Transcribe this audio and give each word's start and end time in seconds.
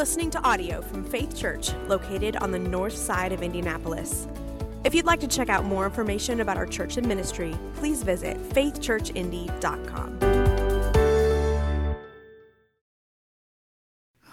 listening 0.00 0.30
to 0.30 0.40
audio 0.48 0.80
from 0.80 1.04
Faith 1.04 1.36
Church, 1.36 1.74
located 1.86 2.34
on 2.36 2.50
the 2.50 2.58
north 2.58 2.96
side 2.96 3.32
of 3.32 3.42
Indianapolis. 3.42 4.26
If 4.82 4.94
you'd 4.94 5.04
like 5.04 5.20
to 5.20 5.28
check 5.28 5.50
out 5.50 5.66
more 5.66 5.84
information 5.84 6.40
about 6.40 6.56
our 6.56 6.64
church 6.64 6.96
and 6.96 7.06
ministry, 7.06 7.54
please 7.74 8.02
visit 8.02 8.38
faithchurchindy.com. 8.54 10.18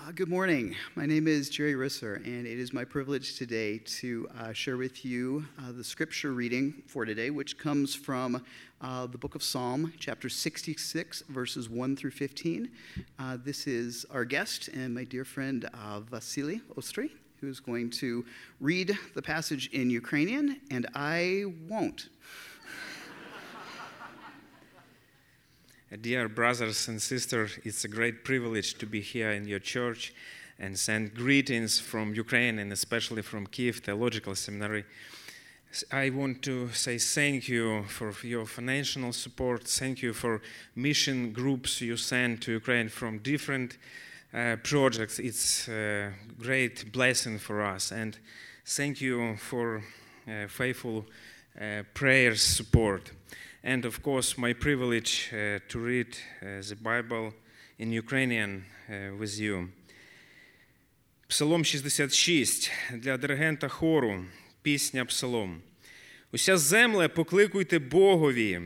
Uh, 0.07 0.11
good 0.15 0.29
morning. 0.29 0.73
My 0.95 1.05
name 1.05 1.27
is 1.27 1.49
Jerry 1.49 1.73
Risser, 1.73 2.25
and 2.25 2.47
it 2.47 2.59
is 2.59 2.71
my 2.71 2.85
privilege 2.85 3.35
today 3.37 3.79
to 3.99 4.25
uh, 4.39 4.53
share 4.53 4.77
with 4.77 5.03
you 5.03 5.43
uh, 5.59 5.73
the 5.73 5.83
scripture 5.83 6.31
reading 6.31 6.81
for 6.87 7.03
today, 7.03 7.29
which 7.29 7.57
comes 7.57 7.93
from 7.93 8.41
uh, 8.81 9.07
the 9.07 9.17
book 9.17 9.35
of 9.35 9.41
Psalm, 9.43 9.93
chapter 9.99 10.29
66, 10.29 11.23
verses 11.29 11.69
1 11.69 11.95
through 11.95 12.11
15. 12.11 12.69
Uh, 13.17 13.37
this 13.43 13.65
is 13.67 14.05
our 14.11 14.23
guest 14.25 14.67
and 14.69 14.93
my 14.93 15.03
dear 15.03 15.25
friend 15.25 15.69
uh, 15.73 15.99
Vasily 16.01 16.61
Ostry, 16.75 17.09
who's 17.41 17.59
going 17.59 17.89
to 17.89 18.23
read 18.59 18.97
the 19.15 19.21
passage 19.21 19.69
in 19.73 19.89
Ukrainian, 19.89 20.61
and 20.69 20.87
I 20.93 21.45
won't. 21.67 22.09
Dear 26.01 26.29
brothers 26.29 26.87
and 26.87 27.01
sisters, 27.01 27.57
it's 27.63 27.85
a 27.85 27.87
great 27.87 28.23
privilege 28.23 28.77
to 28.77 28.85
be 28.85 29.01
here 29.01 29.31
in 29.31 29.47
your 29.47 29.59
church 29.59 30.13
and 30.59 30.77
send 30.77 31.13
greetings 31.13 31.79
from 31.79 32.13
Ukraine 32.13 32.59
and 32.59 32.71
especially 32.73 33.21
from 33.21 33.47
Kiev 33.47 33.77
Theological 33.77 34.35
Seminary. 34.35 34.85
I 35.90 36.10
want 36.10 36.42
to 36.42 36.68
say 36.72 36.98
thank 36.98 37.48
you 37.48 37.84
for 37.84 38.12
your 38.22 38.44
financial 38.44 39.12
support. 39.12 39.64
Thank 39.64 40.02
you 40.02 40.12
for 40.12 40.42
mission 40.76 41.32
groups 41.32 41.80
you 41.80 41.96
send 41.96 42.42
to 42.42 42.52
Ukraine 42.52 42.90
from 42.90 43.18
different 43.18 43.78
uh, 44.34 44.56
projects. 44.62 45.18
It's 45.18 45.68
a 45.68 46.12
great 46.38 46.92
blessing 46.92 47.38
for 47.38 47.62
us. 47.62 47.90
And 47.90 48.18
thank 48.66 49.00
you 49.00 49.36
for 49.36 49.82
uh, 50.28 50.46
faithful 50.48 51.06
uh, 51.58 51.82
prayers 51.94 52.42
support. 52.42 53.10
And 53.64 53.84
of 53.84 54.02
course, 54.02 54.36
my 54.36 54.52
privilege 54.52 55.30
uh, 55.32 55.60
to 55.68 55.78
read 55.78 56.18
uh, 56.42 56.60
the 56.68 56.76
Bible 56.76 57.32
in 57.78 57.92
Ukrainian 57.92 58.64
uh, 58.90 59.16
with 59.18 59.38
you. 59.38 59.70
Псалом 61.28 61.64
66 61.64 62.70
для 62.90 63.16
диригента 63.16 63.68
хору, 63.68 64.26
пісня 64.67 65.05
Псалом. 65.05 65.61
Уся 66.31 66.57
земля 66.57 67.09
покликуйте 67.09 67.79
Богові, 67.79 68.61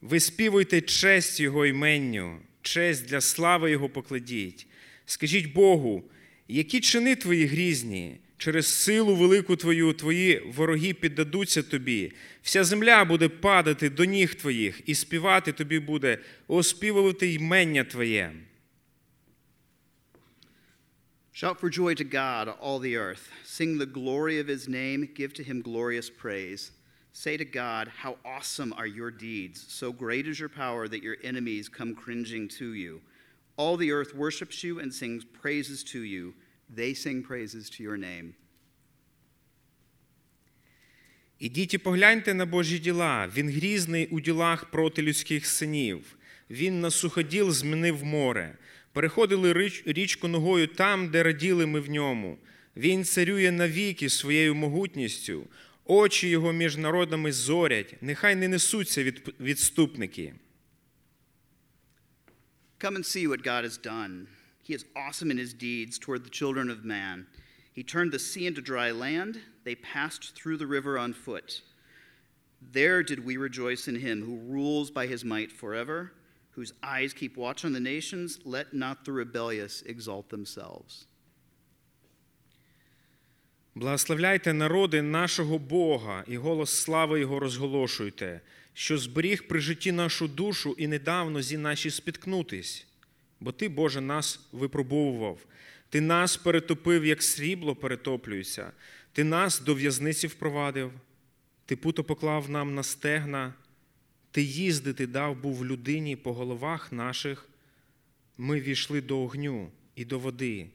виспівуйте 0.00 0.80
честь 0.80 1.40
Його 1.40 1.66
іменню, 1.66 2.38
честь 2.62 3.06
для 3.06 3.20
слави 3.20 3.70
Його 3.70 3.88
покладіть. 3.88 4.66
Скажіть 5.06 5.52
Богу, 5.52 6.04
які 6.48 6.80
чини 6.80 7.16
твої 7.16 7.46
грізні, 7.46 8.16
через 8.38 8.66
силу 8.66 9.16
велику 9.16 9.56
Твою, 9.56 9.92
твої 9.92 10.38
вороги 10.38 10.94
піддадуться 10.94 11.62
тобі. 11.62 12.12
Вся 12.42 12.64
земля 12.64 13.04
буде 13.04 13.28
падати 13.28 13.90
до 13.90 14.04
ніг 14.04 14.34
твоїх, 14.34 14.80
і 14.86 14.94
співати 14.94 15.52
тобі 15.52 15.78
буде, 15.78 16.18
оспівувати 16.48 17.32
ймення 17.32 17.84
Твоє. 17.84 18.32
Shout 21.33 21.59
for 21.59 21.69
joy 21.69 21.93
to 21.95 22.03
God, 22.03 22.49
all 22.49 22.79
the 22.79 22.97
earth. 22.97 23.29
Sing 23.43 23.77
the 23.77 23.85
glory 23.85 24.39
of 24.39 24.47
his 24.47 24.67
name. 24.67 25.07
Give 25.15 25.33
to 25.35 25.43
him 25.43 25.61
glorious 25.61 26.09
praise. 26.09 26.71
Say 27.13 27.37
to 27.37 27.45
God, 27.45 27.87
How 27.87 28.17
awesome 28.25 28.73
are 28.73 28.87
your 28.87 29.11
deeds! 29.11 29.65
So 29.67 29.91
great 29.91 30.27
is 30.27 30.39
your 30.39 30.49
power 30.49 30.87
that 30.87 31.03
your 31.03 31.17
enemies 31.23 31.69
come 31.69 31.95
cringing 31.95 32.47
to 32.59 32.73
you. 32.73 33.01
All 33.57 33.77
the 33.77 33.91
earth 33.91 34.15
worships 34.15 34.63
you 34.63 34.79
and 34.79 34.93
sings 34.93 35.25
praises 35.25 35.83
to 35.85 36.01
you. 36.01 36.33
They 36.69 36.93
sing 36.93 37.23
praises 37.23 37.69
to 37.71 37.83
your 37.83 37.97
name. 37.97 38.35
Ідіть 41.39 41.73
і 41.73 41.77
погляньте 41.77 42.33
на 42.33 42.45
Божі 42.45 42.79
діла. 42.79 43.27
Він 43.35 43.49
грізний 43.49 44.07
у 44.07 44.19
ділах 44.19 44.65
проти 44.65 45.01
людських 45.01 45.45
синів. 45.45 46.17
Він 46.49 46.81
на 46.81 46.91
суходіл 46.91 47.51
змінив 47.51 48.03
море. 48.03 48.57
Переходили 48.94 49.70
річку 49.86 50.28
ногою 50.28 50.66
там, 50.66 51.08
де 51.08 51.22
раділи 51.22 51.66
ми 51.66 51.80
в 51.80 51.90
ньому. 51.90 52.38
Він 52.76 53.04
царює 53.04 53.50
навіки 53.50 54.10
своєю 54.10 54.54
могутністю. 54.54 55.46
Очі 55.84 56.28
його 56.28 56.52
між 56.52 56.76
народами 56.76 57.32
зорять, 57.32 57.96
нехай 58.00 58.34
не 58.34 58.48
несуться 58.48 59.04
від, 59.04 59.34
відступники. 59.40 60.34
Come 62.80 62.96
and 62.96 63.04
see 63.04 63.26
what 63.26 63.42
God 63.42 63.64
has 63.64 63.76
done. 63.94 64.26
He 64.68 64.74
is 64.78 64.84
awesome 65.04 65.30
in 65.34 65.38
his 65.44 65.52
deeds 65.66 65.94
toward 65.98 66.22
the 66.24 66.34
children 66.40 66.66
of 66.74 66.78
man. 66.96 67.16
He 67.76 67.82
turned 67.94 68.12
the 68.12 68.24
sea 68.30 68.46
into 68.50 68.70
dry 68.72 68.90
land. 69.04 69.32
They 69.66 69.76
passed 69.94 70.24
through 70.36 70.58
the 70.58 70.72
river 70.76 70.92
on 71.04 71.10
foot. 71.26 71.48
There 72.78 73.00
did 73.10 73.20
we 73.28 73.46
rejoice 73.48 73.84
in 73.92 73.98
him 74.06 74.18
who 74.26 74.52
rules 74.56 74.88
by 74.98 75.04
his 75.14 75.22
might 75.34 75.52
forever, 75.62 75.98
whose 76.56 76.72
eyes 76.82 77.12
keep 77.12 77.36
watch 77.36 77.64
on 77.64 77.72
the 77.72 77.80
nations. 77.80 78.38
Let 78.44 78.72
not 78.72 79.04
the 79.04 79.12
rebellious 79.12 79.82
exalt 79.86 80.28
themselves. 80.28 81.06
Благословляйте 83.74 84.52
народи 84.52 85.02
нашого 85.02 85.58
Бога 85.58 86.24
і 86.26 86.36
голос 86.36 86.70
слави 86.70 87.20
Його 87.20 87.40
розголошуйте, 87.40 88.40
що 88.74 88.98
зберіг 88.98 89.48
при 89.48 89.60
житті 89.60 89.92
нашу 89.92 90.28
душу 90.28 90.74
і 90.78 90.86
недавно 90.86 91.42
зі 91.42 91.58
наші 91.58 91.90
спіткнутись. 91.90 92.86
Бо 93.40 93.52
Ти, 93.52 93.68
Боже, 93.68 94.00
нас 94.00 94.40
випробовував, 94.52 95.38
Ти 95.88 96.00
нас 96.00 96.36
перетопив, 96.36 97.04
як 97.04 97.22
срібло 97.22 97.76
перетоплюється, 97.76 98.72
Ти 99.12 99.24
нас 99.24 99.60
до 99.60 99.74
в'язниці 99.74 100.26
впровадив, 100.26 100.92
Ти 101.66 101.76
путо 101.76 102.04
поклав 102.04 102.50
нам 102.50 102.74
на 102.74 102.82
стегна, 102.82 103.54
Ти 104.34 104.42
їздити 104.42 105.06
дав 105.06 105.42
був 105.42 105.66
людині 105.66 106.16
по 106.16 106.32
головах 106.32 106.92
наших. 106.92 107.48
Ми 108.38 108.60
війшли 108.60 109.00
до 109.00 109.20
огню 109.20 109.70
і 109.96 110.04
до 110.04 110.18
води 110.18 110.66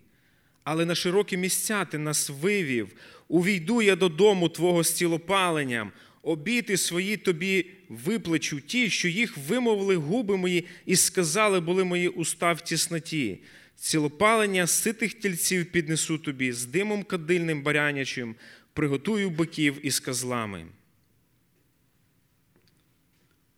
але 0.72 0.86
на 0.86 0.96
широкі 0.96 1.38
місця 1.38 1.86
ти 1.86 1.98
нас 1.98 2.30
вивів. 2.30 2.88
Увійду 3.28 3.82
я 3.82 3.96
додому 3.96 4.50
Твого 4.50 4.84
з 4.84 4.94
цілопаленням, 4.94 5.92
обіти 6.22 6.78
свої 6.78 7.18
тобі 7.18 7.66
виплачу 7.90 8.62
ті, 8.62 8.90
що 8.90 9.08
їх 9.08 9.38
вимовили 9.38 9.96
губи 9.96 10.38
мої, 10.38 10.66
і 10.86 10.96
сказали 10.96 11.60
були 11.60 11.84
мої 11.84 12.08
уста 12.08 12.54
в 12.54 12.62
тісноті. 12.62 13.40
Цілопалення 13.76 14.68
ситих 14.68 15.14
тільців 15.14 15.66
піднесу 15.66 16.18
тобі, 16.18 16.52
з 16.52 16.66
димом 16.66 17.04
кадильним 17.04 17.62
барянячим, 17.62 18.36
приготую 18.74 19.30
биків 19.30 19.86
із 19.86 20.00
козлами. 20.00 20.66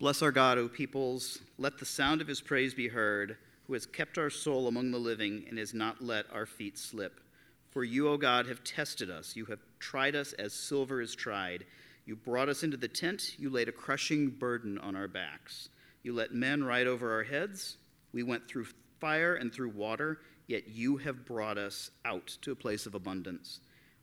Bless 0.01 0.23
our 0.23 0.31
God, 0.31 0.57
O 0.57 0.67
peoples. 0.67 1.37
Let 1.59 1.77
the 1.77 1.85
sound 1.85 2.21
of 2.21 2.27
his 2.27 2.41
praise 2.41 2.73
be 2.73 2.87
heard. 2.87 3.37
who 3.67 3.73
has 3.73 3.85
kept 3.85 4.17
our 4.17 4.31
soul 4.31 4.67
among 4.67 4.89
the 4.89 4.97
living 4.97 5.45
and 5.47 5.59
has 5.59 5.75
not 5.75 6.03
let 6.03 6.25
our 6.33 6.47
feet 6.47 6.79
slip. 6.79 7.21
For 7.69 7.83
you, 7.83 8.09
O 8.09 8.17
God, 8.17 8.47
have 8.47 8.63
tested 8.63 9.11
us. 9.11 9.35
You 9.35 9.45
have 9.45 9.59
tried 9.77 10.15
us 10.15 10.33
as 10.33 10.53
silver 10.53 11.01
is 11.01 11.13
tried. 11.13 11.65
You 12.07 12.15
brought 12.15 12.49
us 12.49 12.63
into 12.63 12.77
the 12.77 12.87
tent. 12.87 13.35
You 13.37 13.51
laid 13.51 13.69
a 13.69 13.71
crushing 13.71 14.29
burden 14.29 14.79
on 14.79 14.95
our 14.95 15.07
backs. 15.07 15.69
You 16.01 16.13
let 16.13 16.33
men 16.33 16.63
ride 16.63 16.87
over 16.87 17.13
our 17.13 17.23
heads. 17.23 17.77
We 18.11 18.23
went 18.23 18.47
through 18.47 18.65
fire 18.99 19.35
and 19.35 19.53
through 19.53 19.69
water, 19.69 20.21
yet 20.47 20.67
you 20.67 20.97
have 20.97 21.25
brought 21.27 21.59
us 21.59 21.91
out 22.05 22.25
to 22.41 22.51
a 22.51 22.55
place 22.55 22.87
of 22.87 22.95
abundance. 22.95 23.59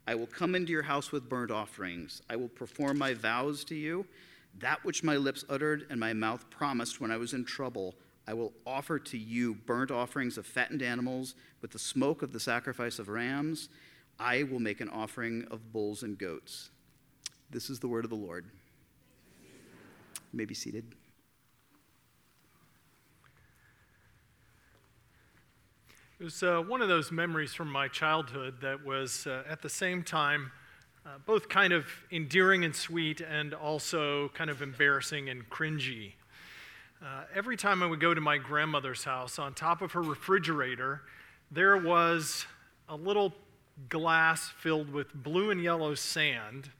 I 0.06 0.14
will 0.14 0.28
come 0.28 0.54
into 0.54 0.70
your 0.70 0.82
house 0.82 1.10
with 1.10 1.28
burnt 1.28 1.50
offerings. 1.50 2.22
I 2.30 2.36
will 2.36 2.48
perform 2.48 2.98
my 2.98 3.14
vows 3.14 3.64
to 3.64 3.74
you, 3.74 4.06
that 4.60 4.84
which 4.84 5.04
my 5.04 5.16
lips 5.16 5.44
uttered 5.48 5.86
and 5.90 5.98
my 5.98 6.12
mouth 6.12 6.48
promised 6.50 7.00
when 7.00 7.10
I 7.10 7.16
was 7.16 7.34
in 7.34 7.44
trouble. 7.44 7.94
I 8.26 8.34
will 8.34 8.52
offer 8.66 8.98
to 8.98 9.18
you 9.18 9.54
burnt 9.54 9.90
offerings 9.90 10.36
of 10.36 10.46
fattened 10.46 10.82
animals 10.82 11.34
with 11.62 11.70
the 11.70 11.78
smoke 11.78 12.22
of 12.22 12.32
the 12.32 12.40
sacrifice 12.40 12.98
of 12.98 13.08
rams. 13.08 13.68
I 14.18 14.42
will 14.42 14.60
make 14.60 14.80
an 14.80 14.88
offering 14.88 15.46
of 15.50 15.72
bulls 15.72 16.02
and 16.02 16.18
goats. 16.18 16.70
This 17.50 17.70
is 17.70 17.80
the 17.80 17.88
word 17.88 18.04
of 18.04 18.10
the 18.10 18.16
Lord. 18.16 18.46
You 20.32 20.36
may 20.36 20.44
be 20.44 20.54
seated. 20.54 20.94
It 26.20 26.24
was 26.24 26.42
uh, 26.42 26.60
one 26.66 26.82
of 26.82 26.88
those 26.88 27.12
memories 27.12 27.54
from 27.54 27.70
my 27.70 27.86
childhood 27.86 28.60
that 28.60 28.84
was 28.84 29.26
uh, 29.26 29.44
at 29.48 29.62
the 29.62 29.68
same 29.68 30.02
time 30.02 30.50
uh, 31.08 31.16
both 31.24 31.48
kind 31.48 31.72
of 31.72 31.86
endearing 32.12 32.64
and 32.64 32.76
sweet 32.76 33.22
and 33.22 33.54
also 33.54 34.28
kind 34.34 34.50
of 34.50 34.60
embarrassing 34.60 35.30
and 35.30 35.48
cringy. 35.48 36.12
Uh, 37.02 37.22
every 37.34 37.56
time 37.56 37.82
I 37.82 37.86
would 37.86 38.00
go 38.00 38.12
to 38.12 38.20
my 38.20 38.36
grandmother's 38.36 39.04
house, 39.04 39.38
on 39.38 39.54
top 39.54 39.80
of 39.80 39.92
her 39.92 40.02
refrigerator, 40.02 41.00
there 41.50 41.78
was 41.78 42.44
a 42.90 42.96
little 42.96 43.32
glass 43.88 44.50
filled 44.58 44.92
with 44.92 45.14
blue 45.14 45.50
and 45.50 45.62
yellow 45.62 45.94
sand 45.94 46.70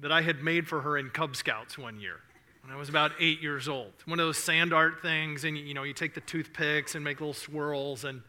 that 0.00 0.12
I 0.12 0.20
had 0.20 0.42
made 0.42 0.68
for 0.68 0.82
her 0.82 0.98
in 0.98 1.08
Cub 1.08 1.34
Scouts 1.34 1.78
one 1.78 2.00
year 2.00 2.20
when 2.62 2.74
I 2.74 2.76
was 2.76 2.90
about 2.90 3.12
eight 3.18 3.40
years 3.40 3.66
old. 3.66 3.92
One 4.04 4.20
of 4.20 4.26
those 4.26 4.36
sand 4.36 4.74
art 4.74 5.00
things, 5.00 5.44
and 5.44 5.56
you 5.56 5.72
know, 5.72 5.84
you 5.84 5.94
take 5.94 6.12
the 6.12 6.20
toothpicks 6.20 6.96
and 6.96 7.02
make 7.02 7.20
little 7.20 7.32
swirls 7.32 8.04
and 8.04 8.20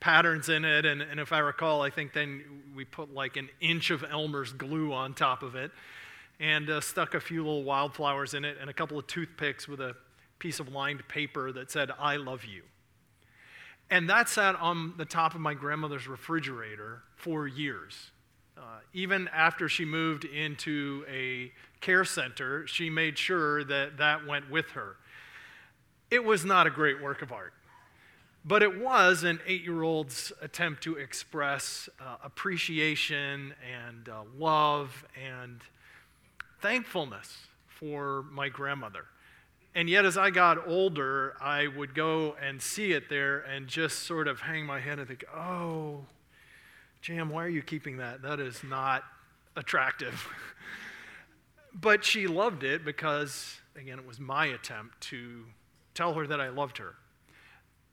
patterns 0.00 0.48
in 0.48 0.64
it. 0.64 0.84
And, 0.84 1.02
and 1.02 1.18
if 1.20 1.32
I 1.32 1.38
recall, 1.38 1.82
I 1.82 1.90
think 1.90 2.12
then 2.12 2.44
we 2.74 2.84
put 2.84 3.12
like 3.12 3.36
an 3.36 3.48
inch 3.60 3.90
of 3.90 4.04
Elmer's 4.04 4.52
glue 4.52 4.92
on 4.92 5.14
top 5.14 5.42
of 5.42 5.54
it 5.54 5.70
and 6.38 6.68
uh, 6.68 6.80
stuck 6.80 7.14
a 7.14 7.20
few 7.20 7.42
little 7.44 7.64
wildflowers 7.64 8.34
in 8.34 8.44
it 8.44 8.58
and 8.60 8.68
a 8.68 8.72
couple 8.72 8.98
of 8.98 9.06
toothpicks 9.06 9.66
with 9.66 9.80
a 9.80 9.96
piece 10.38 10.60
of 10.60 10.68
lined 10.68 11.06
paper 11.08 11.52
that 11.52 11.70
said, 11.70 11.90
I 11.98 12.16
love 12.16 12.44
you. 12.44 12.62
And 13.90 14.10
that 14.10 14.28
sat 14.28 14.56
on 14.56 14.94
the 14.96 15.04
top 15.04 15.34
of 15.34 15.40
my 15.40 15.54
grandmother's 15.54 16.08
refrigerator 16.08 17.02
for 17.14 17.46
years. 17.46 18.10
Uh, 18.58 18.80
even 18.92 19.28
after 19.28 19.68
she 19.68 19.84
moved 19.84 20.24
into 20.24 21.04
a 21.10 21.52
care 21.80 22.04
center, 22.04 22.66
she 22.66 22.90
made 22.90 23.16
sure 23.16 23.62
that 23.64 23.98
that 23.98 24.26
went 24.26 24.50
with 24.50 24.70
her. 24.70 24.96
It 26.10 26.24
was 26.24 26.44
not 26.44 26.66
a 26.66 26.70
great 26.70 27.00
work 27.02 27.22
of 27.22 27.32
art, 27.32 27.52
but 28.46 28.62
it 28.62 28.78
was 28.80 29.24
an 29.24 29.40
eight 29.46 29.62
year 29.62 29.82
old's 29.82 30.32
attempt 30.40 30.82
to 30.84 30.94
express 30.94 31.88
uh, 32.00 32.16
appreciation 32.22 33.52
and 33.84 34.08
uh, 34.08 34.22
love 34.38 35.04
and 35.20 35.60
thankfulness 36.60 37.38
for 37.66 38.24
my 38.30 38.48
grandmother. 38.48 39.06
And 39.74 39.90
yet, 39.90 40.06
as 40.06 40.16
I 40.16 40.30
got 40.30 40.66
older, 40.66 41.34
I 41.40 41.66
would 41.66 41.94
go 41.94 42.34
and 42.40 42.62
see 42.62 42.92
it 42.92 43.10
there 43.10 43.40
and 43.40 43.66
just 43.66 44.04
sort 44.04 44.26
of 44.26 44.40
hang 44.40 44.64
my 44.64 44.80
head 44.80 44.98
and 44.98 45.06
think, 45.06 45.24
oh, 45.34 46.06
Jam, 47.02 47.28
why 47.28 47.44
are 47.44 47.48
you 47.48 47.62
keeping 47.62 47.98
that? 47.98 48.22
That 48.22 48.40
is 48.40 48.64
not 48.64 49.04
attractive. 49.54 50.26
but 51.74 52.04
she 52.04 52.26
loved 52.26 52.64
it 52.64 52.86
because, 52.86 53.60
again, 53.76 53.98
it 53.98 54.06
was 54.06 54.18
my 54.18 54.46
attempt 54.46 55.00
to 55.02 55.44
tell 55.92 56.14
her 56.14 56.26
that 56.26 56.40
I 56.40 56.48
loved 56.48 56.78
her. 56.78 56.94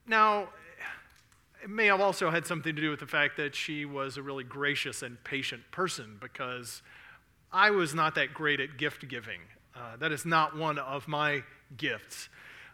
Now, 0.06 0.50
it 1.64 1.70
may 1.70 1.86
have 1.86 2.02
also 2.02 2.30
had 2.30 2.46
something 2.46 2.76
to 2.76 2.82
do 2.82 2.90
with 2.90 3.00
the 3.00 3.08
fact 3.08 3.38
that 3.38 3.56
she 3.56 3.86
was 3.86 4.18
a 4.18 4.22
really 4.22 4.44
gracious 4.44 5.02
and 5.02 5.22
patient 5.24 5.62
person 5.72 6.18
because 6.20 6.82
I 7.52 7.70
was 7.70 7.96
not 7.96 8.16
that 8.16 8.34
great 8.34 8.60
at 8.60 8.78
gift 8.78 9.08
giving. 9.08 9.40
Uh, 9.76 9.96
that 9.98 10.12
is 10.12 10.26
not 10.26 10.58
one 10.58 10.78
of 10.78 11.08
my 11.08 11.44
gifts. 11.78 12.28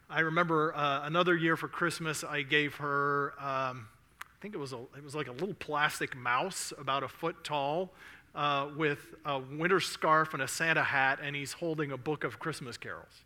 I 0.10 0.22
remember 0.22 0.76
uh, 0.76 1.06
another 1.06 1.36
year 1.36 1.56
for 1.56 1.68
Christmas, 1.68 2.24
I 2.24 2.42
gave 2.42 2.76
her, 2.76 3.34
um, 3.38 3.88
I 4.22 4.42
think 4.42 4.56
it 4.56 4.58
was, 4.58 4.74
a, 4.74 4.80
it 4.98 5.04
was 5.04 5.14
like 5.14 5.28
a 5.28 5.34
little 5.34 5.54
plastic 5.54 6.18
mouse 6.18 6.74
about 6.80 7.04
a 7.04 7.08
foot 7.08 7.44
tall 7.44 7.92
uh, 8.34 8.70
with 8.76 9.06
a 9.26 9.40
winter 9.40 9.80
scarf 9.80 10.34
and 10.34 10.42
a 10.42 10.48
Santa 10.48 10.84
hat, 10.84 11.20
and 11.22 11.36
he's 11.36 11.54
holding 11.54 11.92
a 11.92 11.98
book 11.98 12.24
of 12.24 12.40
Christmas 12.40 12.76
carols. 12.76 13.24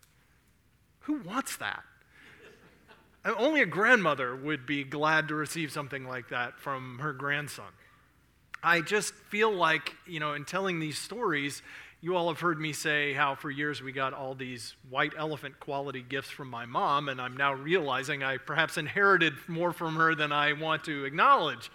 Who 1.00 1.20
wants 1.22 1.56
that? 1.56 1.82
Only 3.24 3.62
a 3.62 3.66
grandmother 3.66 4.36
would 4.36 4.66
be 4.66 4.84
glad 4.84 5.28
to 5.28 5.34
receive 5.34 5.72
something 5.72 6.06
like 6.06 6.28
that 6.28 6.58
from 6.60 6.98
her 6.98 7.12
grandson. 7.12 7.72
I 8.62 8.80
just 8.82 9.14
feel 9.14 9.52
like, 9.52 9.94
you 10.06 10.20
know, 10.20 10.34
in 10.34 10.44
telling 10.44 10.78
these 10.78 10.98
stories, 10.98 11.62
you 12.02 12.16
all 12.16 12.28
have 12.28 12.40
heard 12.40 12.60
me 12.60 12.74
say 12.74 13.14
how 13.14 13.34
for 13.34 13.50
years 13.50 13.80
we 13.82 13.90
got 13.90 14.12
all 14.12 14.34
these 14.34 14.76
white 14.90 15.14
elephant 15.16 15.58
quality 15.58 16.04
gifts 16.06 16.28
from 16.28 16.50
my 16.50 16.66
mom, 16.66 17.08
and 17.08 17.18
I'm 17.18 17.34
now 17.34 17.54
realizing 17.54 18.22
I 18.22 18.36
perhaps 18.36 18.76
inherited 18.76 19.32
more 19.48 19.72
from 19.72 19.96
her 19.96 20.14
than 20.14 20.30
I 20.30 20.52
want 20.52 20.84
to 20.84 21.06
acknowledge. 21.06 21.70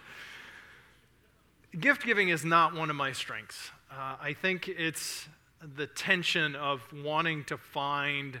Gift 1.78 2.04
giving 2.04 2.28
is 2.28 2.44
not 2.44 2.74
one 2.74 2.90
of 2.90 2.96
my 2.96 3.10
strengths. 3.10 3.70
Uh, 3.90 4.16
I 4.20 4.34
think 4.34 4.68
it's 4.68 5.28
the 5.76 5.88
tension 5.88 6.54
of 6.54 6.80
wanting 6.92 7.42
to 7.44 7.58
find 7.58 8.40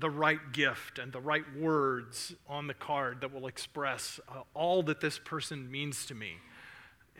the 0.00 0.10
right 0.10 0.52
gift 0.52 0.98
and 0.98 1.12
the 1.12 1.20
right 1.20 1.44
words 1.56 2.34
on 2.48 2.66
the 2.66 2.74
card 2.74 3.20
that 3.20 3.32
will 3.32 3.46
express 3.46 4.18
uh, 4.28 4.40
all 4.54 4.82
that 4.82 5.00
this 5.00 5.18
person 5.18 5.70
means 5.70 6.06
to 6.06 6.14
me 6.14 6.34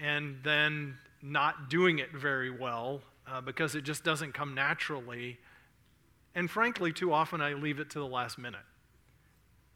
and 0.00 0.38
then 0.42 0.96
not 1.22 1.68
doing 1.68 1.98
it 1.98 2.12
very 2.12 2.50
well 2.50 3.02
uh, 3.30 3.40
because 3.40 3.74
it 3.74 3.82
just 3.82 4.02
doesn't 4.02 4.32
come 4.32 4.54
naturally. 4.54 5.38
And 6.34 6.50
frankly, 6.50 6.92
too 6.92 7.12
often 7.12 7.40
I 7.40 7.52
leave 7.52 7.78
it 7.80 7.90
to 7.90 7.98
the 7.98 8.06
last 8.06 8.38
minute. 8.38 8.60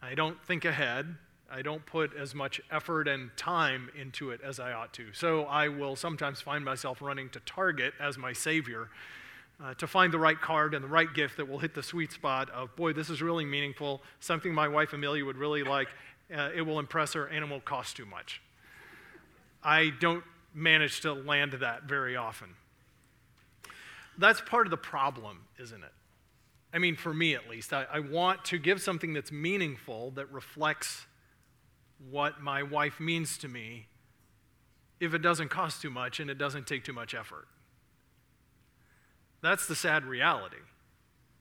I 0.03 0.15
don't 0.15 0.43
think 0.45 0.65
ahead. 0.65 1.17
I 1.51 1.62
don't 1.62 1.85
put 1.85 2.17
as 2.17 2.35
much 2.35 2.61
effort 2.71 3.06
and 3.06 3.31
time 3.37 3.91
into 3.99 4.31
it 4.31 4.41
as 4.43 4.59
I 4.59 4.73
ought 4.73 4.93
to. 4.95 5.12
So 5.12 5.45
I 5.45 5.69
will 5.69 5.95
sometimes 5.95 6.41
find 6.41 6.65
myself 6.65 7.03
running 7.03 7.29
to 7.31 7.41
Target 7.41 7.95
as 8.01 8.17
my 8.17 8.33
savior 8.33 8.89
uh, 9.62 9.75
to 9.75 9.87
find 9.87 10.12
the 10.12 10.19
right 10.19 10.41
card 10.41 10.75
and 10.75 10.85
the 10.85 10.89
right 10.89 11.12
gift 11.12 11.37
that 11.37 11.49
will 11.49 11.59
hit 11.59 11.75
the 11.75 11.83
sweet 11.83 12.12
spot 12.12 12.51
of, 12.51 12.75
boy, 12.77 12.93
this 12.93 13.09
is 13.11 13.23
really 13.23 13.45
meaningful, 13.45 14.03
something 14.21 14.53
my 14.53 14.69
wife 14.69 14.93
Amelia 14.93 15.25
would 15.25 15.37
really 15.37 15.62
like. 15.62 15.89
Uh, 16.35 16.51
it 16.55 16.62
will 16.62 16.79
impress 16.79 17.12
her 17.12 17.27
and 17.27 17.45
it 17.45 17.51
won't 17.51 17.65
cost 17.65 17.97
too 17.97 18.06
much. 18.06 18.41
I 19.62 19.91
don't 20.01 20.25
manage 20.55 21.01
to 21.01 21.12
land 21.12 21.53
that 21.53 21.85
very 21.85 22.17
often. 22.17 22.55
That's 24.19 24.41
part 24.41 24.67
of 24.67 24.71
the 24.71 24.77
problem, 24.77 25.43
isn't 25.59 25.83
it? 25.83 25.93
I 26.73 26.79
mean, 26.79 26.97
for 26.97 27.15
me 27.15 27.35
at 27.35 27.49
least, 27.49 27.73
I, 27.73 27.87
I, 27.93 28.01
want 28.01 28.45
to 28.47 28.59
give 28.59 28.83
something 28.83 29.12
that's 29.12 29.31
meaningful, 29.31 30.11
that 30.12 30.31
reflects 30.33 31.06
what 32.11 32.41
my 32.41 32.65
wife 32.65 32.99
means 32.99 33.39
to 33.39 33.49
me, 33.49 33.87
if 34.99 35.15
it 35.15 35.23
doesn't 35.23 35.51
cost 35.51 35.83
too 35.83 35.91
much 35.91 36.19
and 36.19 36.31
it 36.31 36.39
doesn't 36.39 36.67
take 36.67 36.85
too 36.85 36.93
much 36.93 37.15
effort. 37.15 37.47
That's 39.44 39.67
the 39.67 39.76
sad 39.76 40.06
reality, 40.06 40.56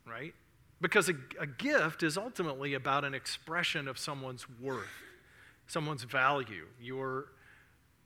right? 0.05 0.33
Because 0.81 1.07
a, 1.07 1.13
a 1.39 1.47
gift 1.47 2.03
is 2.03 2.17
ultimately 2.17 2.73
about 2.73 3.05
an 3.05 3.13
expression 3.13 3.87
of 3.87 3.97
someone's 3.97 4.45
worth, 4.59 4.89
someone's 5.67 6.03
value, 6.03 6.65
You're 6.81 7.27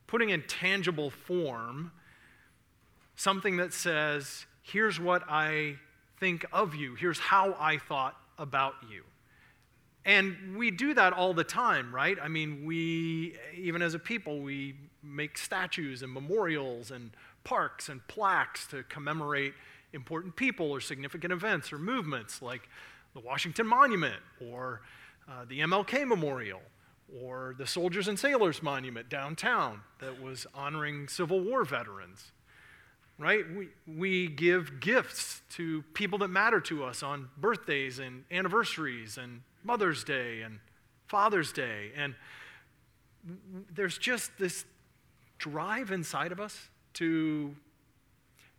putting 0.06 0.30
in 0.30 0.44
tangible 0.44 1.10
form 1.10 1.92
something 3.16 3.58
that 3.58 3.74
says, 3.74 4.46
here's 4.62 5.00
what 5.00 5.24
I 5.28 5.78
think 6.20 6.46
of 6.54 6.76
you, 6.76 6.94
here's 6.94 7.18
how 7.18 7.56
I 7.60 7.80
thought 7.80 8.16
about 8.38 8.76
you. 8.88 9.02
And 10.06 10.56
we 10.56 10.70
do 10.70 10.94
that 10.94 11.12
all 11.12 11.34
the 11.34 11.44
time, 11.44 11.94
right? 11.94 12.20
I 12.22 12.28
mean, 12.28 12.66
we, 12.66 13.36
even 13.56 13.82
as 13.82 13.96
a 13.96 14.00
people, 14.00 14.42
we 14.42 14.76
make 15.02 15.40
statues 15.40 16.04
and 16.04 16.14
memorials 16.14 16.92
and 16.92 17.10
parks 17.44 17.90
and 17.90 18.08
plaques 18.08 18.68
to 18.68 18.84
commemorate 18.84 19.56
important 19.94 20.36
people 20.36 20.72
or 20.72 20.80
significant 20.80 21.34
events 21.34 21.72
or 21.72 21.80
movements 21.80 22.42
like 22.42 22.70
the 23.14 23.20
Washington 23.20 23.68
Monument 23.68 24.22
or 24.52 24.82
uh, 25.28 25.46
the 25.48 25.60
MLK 25.60 26.08
Memorial 26.08 26.62
or 27.22 27.56
the 27.58 27.66
Soldiers 27.66 28.08
and 28.08 28.20
Sailors 28.20 28.62
Monument 28.62 29.10
downtown 29.10 29.82
that 30.00 30.22
was 30.22 30.46
honoring 30.54 31.08
Civil 31.08 31.40
War 31.42 31.64
veterans. 31.64 32.32
Right? 33.20 33.46
We, 33.52 33.70
we 33.88 34.28
give 34.28 34.80
gifts 34.80 35.42
to 35.52 35.82
people 35.96 36.20
that 36.20 36.28
matter 36.28 36.60
to 36.62 36.84
us 36.84 37.02
on 37.02 37.30
birthdays 37.36 37.98
and 37.98 38.26
anniversaries 38.30 39.18
and 39.18 39.42
Mother's 39.64 40.04
Day 40.04 40.42
and 40.42 40.60
Father's 41.08 41.52
Day. 41.52 41.92
And 41.96 42.14
there's 43.74 43.98
just 43.98 44.38
this 44.38 44.66
drive 45.40 45.92
inside 45.92 46.32
of 46.32 46.40
us 46.40 46.70
to 46.94 47.56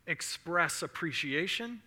express 0.09 0.83
appreciation 0.83 1.83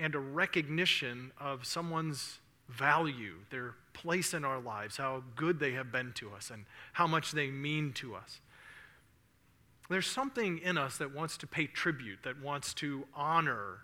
and 0.00 0.14
a 0.14 0.18
recognition 0.18 1.30
of 1.38 1.64
someone's 1.64 2.38
value, 2.68 3.34
their 3.50 3.74
place 3.92 4.32
in 4.32 4.44
our 4.44 4.58
lives, 4.58 4.96
how 4.96 5.22
good 5.36 5.60
they 5.60 5.72
have 5.72 5.92
been 5.92 6.12
to 6.14 6.30
us, 6.32 6.50
and 6.50 6.64
how 6.94 7.06
much 7.06 7.32
they 7.32 7.48
mean 7.48 7.92
to 7.92 8.14
us. 8.14 8.40
There's 9.90 10.06
something 10.06 10.58
in 10.58 10.78
us 10.78 10.96
that 10.98 11.14
wants 11.14 11.36
to 11.38 11.46
pay 11.46 11.66
tribute, 11.66 12.20
that 12.22 12.40
wants 12.40 12.72
to 12.74 13.04
honor. 13.14 13.78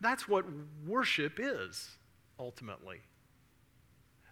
That's 0.00 0.28
what 0.28 0.44
worship 0.86 1.38
is, 1.38 1.90
ultimately. 2.38 3.00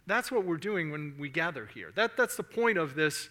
That's 0.07 0.31
what 0.31 0.45
we're 0.45 0.57
doing 0.57 0.91
when 0.91 1.15
we 1.19 1.29
gather 1.29 1.65
here. 1.65 1.91
That, 1.95 2.15
that's 2.15 2.37
the 2.37 2.43
point 2.43 2.77
of 2.77 2.95
this 2.95 3.29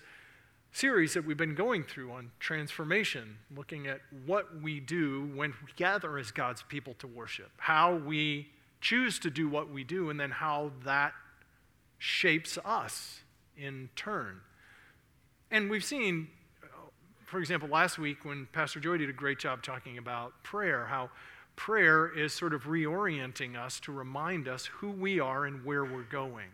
series 0.76 1.14
that 1.14 1.24
we've 1.24 1.38
been 1.38 1.54
going 1.54 1.82
through 1.82 2.12
on 2.12 2.30
transformation, 2.38 3.38
looking 3.56 3.86
at 3.86 4.00
what 4.26 4.60
we 4.60 4.78
do 4.78 5.30
when 5.34 5.50
we 5.64 5.72
gather 5.74 6.18
as 6.18 6.30
God's 6.30 6.62
people 6.62 6.94
to 6.98 7.06
worship, 7.06 7.50
how 7.56 7.94
we 7.94 8.48
choose 8.82 9.18
to 9.20 9.30
do 9.30 9.48
what 9.48 9.70
we 9.70 9.84
do, 9.84 10.10
and 10.10 10.20
then 10.20 10.30
how 10.30 10.70
that 10.84 11.14
shapes 11.96 12.58
us 12.62 13.20
in 13.56 13.88
turn. 13.96 14.40
And 15.50 15.70
we've 15.70 15.82
seen, 15.82 16.28
for 17.24 17.40
example, 17.40 17.70
last 17.70 17.98
week 17.98 18.26
when 18.26 18.46
Pastor 18.52 18.78
Joy 18.78 18.98
did 18.98 19.08
a 19.08 19.14
great 19.14 19.38
job 19.38 19.62
talking 19.62 19.96
about 19.96 20.34
prayer, 20.42 20.84
how 20.84 21.08
prayer 21.56 22.06
is 22.06 22.34
sort 22.34 22.52
of 22.52 22.64
reorienting 22.64 23.56
us 23.56 23.80
to 23.80 23.92
remind 23.92 24.46
us 24.46 24.66
who 24.66 24.90
we 24.90 25.20
are 25.20 25.46
and 25.46 25.64
where 25.64 25.86
we're 25.86 26.02
going. 26.02 26.48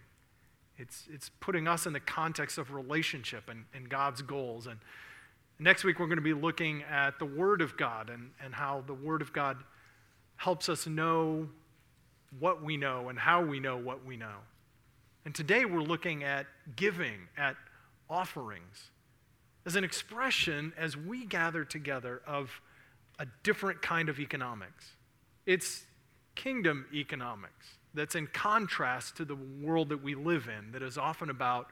It's, 0.78 1.04
it's 1.12 1.30
putting 1.40 1.68
us 1.68 1.86
in 1.86 1.92
the 1.92 2.00
context 2.00 2.58
of 2.58 2.72
relationship 2.72 3.48
and, 3.48 3.64
and 3.74 3.88
God's 3.88 4.22
goals. 4.22 4.66
And 4.66 4.78
next 5.58 5.84
week, 5.84 5.98
we're 5.98 6.06
going 6.06 6.16
to 6.16 6.22
be 6.22 6.34
looking 6.34 6.82
at 6.84 7.18
the 7.18 7.26
Word 7.26 7.60
of 7.60 7.76
God 7.76 8.10
and, 8.10 8.30
and 8.42 8.54
how 8.54 8.82
the 8.86 8.94
Word 8.94 9.22
of 9.22 9.32
God 9.32 9.58
helps 10.36 10.68
us 10.68 10.86
know 10.86 11.48
what 12.38 12.62
we 12.62 12.76
know 12.76 13.08
and 13.08 13.18
how 13.18 13.44
we 13.44 13.60
know 13.60 13.76
what 13.76 14.04
we 14.04 14.16
know. 14.16 14.38
And 15.24 15.34
today 15.34 15.64
we're 15.64 15.80
looking 15.80 16.24
at 16.24 16.46
giving, 16.74 17.28
at 17.36 17.56
offerings 18.08 18.90
as 19.64 19.76
an 19.76 19.84
expression 19.84 20.72
as 20.76 20.96
we 20.96 21.24
gather 21.24 21.64
together 21.64 22.22
of 22.26 22.60
a 23.18 23.26
different 23.42 23.82
kind 23.82 24.08
of 24.08 24.18
economics. 24.18 24.92
It's 25.46 25.84
kingdom 26.34 26.86
economics 26.92 27.66
that's 27.94 28.14
in 28.14 28.26
contrast 28.26 29.16
to 29.16 29.24
the 29.24 29.36
world 29.36 29.88
that 29.90 30.02
we 30.02 30.14
live 30.14 30.48
in, 30.48 30.72
that 30.72 30.82
is 30.82 30.96
often 30.96 31.30
about 31.30 31.68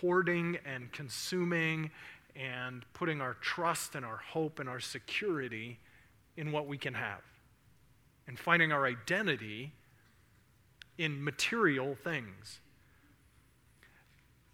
hoarding 0.00 0.58
and 0.64 0.92
consuming 0.92 1.90
and 2.34 2.84
putting 2.92 3.20
our 3.20 3.34
trust 3.34 3.94
and 3.94 4.04
our 4.04 4.16
hope 4.16 4.58
and 4.58 4.68
our 4.68 4.80
security 4.80 5.78
in 6.36 6.52
what 6.52 6.66
we 6.66 6.76
can 6.76 6.94
have 6.94 7.22
and 8.26 8.38
finding 8.38 8.72
our 8.72 8.86
identity 8.86 9.72
in 10.98 11.22
material 11.22 11.96
things. 12.02 12.60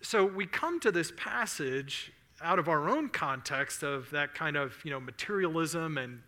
So 0.00 0.26
we 0.26 0.46
come 0.46 0.80
to 0.80 0.90
this 0.90 1.12
passage 1.16 2.12
out 2.42 2.58
of 2.58 2.68
our 2.68 2.88
own 2.88 3.08
context 3.08 3.82
of 3.82 4.10
that 4.10 4.34
kind 4.34 4.56
of, 4.56 4.74
you 4.84 4.90
know, 4.90 4.98
materialism 4.98 5.96
and 5.96 6.20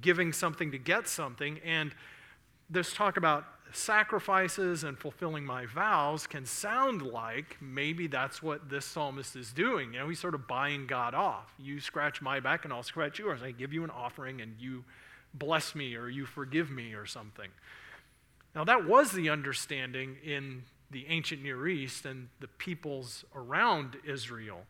giving 0.00 0.32
something 0.32 0.72
to 0.72 0.78
get 0.78 1.08
something 1.08 1.60
and 1.64 1.92
this 2.68 2.92
talk 2.92 3.16
about 3.16 3.44
sacrifices 3.72 4.84
and 4.84 4.98
fulfilling 4.98 5.44
my 5.44 5.66
vows 5.66 6.26
can 6.26 6.46
sound 6.46 7.02
like 7.02 7.56
maybe 7.60 8.06
that's 8.06 8.42
what 8.42 8.68
this 8.68 8.84
psalmist 8.84 9.36
is 9.36 9.52
doing. 9.52 9.94
You 9.94 10.00
know, 10.00 10.08
he's 10.08 10.20
sort 10.20 10.34
of 10.34 10.46
buying 10.46 10.86
God 10.86 11.14
off. 11.14 11.52
You 11.58 11.80
scratch 11.80 12.22
my 12.22 12.40
back 12.40 12.64
and 12.64 12.72
I'll 12.72 12.82
scratch 12.82 13.18
yours. 13.18 13.42
I 13.42 13.50
give 13.50 13.72
you 13.72 13.84
an 13.84 13.90
offering 13.90 14.40
and 14.40 14.54
you 14.58 14.84
bless 15.34 15.74
me 15.74 15.96
or 15.96 16.08
you 16.08 16.26
forgive 16.26 16.70
me 16.70 16.94
or 16.94 17.06
something. 17.06 17.50
Now, 18.54 18.64
that 18.64 18.86
was 18.86 19.12
the 19.12 19.30
understanding 19.30 20.16
in 20.24 20.64
the 20.90 21.06
ancient 21.08 21.42
Near 21.42 21.68
East 21.68 22.04
and 22.04 22.28
the 22.40 22.48
peoples 22.48 23.24
around 23.34 23.96
Israel. 24.04 24.62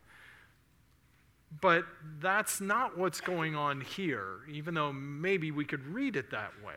But 1.59 1.85
that's 2.19 2.61
not 2.61 2.97
what's 2.97 3.19
going 3.19 3.55
on 3.55 3.81
here, 3.81 4.39
even 4.49 4.73
though 4.73 4.93
maybe 4.93 5.51
we 5.51 5.65
could 5.65 5.85
read 5.87 6.15
it 6.15 6.31
that 6.31 6.53
way. 6.65 6.75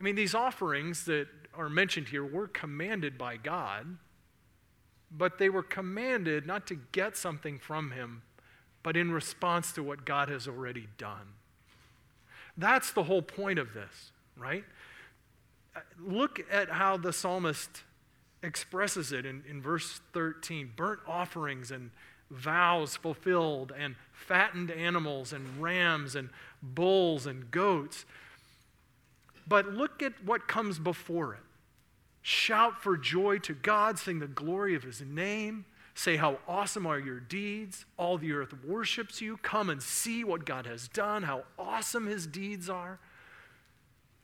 I 0.00 0.02
mean, 0.02 0.14
these 0.14 0.34
offerings 0.34 1.04
that 1.04 1.28
are 1.54 1.68
mentioned 1.68 2.08
here 2.08 2.24
were 2.24 2.48
commanded 2.48 3.18
by 3.18 3.36
God, 3.36 3.98
but 5.10 5.38
they 5.38 5.50
were 5.50 5.62
commanded 5.62 6.46
not 6.46 6.66
to 6.68 6.78
get 6.92 7.16
something 7.16 7.58
from 7.58 7.90
Him, 7.90 8.22
but 8.82 8.96
in 8.96 9.12
response 9.12 9.72
to 9.72 9.82
what 9.82 10.06
God 10.06 10.28
has 10.28 10.48
already 10.48 10.88
done. 10.96 11.34
That's 12.56 12.92
the 12.92 13.04
whole 13.04 13.22
point 13.22 13.58
of 13.58 13.74
this, 13.74 14.12
right? 14.36 14.64
Look 15.98 16.40
at 16.50 16.70
how 16.70 16.96
the 16.96 17.12
psalmist 17.12 17.82
expresses 18.42 19.12
it 19.12 19.26
in, 19.26 19.44
in 19.48 19.60
verse 19.60 20.00
13 20.14 20.72
burnt 20.76 21.00
offerings 21.06 21.70
and 21.70 21.90
vows 22.30 22.96
fulfilled, 22.96 23.72
and 23.76 23.96
fattened 24.12 24.70
animals, 24.70 25.32
and 25.32 25.60
rams, 25.60 26.14
and 26.14 26.30
bulls, 26.62 27.26
and 27.26 27.50
goats. 27.50 28.04
But 29.50 29.66
look 29.66 30.00
at 30.00 30.12
what 30.24 30.46
comes 30.46 30.78
before 30.78 31.34
it. 31.34 31.40
Shout 32.22 32.80
for 32.80 32.96
joy 32.96 33.38
to 33.38 33.52
God, 33.52 33.98
sing 33.98 34.20
the 34.20 34.28
glory 34.28 34.76
of 34.76 34.84
his 34.84 35.00
name. 35.00 35.64
Say, 35.92 36.16
How 36.16 36.38
awesome 36.46 36.86
are 36.86 37.00
your 37.00 37.18
deeds! 37.18 37.84
All 37.96 38.16
the 38.16 38.32
earth 38.32 38.54
worships 38.64 39.20
you. 39.20 39.38
Come 39.38 39.68
and 39.68 39.82
see 39.82 40.22
what 40.22 40.46
God 40.46 40.66
has 40.66 40.86
done, 40.86 41.24
how 41.24 41.42
awesome 41.58 42.06
his 42.06 42.28
deeds 42.28 42.70
are. 42.70 43.00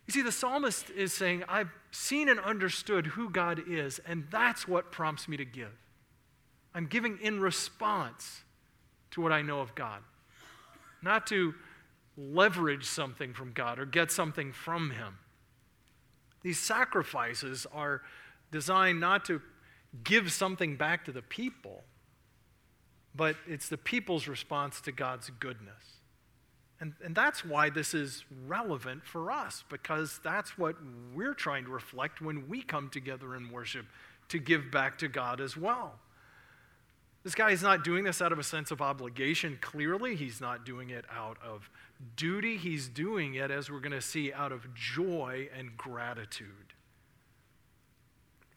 You 0.06 0.12
see, 0.12 0.22
the 0.22 0.30
psalmist 0.30 0.90
is 0.90 1.12
saying, 1.12 1.42
I've 1.48 1.70
seen 1.90 2.28
and 2.28 2.38
understood 2.38 3.08
who 3.08 3.28
God 3.28 3.60
is, 3.66 3.98
and 4.06 4.28
that's 4.30 4.68
what 4.68 4.92
prompts 4.92 5.26
me 5.26 5.36
to 5.38 5.44
give. 5.44 5.76
I'm 6.72 6.86
giving 6.86 7.18
in 7.20 7.40
response 7.40 8.44
to 9.10 9.20
what 9.20 9.32
I 9.32 9.42
know 9.42 9.58
of 9.58 9.74
God, 9.74 10.02
not 11.02 11.26
to 11.28 11.52
leverage 12.16 12.84
something 12.84 13.34
from 13.34 13.52
God 13.52 13.78
or 13.78 13.86
get 13.86 14.10
something 14.10 14.52
from 14.52 14.90
Him. 14.90 15.18
These 16.42 16.58
sacrifices 16.58 17.66
are 17.72 18.02
designed 18.50 19.00
not 19.00 19.24
to 19.26 19.40
give 20.04 20.32
something 20.32 20.76
back 20.76 21.04
to 21.06 21.12
the 21.12 21.22
people, 21.22 21.84
but 23.14 23.36
it's 23.46 23.68
the 23.68 23.78
people's 23.78 24.28
response 24.28 24.80
to 24.82 24.92
God's 24.92 25.30
goodness. 25.40 25.96
And, 26.78 26.92
and 27.02 27.14
that's 27.14 27.44
why 27.44 27.70
this 27.70 27.94
is 27.94 28.24
relevant 28.46 29.06
for 29.06 29.30
us, 29.30 29.64
because 29.70 30.20
that's 30.22 30.58
what 30.58 30.76
we're 31.14 31.34
trying 31.34 31.64
to 31.64 31.70
reflect 31.70 32.20
when 32.20 32.48
we 32.48 32.60
come 32.62 32.90
together 32.90 33.34
in 33.34 33.50
worship 33.50 33.86
to 34.28 34.38
give 34.38 34.70
back 34.70 34.98
to 34.98 35.08
God 35.08 35.40
as 35.40 35.56
well. 35.56 35.98
This 37.24 37.34
guy 37.34 37.50
is 37.50 37.62
not 37.62 37.82
doing 37.82 38.04
this 38.04 38.22
out 38.22 38.30
of 38.30 38.38
a 38.38 38.44
sense 38.44 38.70
of 38.70 38.80
obligation, 38.80 39.58
clearly. 39.60 40.14
He's 40.14 40.40
not 40.40 40.64
doing 40.64 40.90
it 40.90 41.04
out 41.10 41.38
of 41.44 41.70
duty. 42.16 42.56
He's 42.56 42.88
doing 42.88 43.34
it, 43.34 43.50
as 43.50 43.70
we're 43.70 43.80
going 43.80 43.92
to 43.92 44.00
see, 44.00 44.32
out 44.32 44.52
of 44.52 44.74
joy 44.74 45.48
and 45.56 45.76
gratitude. 45.76 46.74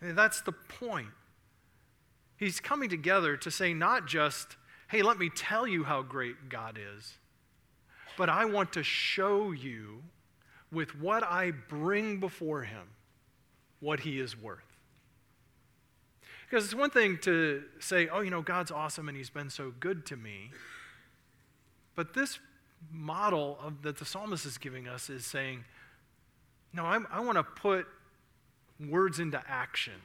And 0.02 0.18
that's 0.18 0.42
the 0.42 0.52
point. 0.52 1.10
He's 2.38 2.60
coming 2.60 2.90
together 2.90 3.36
to 3.38 3.52
say, 3.52 3.74
not 3.74 4.08
just, 4.08 4.56
hey, 4.90 5.02
let 5.02 5.18
me 5.18 5.30
tell 5.30 5.68
you 5.68 5.84
how 5.84 6.02
great 6.02 6.50
God 6.50 6.78
is, 6.96 7.18
but 8.18 8.30
I 8.30 8.46
want 8.46 8.74
to 8.74 8.84
show 8.84 9.52
you 9.52 10.04
with 10.72 10.98
what 11.00 11.24
I 11.24 11.52
bring 11.52 12.20
before 12.20 12.64
Him 12.64 12.88
what 13.80 14.02
He 14.02 14.20
is 14.20 14.40
worth. 14.40 14.70
Because 16.50 16.66
it's 16.66 16.76
one 16.76 16.90
thing 16.90 17.20
to 17.22 17.64
say, 17.80 18.08
oh, 18.08 18.22
you 18.22 18.32
know, 18.32 18.42
God's 18.42 18.72
awesome 18.72 19.08
and 19.08 19.16
he's 19.16 19.30
been 19.30 19.52
so 19.52 19.72
good 19.80 20.06
to 20.08 20.18
me. 20.18 20.50
But 21.96 22.16
this 22.16 22.40
model 22.92 23.58
of, 23.62 23.82
that 23.84 23.98
the 23.98 24.06
psalmist 24.06 24.46
is 24.46 24.58
giving 24.58 24.88
us 24.88 25.10
is 25.10 25.26
saying, 25.26 25.64
no, 26.74 26.86
I'm, 26.86 27.08
i 27.12 27.20
want 27.20 27.38
to 27.38 27.44
put 27.44 27.88
words 28.90 29.20
into 29.20 29.42
action. 29.48 30.02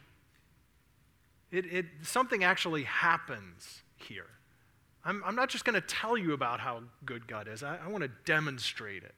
It, 1.52 1.66
it, 1.66 1.86
something 2.02 2.42
actually 2.42 2.84
happens 2.84 3.82
here. 3.96 4.26
I'm, 5.04 5.22
I'm 5.24 5.36
not 5.36 5.50
just 5.50 5.64
going 5.64 5.74
to 5.74 5.86
tell 5.86 6.16
you 6.16 6.32
about 6.32 6.60
how 6.60 6.82
good 7.04 7.26
God 7.26 7.48
is, 7.48 7.62
I, 7.62 7.78
I 7.84 7.88
want 7.88 8.02
to 8.02 8.10
demonstrate 8.24 9.02
it 9.02 9.14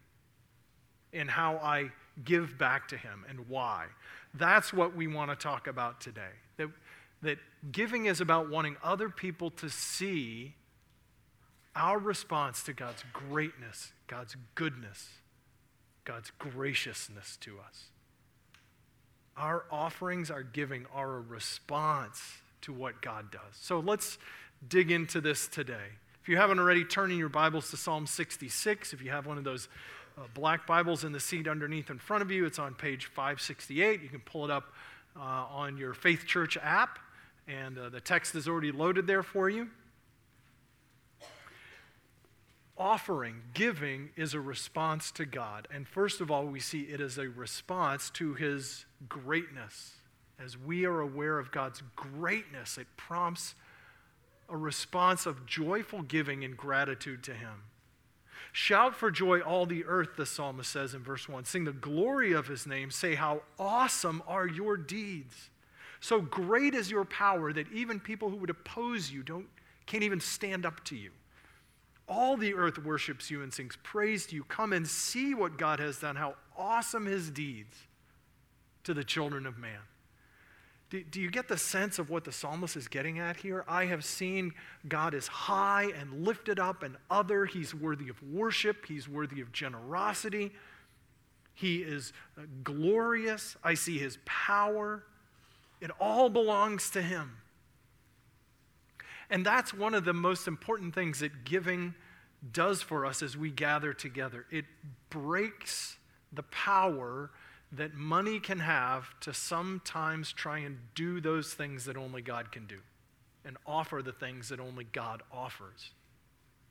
in 1.12 1.28
how 1.28 1.56
I 1.56 1.90
give 2.24 2.58
back 2.58 2.88
to 2.88 2.96
Him 2.96 3.24
and 3.28 3.48
why. 3.48 3.86
That's 4.34 4.72
what 4.72 4.94
we 4.94 5.06
want 5.06 5.30
to 5.30 5.36
talk 5.36 5.66
about 5.66 6.00
today. 6.00 6.32
That 6.56 6.68
that 7.22 7.38
giving 7.72 8.06
is 8.06 8.20
about 8.20 8.50
wanting 8.50 8.76
other 8.82 9.08
people 9.08 9.50
to 9.50 9.68
see 9.68 10.54
our 11.76 11.98
response 11.98 12.62
to 12.64 12.72
God's 12.72 13.04
greatness, 13.12 13.92
God's 14.08 14.36
goodness, 14.54 15.10
God's 16.04 16.32
graciousness 16.38 17.36
to 17.42 17.58
us. 17.58 17.84
Our 19.36 19.64
offerings, 19.70 20.30
our 20.30 20.42
giving, 20.42 20.86
are 20.94 21.16
a 21.16 21.20
response 21.20 22.22
to 22.62 22.72
what 22.72 23.02
God 23.02 23.30
does. 23.30 23.54
So 23.60 23.80
let's 23.80 24.18
dig 24.66 24.90
into 24.90 25.20
this 25.20 25.46
today. 25.46 25.92
If 26.22 26.28
you 26.28 26.38
haven't 26.38 26.58
already, 26.58 26.84
turn 26.84 27.12
in 27.12 27.18
your 27.18 27.28
Bibles 27.28 27.70
to 27.70 27.76
Psalm 27.76 28.06
66. 28.06 28.92
If 28.94 29.02
you 29.02 29.10
have 29.10 29.26
one 29.26 29.38
of 29.38 29.44
those 29.44 29.68
uh, 30.16 30.22
black 30.34 30.66
Bibles 30.66 31.04
in 31.04 31.12
the 31.12 31.20
seat 31.20 31.46
underneath 31.46 31.90
in 31.90 31.98
front 31.98 32.22
of 32.22 32.30
you, 32.30 32.46
it's 32.46 32.58
on 32.58 32.74
page 32.74 33.06
568. 33.06 34.02
You 34.02 34.08
can 34.08 34.20
pull 34.20 34.44
it 34.44 34.50
up 34.50 34.72
uh, 35.14 35.20
on 35.20 35.76
your 35.76 35.92
Faith 35.92 36.26
Church 36.26 36.56
app 36.62 36.98
and 37.48 37.78
uh, 37.78 37.88
the 37.88 38.00
text 38.00 38.34
is 38.34 38.48
already 38.48 38.72
loaded 38.72 39.06
there 39.06 39.22
for 39.22 39.48
you. 39.48 39.68
Offering, 42.78 43.42
giving, 43.54 44.10
is 44.16 44.34
a 44.34 44.40
response 44.40 45.10
to 45.12 45.24
God. 45.24 45.66
And 45.72 45.88
first 45.88 46.20
of 46.20 46.30
all, 46.30 46.44
we 46.44 46.60
see 46.60 46.82
it 46.82 47.00
as 47.00 47.16
a 47.16 47.28
response 47.28 48.10
to 48.10 48.34
His 48.34 48.84
greatness. 49.08 49.92
As 50.38 50.58
we 50.58 50.84
are 50.84 51.00
aware 51.00 51.38
of 51.38 51.50
God's 51.50 51.82
greatness, 51.94 52.76
it 52.76 52.86
prompts 52.96 53.54
a 54.48 54.56
response 54.56 55.24
of 55.24 55.46
joyful 55.46 56.02
giving 56.02 56.44
and 56.44 56.56
gratitude 56.56 57.22
to 57.24 57.34
Him. 57.34 57.62
Shout 58.52 58.94
for 58.94 59.10
joy, 59.10 59.40
all 59.40 59.66
the 59.66 59.84
earth, 59.84 60.10
the 60.16 60.26
psalmist 60.26 60.70
says 60.70 60.94
in 60.94 61.02
verse 61.02 61.28
1. 61.28 61.44
Sing 61.44 61.64
the 61.64 61.72
glory 61.72 62.32
of 62.32 62.46
His 62.46 62.66
name. 62.66 62.90
Say, 62.90 63.14
How 63.14 63.42
awesome 63.58 64.22
are 64.26 64.46
your 64.46 64.76
deeds! 64.76 65.50
So 66.00 66.20
great 66.20 66.74
is 66.74 66.90
your 66.90 67.04
power 67.04 67.52
that 67.52 67.70
even 67.72 68.00
people 68.00 68.30
who 68.30 68.36
would 68.36 68.50
oppose 68.50 69.10
you 69.10 69.22
don't, 69.22 69.46
can't 69.86 70.02
even 70.04 70.20
stand 70.20 70.66
up 70.66 70.84
to 70.84 70.96
you. 70.96 71.10
All 72.08 72.36
the 72.36 72.54
earth 72.54 72.78
worships 72.78 73.30
you 73.30 73.42
and 73.42 73.52
sings 73.52 73.76
praise 73.82 74.26
to 74.26 74.36
you. 74.36 74.44
Come 74.44 74.72
and 74.72 74.86
see 74.86 75.34
what 75.34 75.58
God 75.58 75.80
has 75.80 75.98
done, 75.98 76.16
how 76.16 76.36
awesome 76.56 77.06
his 77.06 77.30
deeds 77.30 77.76
to 78.84 78.94
the 78.94 79.04
children 79.04 79.46
of 79.46 79.58
man. 79.58 79.80
Do, 80.88 81.02
do, 81.02 81.20
you 81.20 81.30
get 81.30 81.48
the 81.48 81.58
sense 81.58 81.98
of 81.98 82.10
what 82.10 82.22
the 82.22 82.30
psalmist 82.30 82.76
is 82.76 82.86
getting 82.86 83.18
at 83.18 83.36
here? 83.38 83.64
I 83.66 83.86
have 83.86 84.04
seen 84.04 84.52
God 84.86 85.14
is 85.14 85.26
high 85.26 85.90
and 85.98 86.24
lifted 86.24 86.60
up 86.60 86.84
and 86.84 86.96
other. 87.10 87.44
He's 87.44 87.74
worthy 87.74 88.08
of 88.08 88.22
worship, 88.22 88.86
He's 88.86 89.08
worthy 89.08 89.40
of 89.40 89.50
generosity. 89.50 90.52
He 91.54 91.78
is 91.78 92.12
glorious. 92.62 93.56
I 93.64 93.74
see 93.74 93.98
His 93.98 94.18
power. 94.24 95.02
It 95.80 95.90
all 95.98 96.28
belongs 96.28 96.90
to 96.90 97.02
Him. 97.02 97.32
And 99.30 99.44
that's 99.44 99.74
one 99.74 99.94
of 99.94 100.04
the 100.04 100.12
most 100.12 100.46
important 100.46 100.94
things 100.94 101.20
that 101.20 101.44
giving 101.44 101.94
does 102.52 102.82
for 102.82 103.04
us 103.06 103.22
as 103.22 103.36
we 103.36 103.50
gather 103.50 103.92
together. 103.92 104.46
It 104.50 104.64
breaks 105.10 105.96
the 106.32 106.44
power 106.44 107.30
that 107.72 107.94
money 107.94 108.38
can 108.38 108.60
have 108.60 109.18
to 109.20 109.34
sometimes 109.34 110.32
try 110.32 110.58
and 110.58 110.78
do 110.94 111.20
those 111.20 111.54
things 111.54 111.84
that 111.86 111.96
only 111.96 112.22
God 112.22 112.52
can 112.52 112.66
do 112.66 112.78
and 113.44 113.56
offer 113.66 114.02
the 114.02 114.12
things 114.12 114.48
that 114.48 114.60
only 114.60 114.84
God 114.84 115.22
offers. 115.32 115.90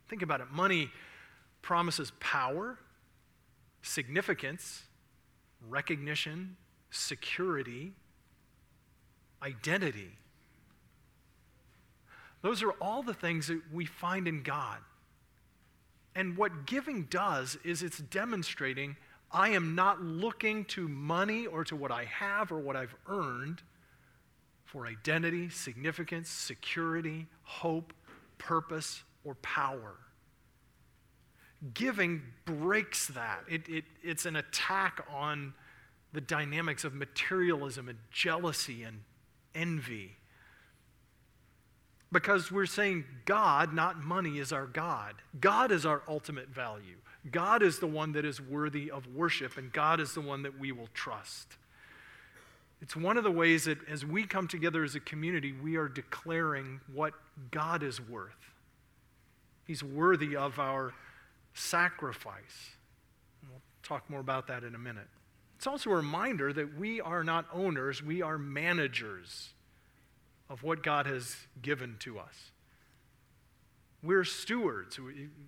Think 0.07 0.21
about 0.21 0.41
it 0.41 0.47
money 0.51 0.91
promises 1.61 2.11
power, 2.19 2.77
significance, 3.81 4.83
recognition, 5.67 6.57
security, 6.91 7.93
identity. 9.41 10.11
Those 12.45 12.61
are 12.61 12.73
all 12.73 13.01
the 13.01 13.15
things 13.15 13.47
that 13.47 13.59
we 13.73 13.85
find 13.85 14.27
in 14.27 14.43
God. 14.43 14.77
And 16.13 16.37
what 16.37 16.67
giving 16.67 17.05
does 17.05 17.57
is 17.63 17.81
it's 17.81 17.97
demonstrating 17.97 18.97
I 19.31 19.49
am 19.49 19.73
not 19.73 20.03
looking 20.03 20.63
to 20.65 20.87
money 20.87 21.47
or 21.47 21.63
to 21.63 21.75
what 21.75 21.91
I 21.91 22.03
have 22.03 22.51
or 22.51 22.59
what 22.59 22.75
I've 22.75 22.93
earned 23.07 23.63
for 24.63 24.85
identity, 24.85 25.49
significance, 25.49 26.29
security, 26.29 27.25
hope, 27.41 27.93
purpose, 28.37 29.03
or 29.23 29.33
power. 29.41 29.95
Giving 31.73 32.21
breaks 32.45 33.07
that. 33.07 33.39
It, 33.49 33.67
it, 33.67 33.85
it's 34.03 34.27
an 34.27 34.35
attack 34.35 35.03
on 35.11 35.55
the 36.13 36.21
dynamics 36.21 36.83
of 36.83 36.93
materialism 36.93 37.89
and 37.89 37.97
jealousy 38.11 38.83
and 38.83 39.01
envy. 39.55 40.17
Because 42.11 42.51
we're 42.51 42.65
saying 42.65 43.05
God, 43.25 43.73
not 43.73 44.03
money, 44.03 44.37
is 44.39 44.51
our 44.51 44.67
God. 44.67 45.15
God 45.39 45.71
is 45.71 45.85
our 45.85 46.01
ultimate 46.07 46.49
value. 46.49 46.97
God 47.31 47.63
is 47.63 47.79
the 47.79 47.87
one 47.87 48.11
that 48.13 48.25
is 48.25 48.39
worthy 48.39 48.91
of 48.91 49.07
worship, 49.07 49.57
and 49.57 49.71
God 49.71 49.99
is 49.99 50.13
the 50.13 50.21
one 50.21 50.43
that 50.43 50.59
we 50.59 50.71
will 50.71 50.89
trust. 50.93 51.57
It's 52.81 52.95
one 52.95 53.17
of 53.17 53.23
the 53.23 53.31
ways 53.31 53.65
that 53.65 53.79
as 53.89 54.05
we 54.05 54.25
come 54.25 54.47
together 54.47 54.83
as 54.83 54.93
a 54.95 54.99
community, 54.99 55.51
we 55.51 55.75
are 55.75 55.87
declaring 55.87 56.81
what 56.93 57.13
God 57.49 57.81
is 57.81 57.99
worth. 57.99 58.51
He's 59.65 59.83
worthy 59.83 60.35
of 60.35 60.59
our 60.59 60.93
sacrifice. 61.55 62.75
we'll 63.49 63.61
talk 63.81 64.07
more 64.09 64.19
about 64.19 64.47
that 64.47 64.63
in 64.63 64.75
a 64.75 64.77
minute. 64.77 65.07
It's 65.55 65.65
also 65.65 65.89
a 65.89 65.95
reminder 65.95 66.53
that 66.53 66.77
we 66.77 67.01
are 67.01 67.23
not 67.23 67.47
owners, 67.51 68.03
we 68.03 68.21
are 68.21 68.37
managers 68.37 69.54
of 70.49 70.63
what 70.63 70.83
God 70.83 71.05
has 71.05 71.35
given 71.61 71.95
to 71.99 72.19
us. 72.19 72.51
We're 74.03 74.23
stewards. 74.23 74.99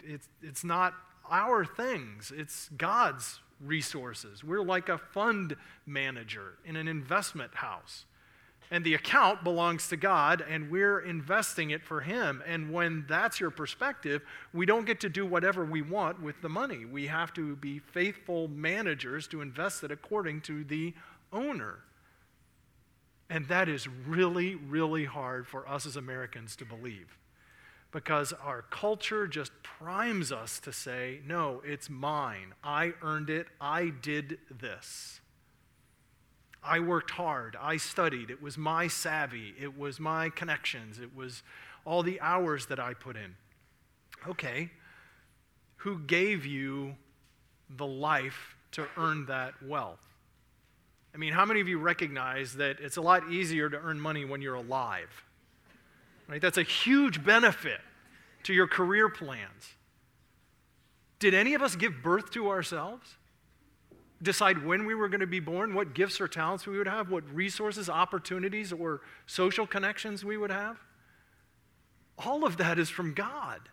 It's, 0.03 0.27
it's 0.41 0.63
not 0.63 0.93
our 1.29 1.65
things, 1.65 2.31
it's 2.35 2.69
God's 2.77 3.39
resources. 3.59 4.43
We're 4.43 4.63
like 4.63 4.89
a 4.89 4.97
fund 4.97 5.55
manager 5.85 6.53
in 6.65 6.75
an 6.75 6.87
investment 6.87 7.55
house. 7.55 8.05
And 8.69 8.83
the 8.83 8.95
account 8.95 9.45
belongs 9.45 9.87
to 9.89 9.97
God, 9.97 10.43
and 10.47 10.69
we're 10.69 10.99
investing 10.99 11.69
it 11.69 11.83
for 11.83 12.01
Him. 12.01 12.43
And 12.45 12.71
when 12.73 13.05
that's 13.07 13.39
your 13.39 13.49
perspective, 13.49 14.21
we 14.53 14.65
don't 14.65 14.85
get 14.85 14.99
to 15.01 15.09
do 15.09 15.25
whatever 15.25 15.63
we 15.63 15.81
want 15.81 16.21
with 16.21 16.41
the 16.41 16.49
money. 16.49 16.83
We 16.83 17.07
have 17.07 17.33
to 17.35 17.55
be 17.55 17.79
faithful 17.79 18.49
managers 18.49 19.25
to 19.29 19.39
invest 19.39 19.83
it 19.83 19.91
according 19.91 20.41
to 20.41 20.65
the 20.65 20.93
owner. 21.31 21.79
And 23.29 23.47
that 23.47 23.67
is 23.67 23.87
really, 23.87 24.55
really 24.55 25.05
hard 25.05 25.47
for 25.47 25.67
us 25.67 25.85
as 25.85 25.95
Americans 25.95 26.55
to 26.57 26.65
believe 26.65 27.17
because 27.91 28.33
our 28.33 28.61
culture 28.63 29.27
just 29.27 29.51
primes 29.63 30.31
us 30.31 30.59
to 30.59 30.73
say, 30.73 31.19
no, 31.25 31.61
it's 31.65 31.89
mine. 31.89 32.53
I 32.63 32.93
earned 33.01 33.29
it. 33.29 33.47
I 33.61 33.89
did 33.89 34.39
this. 34.51 35.21
I 36.63 36.79
worked 36.79 37.11
hard. 37.11 37.55
I 37.59 37.77
studied. 37.77 38.29
It 38.29 38.41
was 38.41 38.57
my 38.57 38.87
savvy. 38.87 39.53
It 39.59 39.77
was 39.77 39.99
my 39.99 40.29
connections. 40.29 40.99
It 40.99 41.15
was 41.15 41.43
all 41.85 42.03
the 42.03 42.19
hours 42.19 42.65
that 42.65 42.79
I 42.79 42.93
put 42.93 43.15
in. 43.15 43.35
Okay, 44.27 44.71
who 45.77 45.99
gave 45.99 46.45
you 46.45 46.95
the 47.69 47.85
life 47.85 48.57
to 48.71 48.87
earn 48.97 49.25
that 49.27 49.53
wealth? 49.63 50.05
I 51.17 51.19
mean, 51.19 51.33
how 51.33 51.45
many 51.45 51.61
of 51.61 51.67
you 51.67 51.79
recognize 51.79 52.53
that 52.57 52.79
it's 52.79 52.97
a 52.97 53.01
lot 53.01 53.31
easier 53.31 53.71
to 53.71 53.77
earn 53.77 53.99
money 53.99 54.23
when 54.23 54.39
you're 54.39 54.53
alive? 54.53 55.09
Right? 56.27 56.39
That's 56.39 56.59
a 56.59 56.63
huge 56.63 57.23
benefit 57.23 57.81
to 58.43 58.53
your 58.53 58.67
career 58.67 59.09
plans. 59.09 59.73
Did 61.17 61.33
any 61.33 61.55
of 61.55 61.63
us 61.63 61.75
give 61.75 62.03
birth 62.03 62.29
to 62.31 62.49
ourselves? 62.49 63.15
Decide 64.21 64.63
when 64.63 64.85
we 64.85 64.93
were 64.93 65.09
going 65.09 65.21
to 65.21 65.25
be 65.25 65.39
born, 65.39 65.73
what 65.73 65.95
gifts 65.95 66.21
or 66.21 66.27
talents 66.27 66.67
we 66.67 66.77
would 66.77 66.87
have, 66.87 67.09
what 67.09 67.27
resources, 67.33 67.89
opportunities, 67.89 68.71
or 68.71 69.01
social 69.25 69.65
connections 69.65 70.23
we 70.23 70.37
would 70.37 70.51
have? 70.51 70.77
All 72.19 72.45
of 72.45 72.57
that 72.57 72.77
is 72.77 72.89
from 72.89 73.15
God. 73.15 73.69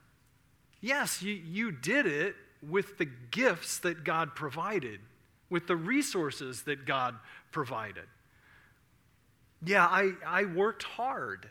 Yes, 0.81 1.21
you, 1.21 1.35
you 1.35 1.73
did 1.73 2.07
it 2.07 2.37
with 2.67 2.97
the 2.97 3.05
gifts 3.31 3.81
that 3.81 4.03
God 4.03 4.35
provided, 4.35 5.01
with 5.55 5.69
the 5.69 5.77
resources 5.77 6.63
that 6.63 6.85
God 6.85 7.15
provided. 7.53 8.07
Yeah, 9.65 9.87
I, 9.87 10.11
I 10.27 10.47
worked 10.47 10.83
hard. 10.83 11.49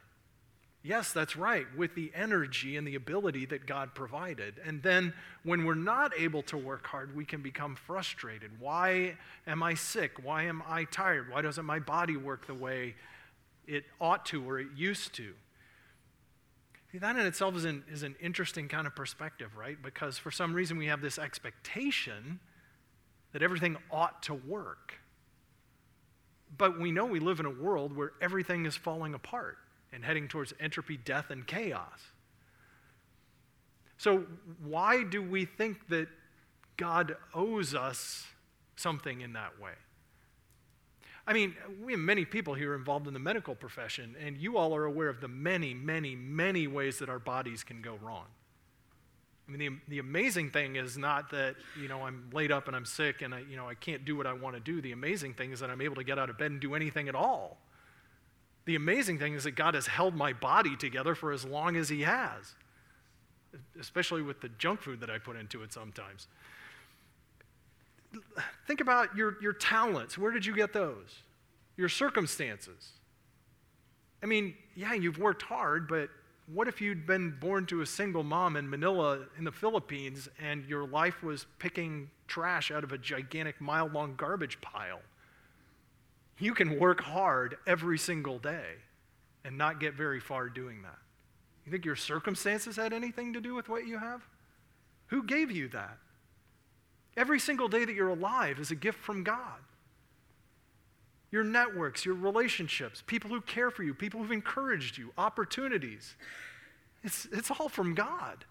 Yes, 0.83 1.13
that's 1.13 1.37
right, 1.37 1.65
with 1.77 1.95
the 1.95 2.11
energy 2.13 2.75
and 2.75 2.85
the 2.85 2.95
ability 2.95 3.45
that 3.45 3.65
God 3.65 3.95
provided. 3.95 4.55
And 4.65 4.83
then 4.83 5.13
when 5.43 5.63
we're 5.63 5.75
not 5.75 6.11
able 6.19 6.41
to 6.43 6.57
work 6.57 6.85
hard, 6.85 7.15
we 7.15 7.23
can 7.23 7.41
become 7.41 7.77
frustrated. 7.77 8.51
Why 8.59 9.15
am 9.47 9.63
I 9.63 9.73
sick? 9.73 10.11
Why 10.21 10.43
am 10.43 10.61
I 10.67 10.83
tired? 10.83 11.31
Why 11.31 11.41
doesn't 11.41 11.63
my 11.63 11.79
body 11.79 12.17
work 12.17 12.45
the 12.45 12.53
way 12.53 12.95
it 13.67 13.85
ought 14.01 14.25
to 14.25 14.45
or 14.45 14.59
it 14.59 14.67
used 14.75 15.13
to? 15.13 15.31
See, 16.91 16.97
That 16.97 17.15
in 17.15 17.25
itself 17.25 17.55
is 17.55 17.63
an, 17.63 17.85
is 17.89 18.03
an 18.03 18.17
interesting 18.19 18.67
kind 18.67 18.85
of 18.85 18.97
perspective, 18.97 19.55
right? 19.55 19.81
Because 19.81 20.17
for 20.17 20.29
some 20.29 20.53
reason 20.53 20.77
we 20.77 20.87
have 20.87 20.99
this 20.99 21.17
expectation 21.17 22.41
that 23.33 23.41
everything 23.41 23.77
ought 23.91 24.23
to 24.23 24.33
work. 24.33 24.99
But 26.57 26.79
we 26.79 26.91
know 26.91 27.05
we 27.05 27.19
live 27.19 27.39
in 27.39 27.45
a 27.45 27.51
world 27.51 27.95
where 27.95 28.13
everything 28.21 28.65
is 28.65 28.75
falling 28.75 29.13
apart 29.13 29.57
and 29.91 30.05
heading 30.05 30.27
towards 30.27 30.53
entropy, 30.59 30.97
death, 30.97 31.29
and 31.29 31.45
chaos. 31.45 31.99
So, 33.97 34.25
why 34.63 35.03
do 35.03 35.21
we 35.21 35.45
think 35.45 35.87
that 35.89 36.07
God 36.77 37.15
owes 37.33 37.73
us 37.73 38.25
something 38.75 39.21
in 39.21 39.33
that 39.33 39.59
way? 39.59 39.73
I 41.25 41.33
mean, 41.33 41.55
we 41.81 41.93
have 41.93 42.01
many 42.01 42.25
people 42.25 42.53
here 42.53 42.75
involved 42.75 43.07
in 43.07 43.13
the 43.13 43.19
medical 43.19 43.55
profession, 43.55 44.15
and 44.19 44.37
you 44.37 44.57
all 44.57 44.75
are 44.75 44.83
aware 44.83 45.07
of 45.07 45.21
the 45.21 45.29
many, 45.29 45.73
many, 45.73 46.15
many 46.15 46.67
ways 46.67 46.99
that 46.99 47.07
our 47.07 47.19
bodies 47.19 47.63
can 47.63 47.81
go 47.81 47.97
wrong. 48.01 48.25
I 49.47 49.51
mean, 49.51 49.81
the, 49.87 49.95
the 49.95 49.99
amazing 49.99 50.51
thing 50.51 50.77
is 50.77 50.97
not 50.97 51.29
that, 51.31 51.55
you 51.79 51.87
know, 51.87 52.03
I'm 52.03 52.29
laid 52.31 52.51
up 52.51 52.67
and 52.67 52.75
I'm 52.75 52.85
sick 52.85 53.21
and 53.21 53.35
I, 53.35 53.39
you 53.39 53.57
know, 53.57 53.67
I 53.67 53.73
can't 53.73 54.05
do 54.05 54.15
what 54.15 54.25
I 54.25 54.33
want 54.33 54.55
to 54.55 54.61
do. 54.61 54.81
The 54.81 54.93
amazing 54.93 55.33
thing 55.33 55.51
is 55.51 55.59
that 55.59 55.69
I'm 55.69 55.81
able 55.81 55.95
to 55.95 56.03
get 56.03 56.17
out 56.17 56.29
of 56.29 56.37
bed 56.37 56.51
and 56.51 56.61
do 56.61 56.75
anything 56.75 57.09
at 57.09 57.15
all. 57.15 57.57
The 58.65 58.75
amazing 58.75 59.19
thing 59.19 59.33
is 59.33 59.43
that 59.43 59.51
God 59.51 59.73
has 59.73 59.87
held 59.87 60.15
my 60.15 60.31
body 60.31 60.77
together 60.77 61.15
for 61.15 61.33
as 61.33 61.43
long 61.43 61.75
as 61.75 61.89
He 61.89 62.01
has, 62.03 62.55
especially 63.79 64.21
with 64.21 64.39
the 64.39 64.47
junk 64.57 64.81
food 64.81 65.01
that 65.01 65.09
I 65.09 65.17
put 65.17 65.35
into 65.35 65.61
it 65.63 65.73
sometimes. 65.73 66.27
Think 68.65 68.79
about 68.79 69.15
your, 69.17 69.37
your 69.41 69.53
talents. 69.53 70.17
Where 70.17 70.31
did 70.31 70.45
you 70.45 70.55
get 70.55 70.71
those? 70.71 71.17
Your 71.75 71.89
circumstances. 71.89 72.91
I 74.21 74.25
mean, 74.25 74.53
yeah, 74.75 74.93
you've 74.93 75.17
worked 75.17 75.41
hard, 75.41 75.89
but 75.89 76.09
what 76.47 76.67
if 76.67 76.81
you'd 76.81 77.05
been 77.05 77.31
born 77.39 77.65
to 77.67 77.81
a 77.81 77.85
single 77.85 78.23
mom 78.23 78.57
in 78.57 78.69
Manila 78.69 79.19
in 79.37 79.43
the 79.43 79.51
Philippines 79.51 80.29
and 80.41 80.65
your 80.65 80.85
life 80.85 81.23
was 81.23 81.45
picking 81.57 82.09
trash 82.27 82.69
out 82.69 82.83
of 82.83 82.91
a 82.91 82.97
gigantic 82.97 83.61
mile 83.61 83.87
long 83.87 84.15
garbage 84.15 84.59
pile? 84.61 85.01
You 86.39 86.53
can 86.53 86.79
work 86.79 87.01
hard 87.01 87.57
every 87.65 87.97
single 87.97 88.39
day 88.39 88.75
and 89.45 89.57
not 89.57 89.79
get 89.79 89.93
very 89.93 90.19
far 90.19 90.49
doing 90.49 90.81
that. 90.81 90.97
You 91.65 91.71
think 91.71 91.85
your 91.85 91.95
circumstances 91.95 92.75
had 92.75 92.91
anything 92.91 93.33
to 93.33 93.41
do 93.41 93.55
with 93.55 93.69
what 93.69 93.87
you 93.87 93.97
have? 93.97 94.21
Who 95.07 95.23
gave 95.23 95.51
you 95.51 95.69
that? 95.69 95.97
Every 97.15 97.39
single 97.39 97.67
day 97.67 97.85
that 97.85 97.93
you're 97.93 98.09
alive 98.09 98.59
is 98.59 98.71
a 98.71 98.75
gift 98.75 98.99
from 98.99 99.23
God. 99.23 99.59
Your 101.33 101.43
networks, 101.43 102.05
your 102.05 102.13
relationships, 102.13 103.01
people 103.07 103.31
who 103.31 103.41
care 103.41 103.71
for 103.71 103.81
you, 103.81 103.95
people 103.95 104.19
who've 104.19 104.31
encouraged 104.31 104.99
you, 104.99 105.11
opportunities. 105.17 106.13
It's, 107.03 107.27
it's 107.31 107.49
all 107.49 107.69
from 107.69 107.95
God. 107.95 108.45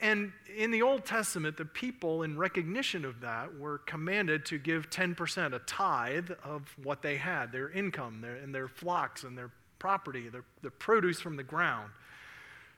And 0.00 0.32
in 0.56 0.70
the 0.70 0.80
Old 0.80 1.04
Testament, 1.04 1.58
the 1.58 1.66
people, 1.66 2.22
in 2.22 2.38
recognition 2.38 3.04
of 3.04 3.20
that, 3.20 3.58
were 3.58 3.78
commanded 3.84 4.46
to 4.46 4.56
give 4.56 4.88
10%, 4.88 5.52
a 5.52 5.58
tithe 5.58 6.30
of 6.42 6.74
what 6.82 7.02
they 7.02 7.16
had, 7.16 7.52
their 7.52 7.68
income 7.68 8.22
their, 8.22 8.36
and 8.36 8.54
their 8.54 8.68
flocks 8.68 9.24
and 9.24 9.36
their 9.36 9.50
property, 9.78 10.30
the, 10.30 10.42
the 10.62 10.70
produce 10.70 11.20
from 11.20 11.36
the 11.36 11.42
ground, 11.42 11.90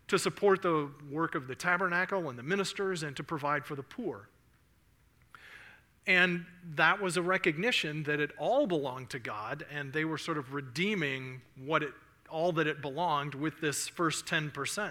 to 0.08 0.18
support 0.18 0.60
the 0.60 0.90
work 1.08 1.36
of 1.36 1.46
the 1.46 1.54
tabernacle 1.54 2.28
and 2.30 2.36
the 2.36 2.42
ministers 2.42 3.04
and 3.04 3.14
to 3.14 3.22
provide 3.22 3.64
for 3.64 3.76
the 3.76 3.82
poor. 3.84 4.28
And 6.06 6.44
that 6.74 7.00
was 7.00 7.16
a 7.16 7.22
recognition 7.22 8.02
that 8.04 8.20
it 8.20 8.30
all 8.38 8.66
belonged 8.66 9.10
to 9.10 9.18
God, 9.18 9.64
and 9.72 9.92
they 9.92 10.04
were 10.04 10.18
sort 10.18 10.36
of 10.36 10.52
redeeming 10.52 11.40
what 11.64 11.82
it, 11.82 11.92
all 12.28 12.52
that 12.52 12.66
it 12.66 12.82
belonged 12.82 13.34
with 13.34 13.60
this 13.60 13.88
first 13.88 14.26
10%. 14.26 14.90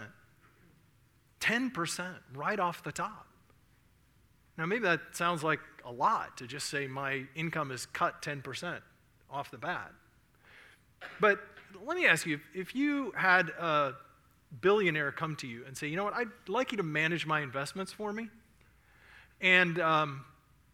10% 1.39 2.13
right 2.33 2.59
off 2.59 2.83
the 2.83 2.91
top. 2.91 3.27
Now, 4.57 4.65
maybe 4.65 4.83
that 4.83 5.01
sounds 5.11 5.43
like 5.43 5.59
a 5.85 5.91
lot 5.91 6.37
to 6.37 6.47
just 6.47 6.69
say 6.69 6.87
my 6.87 7.25
income 7.35 7.71
is 7.71 7.85
cut 7.85 8.21
10% 8.21 8.79
off 9.29 9.51
the 9.51 9.57
bat. 9.57 9.91
But 11.19 11.39
let 11.85 11.97
me 11.97 12.05
ask 12.05 12.25
you 12.25 12.39
if 12.53 12.75
you 12.75 13.11
had 13.15 13.49
a 13.49 13.93
billionaire 14.61 15.11
come 15.11 15.35
to 15.37 15.47
you 15.47 15.63
and 15.65 15.75
say, 15.75 15.87
you 15.87 15.97
know 15.97 16.03
what, 16.03 16.13
I'd 16.13 16.27
like 16.47 16.71
you 16.71 16.77
to 16.77 16.83
manage 16.83 17.25
my 17.25 17.41
investments 17.41 17.91
for 17.91 18.13
me, 18.13 18.29
and 19.41 19.79
um, 19.79 20.23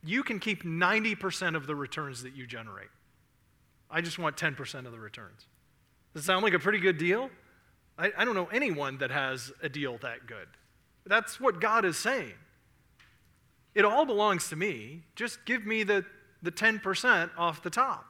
you 0.03 0.23
can 0.23 0.39
keep 0.39 0.63
90% 0.63 1.55
of 1.55 1.67
the 1.67 1.75
returns 1.75 2.23
that 2.23 2.35
you 2.35 2.47
generate. 2.47 2.89
I 3.91 4.01
just 4.01 4.19
want 4.19 4.37
10% 4.37 4.85
of 4.85 4.91
the 4.91 4.99
returns. 4.99 5.47
Does 6.13 6.23
it 6.23 6.25
sound 6.25 6.43
like 6.43 6.53
a 6.53 6.59
pretty 6.59 6.79
good 6.79 6.97
deal? 6.97 7.29
I, 7.97 8.11
I 8.17 8.25
don't 8.25 8.35
know 8.35 8.49
anyone 8.51 8.97
that 8.99 9.11
has 9.11 9.51
a 9.61 9.69
deal 9.69 9.97
that 9.99 10.25
good. 10.25 10.47
That's 11.05 11.39
what 11.39 11.59
God 11.59 11.85
is 11.85 11.97
saying. 11.97 12.33
It 13.75 13.85
all 13.85 14.05
belongs 14.05 14.49
to 14.49 14.55
me. 14.55 15.01
Just 15.15 15.45
give 15.45 15.65
me 15.65 15.83
the, 15.83 16.05
the 16.41 16.51
10% 16.51 17.29
off 17.37 17.61
the 17.61 17.69
top. 17.69 18.05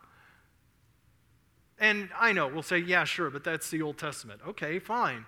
And 1.80 2.10
I 2.18 2.34
know, 2.34 2.48
we'll 2.48 2.62
say, 2.62 2.80
yeah, 2.80 3.06
sure, 3.06 3.30
but 3.30 3.44
that's 3.44 3.70
the 3.70 3.82
Old 3.82 3.98
Testament. 3.98 4.42
Okay, 4.48 4.80
fine. 4.80 5.26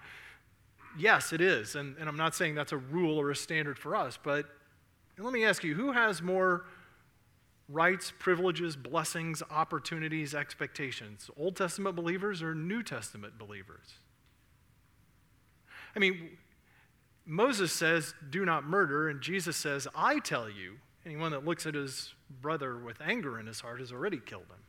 Yes, 0.97 1.31
it 1.31 1.39
is. 1.39 1.75
And, 1.75 1.95
and 1.97 2.09
I'm 2.09 2.17
not 2.17 2.35
saying 2.35 2.55
that's 2.55 2.73
a 2.73 2.77
rule 2.77 3.19
or 3.19 3.31
a 3.31 3.35
standard 3.35 3.79
for 3.79 3.95
us, 3.95 4.19
but 4.21 4.47
let 5.23 5.33
me 5.33 5.45
ask 5.45 5.63
you 5.63 5.75
who 5.75 5.91
has 5.91 6.21
more 6.21 6.65
rights, 7.69 8.11
privileges, 8.19 8.75
blessings, 8.75 9.41
opportunities, 9.49 10.35
expectations? 10.35 11.29
Old 11.37 11.55
Testament 11.55 11.95
believers 11.95 12.41
or 12.41 12.53
New 12.53 12.83
Testament 12.83 13.37
believers? 13.37 13.99
I 15.95 15.99
mean, 15.99 16.37
Moses 17.25 17.71
says, 17.71 18.13
do 18.29 18.45
not 18.45 18.65
murder, 18.65 19.09
and 19.09 19.21
Jesus 19.21 19.55
says, 19.57 19.87
I 19.95 20.19
tell 20.19 20.49
you, 20.49 20.77
anyone 21.05 21.31
that 21.31 21.45
looks 21.45 21.65
at 21.65 21.75
his 21.75 22.13
brother 22.41 22.77
with 22.77 23.01
anger 23.01 23.39
in 23.39 23.47
his 23.47 23.61
heart 23.61 23.79
has 23.79 23.91
already 23.91 24.17
killed 24.17 24.43
him. 24.49 24.63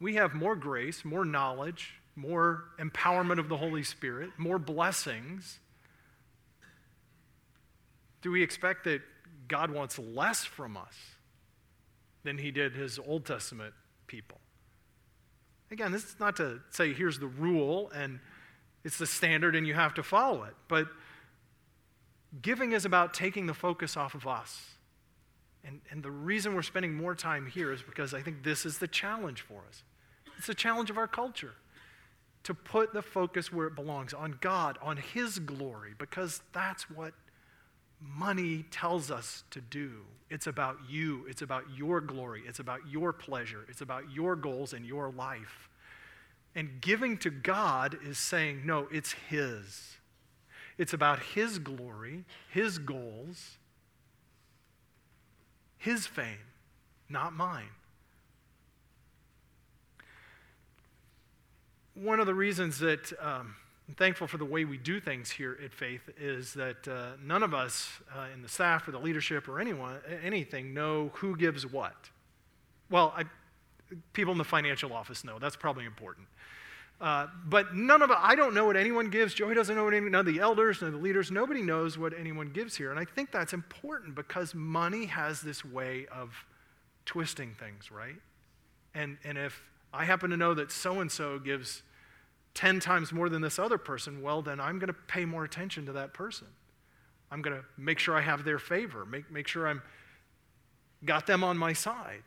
We 0.00 0.16
have 0.16 0.34
more 0.34 0.56
grace, 0.56 1.04
more 1.04 1.24
knowledge, 1.24 1.94
more 2.16 2.64
empowerment 2.78 3.38
of 3.38 3.48
the 3.48 3.56
Holy 3.56 3.82
Spirit, 3.82 4.30
more 4.38 4.58
blessings. 4.58 5.60
Do 8.24 8.30
we 8.30 8.42
expect 8.42 8.84
that 8.84 9.02
God 9.48 9.70
wants 9.70 9.98
less 9.98 10.46
from 10.46 10.78
us 10.78 10.94
than 12.22 12.38
he 12.38 12.50
did 12.50 12.74
his 12.74 12.98
Old 12.98 13.26
Testament 13.26 13.74
people? 14.06 14.38
Again, 15.70 15.92
this 15.92 16.04
is 16.04 16.16
not 16.18 16.34
to 16.36 16.60
say 16.70 16.94
here's 16.94 17.18
the 17.18 17.26
rule 17.26 17.90
and 17.94 18.18
it's 18.82 18.96
the 18.96 19.06
standard 19.06 19.54
and 19.54 19.66
you 19.66 19.74
have 19.74 19.92
to 19.94 20.02
follow 20.02 20.44
it, 20.44 20.54
but 20.68 20.88
giving 22.40 22.72
is 22.72 22.86
about 22.86 23.12
taking 23.12 23.44
the 23.44 23.52
focus 23.52 23.94
off 23.94 24.14
of 24.14 24.26
us. 24.26 24.70
And, 25.62 25.82
and 25.90 26.02
the 26.02 26.10
reason 26.10 26.54
we're 26.54 26.62
spending 26.62 26.94
more 26.94 27.14
time 27.14 27.46
here 27.46 27.72
is 27.72 27.82
because 27.82 28.14
I 28.14 28.22
think 28.22 28.42
this 28.42 28.64
is 28.64 28.78
the 28.78 28.88
challenge 28.88 29.42
for 29.42 29.60
us. 29.68 29.82
It's 30.38 30.46
the 30.46 30.54
challenge 30.54 30.88
of 30.88 30.96
our 30.96 31.08
culture 31.08 31.52
to 32.44 32.54
put 32.54 32.94
the 32.94 33.02
focus 33.02 33.52
where 33.52 33.66
it 33.66 33.74
belongs 33.74 34.14
on 34.14 34.38
God, 34.40 34.78
on 34.80 34.96
His 34.96 35.38
glory, 35.38 35.92
because 35.98 36.40
that's 36.54 36.88
what 36.90 37.12
money 38.00 38.64
tells 38.70 39.10
us 39.10 39.44
to 39.50 39.60
do. 39.60 39.92
It's 40.30 40.46
about 40.46 40.78
you, 40.88 41.24
it's 41.28 41.42
about 41.42 41.64
your 41.76 42.00
glory, 42.00 42.42
it's 42.46 42.58
about 42.58 42.80
your 42.88 43.12
pleasure, 43.12 43.64
it's 43.68 43.80
about 43.80 44.10
your 44.10 44.36
goals 44.36 44.72
and 44.72 44.84
your 44.84 45.10
life. 45.10 45.68
And 46.54 46.80
giving 46.80 47.18
to 47.18 47.30
God 47.30 47.98
is 48.04 48.18
saying, 48.18 48.62
no, 48.64 48.88
it's 48.90 49.12
His. 49.12 49.96
It's 50.78 50.92
about 50.92 51.20
His 51.20 51.58
glory, 51.58 52.24
His 52.50 52.78
goals, 52.78 53.58
His 55.76 56.06
fame, 56.06 56.38
not 57.08 57.32
mine. 57.32 57.70
One 61.94 62.18
of 62.18 62.26
the 62.26 62.34
reasons 62.34 62.78
that 62.80 63.12
um, 63.20 63.54
I'm 63.88 63.94
thankful 63.94 64.26
for 64.26 64.38
the 64.38 64.46
way 64.46 64.64
we 64.64 64.78
do 64.78 64.98
things 64.98 65.30
here 65.30 65.58
at 65.62 65.72
Faith 65.72 66.08
is 66.18 66.54
that 66.54 66.88
uh, 66.88 67.12
none 67.22 67.42
of 67.42 67.52
us 67.52 67.88
uh, 68.16 68.26
in 68.32 68.40
the 68.40 68.48
staff 68.48 68.88
or 68.88 68.92
the 68.92 68.98
leadership 68.98 69.46
or 69.46 69.60
anyone, 69.60 69.98
anything 70.22 70.72
know 70.72 71.10
who 71.14 71.36
gives 71.36 71.70
what. 71.70 72.08
Well, 72.90 73.12
I, 73.14 73.24
people 74.14 74.32
in 74.32 74.38
the 74.38 74.44
financial 74.44 74.92
office 74.92 75.22
know. 75.22 75.38
That's 75.38 75.56
probably 75.56 75.84
important. 75.84 76.28
Uh, 77.00 77.26
but 77.44 77.74
none 77.74 78.00
of 78.00 78.10
I 78.10 78.34
don't 78.34 78.54
know 78.54 78.64
what 78.64 78.76
anyone 78.76 79.10
gives. 79.10 79.34
Joey 79.34 79.54
doesn't 79.54 79.74
know 79.74 79.84
what 79.84 79.92
any, 79.92 80.08
none 80.08 80.26
of 80.26 80.32
the 80.32 80.40
elders, 80.40 80.80
none 80.80 80.94
of 80.94 81.00
the 81.00 81.04
leaders, 81.04 81.30
nobody 81.30 81.60
knows 81.60 81.98
what 81.98 82.14
anyone 82.18 82.50
gives 82.50 82.76
here. 82.76 82.90
And 82.90 82.98
I 82.98 83.04
think 83.04 83.32
that's 83.32 83.52
important 83.52 84.14
because 84.14 84.54
money 84.54 85.06
has 85.06 85.42
this 85.42 85.64
way 85.64 86.06
of 86.06 86.32
twisting 87.04 87.54
things, 87.58 87.90
right? 87.90 88.16
And, 88.94 89.18
and 89.24 89.36
if 89.36 89.60
I 89.92 90.04
happen 90.04 90.30
to 90.30 90.36
know 90.36 90.54
that 90.54 90.72
so 90.72 91.00
and 91.00 91.10
so 91.10 91.38
gives 91.38 91.82
10 92.54 92.80
times 92.80 93.12
more 93.12 93.28
than 93.28 93.42
this 93.42 93.58
other 93.58 93.78
person, 93.78 94.22
well, 94.22 94.42
then 94.42 94.60
I'm 94.60 94.78
going 94.78 94.88
to 94.88 94.92
pay 95.08 95.24
more 95.24 95.44
attention 95.44 95.86
to 95.86 95.92
that 95.92 96.14
person. 96.14 96.46
I'm 97.30 97.42
going 97.42 97.56
to 97.56 97.64
make 97.76 97.98
sure 97.98 98.16
I 98.16 98.20
have 98.20 98.44
their 98.44 98.58
favor, 98.58 99.04
make, 99.04 99.30
make 99.30 99.48
sure 99.48 99.66
I'm 99.66 99.82
got 101.04 101.26
them 101.26 101.44
on 101.44 101.58
my 101.58 101.72
side. 101.72 102.22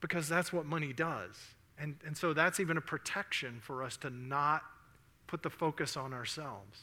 Because 0.00 0.28
that's 0.28 0.52
what 0.52 0.66
money 0.66 0.92
does. 0.92 1.36
And, 1.78 1.96
and 2.06 2.16
so 2.16 2.32
that's 2.32 2.60
even 2.60 2.76
a 2.76 2.80
protection 2.80 3.60
for 3.62 3.82
us 3.82 3.96
to 3.98 4.10
not 4.10 4.62
put 5.26 5.42
the 5.42 5.50
focus 5.50 5.96
on 5.96 6.12
ourselves. 6.12 6.80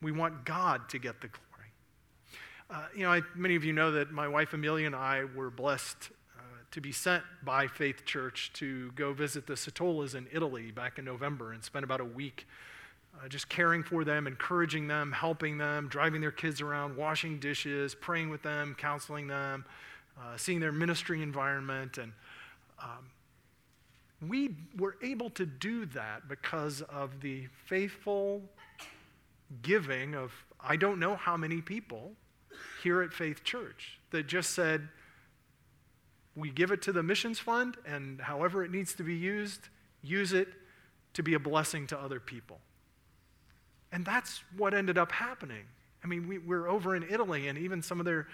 We 0.00 0.12
want 0.12 0.44
God 0.44 0.88
to 0.90 0.98
get 0.98 1.20
the 1.20 1.28
glory. 1.28 1.44
Uh, 2.70 2.86
you 2.96 3.02
know, 3.02 3.12
I, 3.12 3.22
many 3.34 3.56
of 3.56 3.64
you 3.64 3.72
know 3.72 3.92
that 3.92 4.12
my 4.12 4.28
wife 4.28 4.52
Amelia 4.52 4.86
and 4.86 4.94
I 4.94 5.24
were 5.24 5.50
blessed 5.50 6.10
to 6.74 6.80
be 6.80 6.90
sent 6.90 7.22
by 7.44 7.68
Faith 7.68 8.04
Church 8.04 8.50
to 8.54 8.90
go 8.96 9.12
visit 9.12 9.46
the 9.46 9.52
Satolas 9.52 10.16
in 10.16 10.26
Italy 10.32 10.72
back 10.72 10.98
in 10.98 11.04
November 11.04 11.52
and 11.52 11.62
spend 11.62 11.84
about 11.84 12.00
a 12.00 12.04
week 12.04 12.48
uh, 13.16 13.28
just 13.28 13.48
caring 13.48 13.84
for 13.84 14.02
them, 14.02 14.26
encouraging 14.26 14.88
them, 14.88 15.12
helping 15.12 15.56
them, 15.56 15.86
driving 15.86 16.20
their 16.20 16.32
kids 16.32 16.60
around, 16.60 16.96
washing 16.96 17.38
dishes, 17.38 17.94
praying 17.94 18.28
with 18.28 18.42
them, 18.42 18.74
counseling 18.76 19.28
them, 19.28 19.64
uh, 20.18 20.36
seeing 20.36 20.58
their 20.58 20.72
ministry 20.72 21.22
environment. 21.22 21.96
And 21.96 22.12
um, 22.82 23.08
we 24.28 24.56
were 24.76 24.96
able 25.00 25.30
to 25.30 25.46
do 25.46 25.86
that 25.86 26.26
because 26.28 26.82
of 26.82 27.20
the 27.20 27.46
faithful 27.66 28.42
giving 29.62 30.16
of 30.16 30.32
I 30.60 30.74
don't 30.74 30.98
know 30.98 31.14
how 31.14 31.36
many 31.36 31.60
people 31.60 32.14
here 32.82 33.00
at 33.00 33.12
Faith 33.12 33.44
Church 33.44 34.00
that 34.10 34.26
just 34.26 34.50
said, 34.50 34.88
we 36.36 36.50
give 36.50 36.70
it 36.70 36.82
to 36.82 36.92
the 36.92 37.02
missions 37.02 37.38
fund, 37.38 37.76
and 37.86 38.20
however 38.20 38.64
it 38.64 38.70
needs 38.70 38.94
to 38.94 39.02
be 39.02 39.14
used, 39.14 39.68
use 40.02 40.32
it 40.32 40.48
to 41.14 41.22
be 41.22 41.34
a 41.34 41.38
blessing 41.38 41.86
to 41.88 41.98
other 41.98 42.20
people. 42.20 42.58
And 43.92 44.04
that's 44.04 44.42
what 44.56 44.74
ended 44.74 44.98
up 44.98 45.12
happening. 45.12 45.64
I 46.02 46.06
mean, 46.06 46.26
we, 46.28 46.54
are 46.54 46.68
over 46.68 46.96
in 46.96 47.04
Italy, 47.08 47.46
and 47.48 47.56
even 47.56 47.80
some 47.80 48.00
of 48.00 48.06
their 48.06 48.26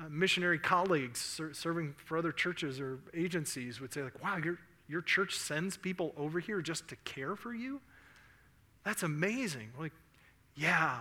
uh, 0.00 0.04
missionary 0.10 0.58
colleagues 0.58 1.20
ser- 1.20 1.54
serving 1.54 1.94
for 2.04 2.18
other 2.18 2.32
churches 2.32 2.80
or 2.80 2.98
agencies 3.14 3.80
would 3.80 3.92
say, 3.92 4.02
like, 4.02 4.22
wow, 4.22 4.38
you're, 4.42 4.58
your 4.88 5.00
church 5.00 5.36
sends 5.36 5.76
people 5.76 6.12
over 6.16 6.40
here 6.40 6.60
just 6.60 6.88
to 6.88 6.96
care 6.96 7.36
for 7.36 7.54
you? 7.54 7.80
That's 8.84 9.04
amazing. 9.04 9.70
Like, 9.78 9.92
yeah. 10.56 11.00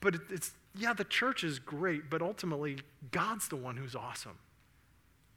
But 0.00 0.16
it, 0.16 0.20
it's, 0.30 0.52
yeah, 0.76 0.92
the 0.92 1.04
church 1.04 1.42
is 1.42 1.58
great, 1.58 2.10
but 2.10 2.20
ultimately, 2.20 2.78
God's 3.10 3.48
the 3.48 3.56
one 3.56 3.76
who's 3.76 3.96
awesome. 3.96 4.38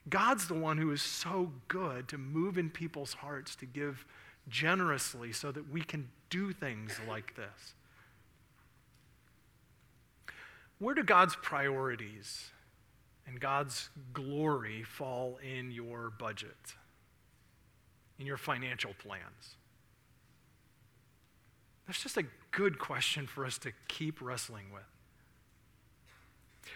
God's 0.09 0.47
the 0.47 0.55
one 0.55 0.77
who 0.77 0.91
is 0.91 1.01
so 1.01 1.51
good 1.67 2.07
to 2.09 2.17
move 2.17 2.57
in 2.57 2.69
people's 2.69 3.13
hearts 3.13 3.55
to 3.57 3.65
give 3.65 4.05
generously 4.49 5.31
so 5.31 5.51
that 5.51 5.69
we 5.69 5.81
can 5.81 6.09
do 6.29 6.51
things 6.53 6.99
like 7.07 7.35
this. 7.35 7.75
Where 10.79 10.95
do 10.95 11.03
God's 11.03 11.35
priorities 11.35 12.49
and 13.27 13.39
God's 13.39 13.89
glory 14.13 14.81
fall 14.81 15.37
in 15.43 15.71
your 15.71 16.09
budget? 16.09 16.75
in 18.21 18.27
your 18.27 18.37
financial 18.37 18.93
plans? 18.93 19.57
That's 21.87 22.01
just 22.01 22.17
a 22.17 22.23
good 22.51 22.77
question 22.77 23.25
for 23.25 23.45
us 23.45 23.57
to 23.57 23.71
keep 23.87 24.21
wrestling 24.21 24.65
with. 24.71 24.83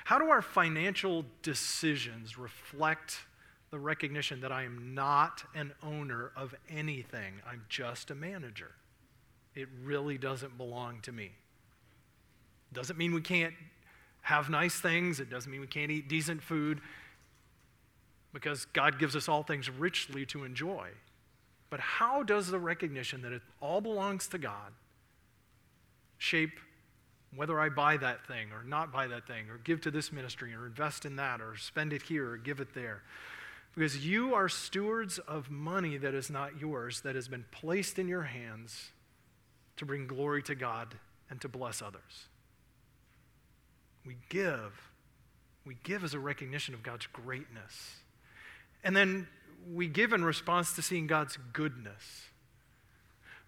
How 0.03 0.19
do 0.19 0.29
our 0.29 0.41
financial 0.41 1.25
decisions 1.41 2.37
reflect 2.37 3.19
the 3.71 3.79
recognition 3.79 4.41
that 4.41 4.51
I 4.51 4.63
am 4.63 4.93
not 4.93 5.43
an 5.53 5.73
owner 5.83 6.31
of 6.35 6.55
anything, 6.69 7.41
I'm 7.45 7.65
just 7.67 8.11
a 8.11 8.15
manager. 8.15 8.71
It 9.53 9.67
really 9.83 10.17
doesn't 10.17 10.57
belong 10.57 11.01
to 11.01 11.11
me. 11.11 11.31
Doesn't 12.73 12.97
mean 12.97 13.13
we 13.13 13.21
can't 13.21 13.53
have 14.21 14.49
nice 14.49 14.79
things, 14.79 15.19
it 15.19 15.29
doesn't 15.29 15.51
mean 15.51 15.61
we 15.61 15.67
can't 15.67 15.91
eat 15.91 16.07
decent 16.07 16.41
food, 16.41 16.81
because 18.33 18.65
God 18.65 18.99
gives 18.99 19.15
us 19.15 19.29
all 19.29 19.43
things 19.43 19.69
richly 19.69 20.25
to 20.27 20.43
enjoy. 20.43 20.89
But 21.69 21.79
how 21.79 22.23
does 22.23 22.47
the 22.47 22.59
recognition 22.59 23.21
that 23.21 23.31
it 23.31 23.41
all 23.61 23.81
belongs 23.81 24.27
to 24.29 24.37
God 24.37 24.73
shape 26.17 26.59
whether 27.35 27.59
I 27.59 27.69
buy 27.69 27.97
that 27.97 28.25
thing 28.27 28.51
or 28.51 28.63
not 28.63 28.91
buy 28.91 29.07
that 29.07 29.27
thing, 29.27 29.49
or 29.49 29.57
give 29.57 29.81
to 29.81 29.91
this 29.91 30.11
ministry, 30.11 30.53
or 30.53 30.65
invest 30.65 31.05
in 31.05 31.15
that, 31.17 31.41
or 31.41 31.55
spend 31.57 31.93
it 31.93 32.03
here, 32.03 32.31
or 32.31 32.37
give 32.37 32.59
it 32.59 32.73
there? 32.73 33.03
Because 33.75 34.05
you 34.05 34.33
are 34.33 34.47
stewards 34.47 35.19
of 35.19 35.51
money 35.51 35.97
that 35.97 36.13
is 36.13 36.29
not 36.29 36.59
yours, 36.61 37.01
that 37.01 37.15
has 37.15 37.27
been 37.27 37.45
placed 37.51 37.99
in 37.99 38.07
your 38.07 38.23
hands 38.23 38.91
to 39.75 39.85
bring 39.85 40.07
glory 40.07 40.41
to 40.43 40.55
God 40.55 40.95
and 41.29 41.41
to 41.41 41.49
bless 41.49 41.81
others. 41.81 42.29
We 44.05 44.15
give. 44.29 44.91
We 45.65 45.77
give 45.83 46.03
as 46.03 46.13
a 46.13 46.19
recognition 46.19 46.73
of 46.73 46.83
God's 46.83 47.07
greatness. 47.07 47.97
And 48.83 48.95
then 48.95 49.27
we 49.73 49.87
give 49.87 50.13
in 50.13 50.23
response 50.23 50.73
to 50.75 50.81
seeing 50.81 51.07
God's 51.07 51.37
goodness. 51.53 52.29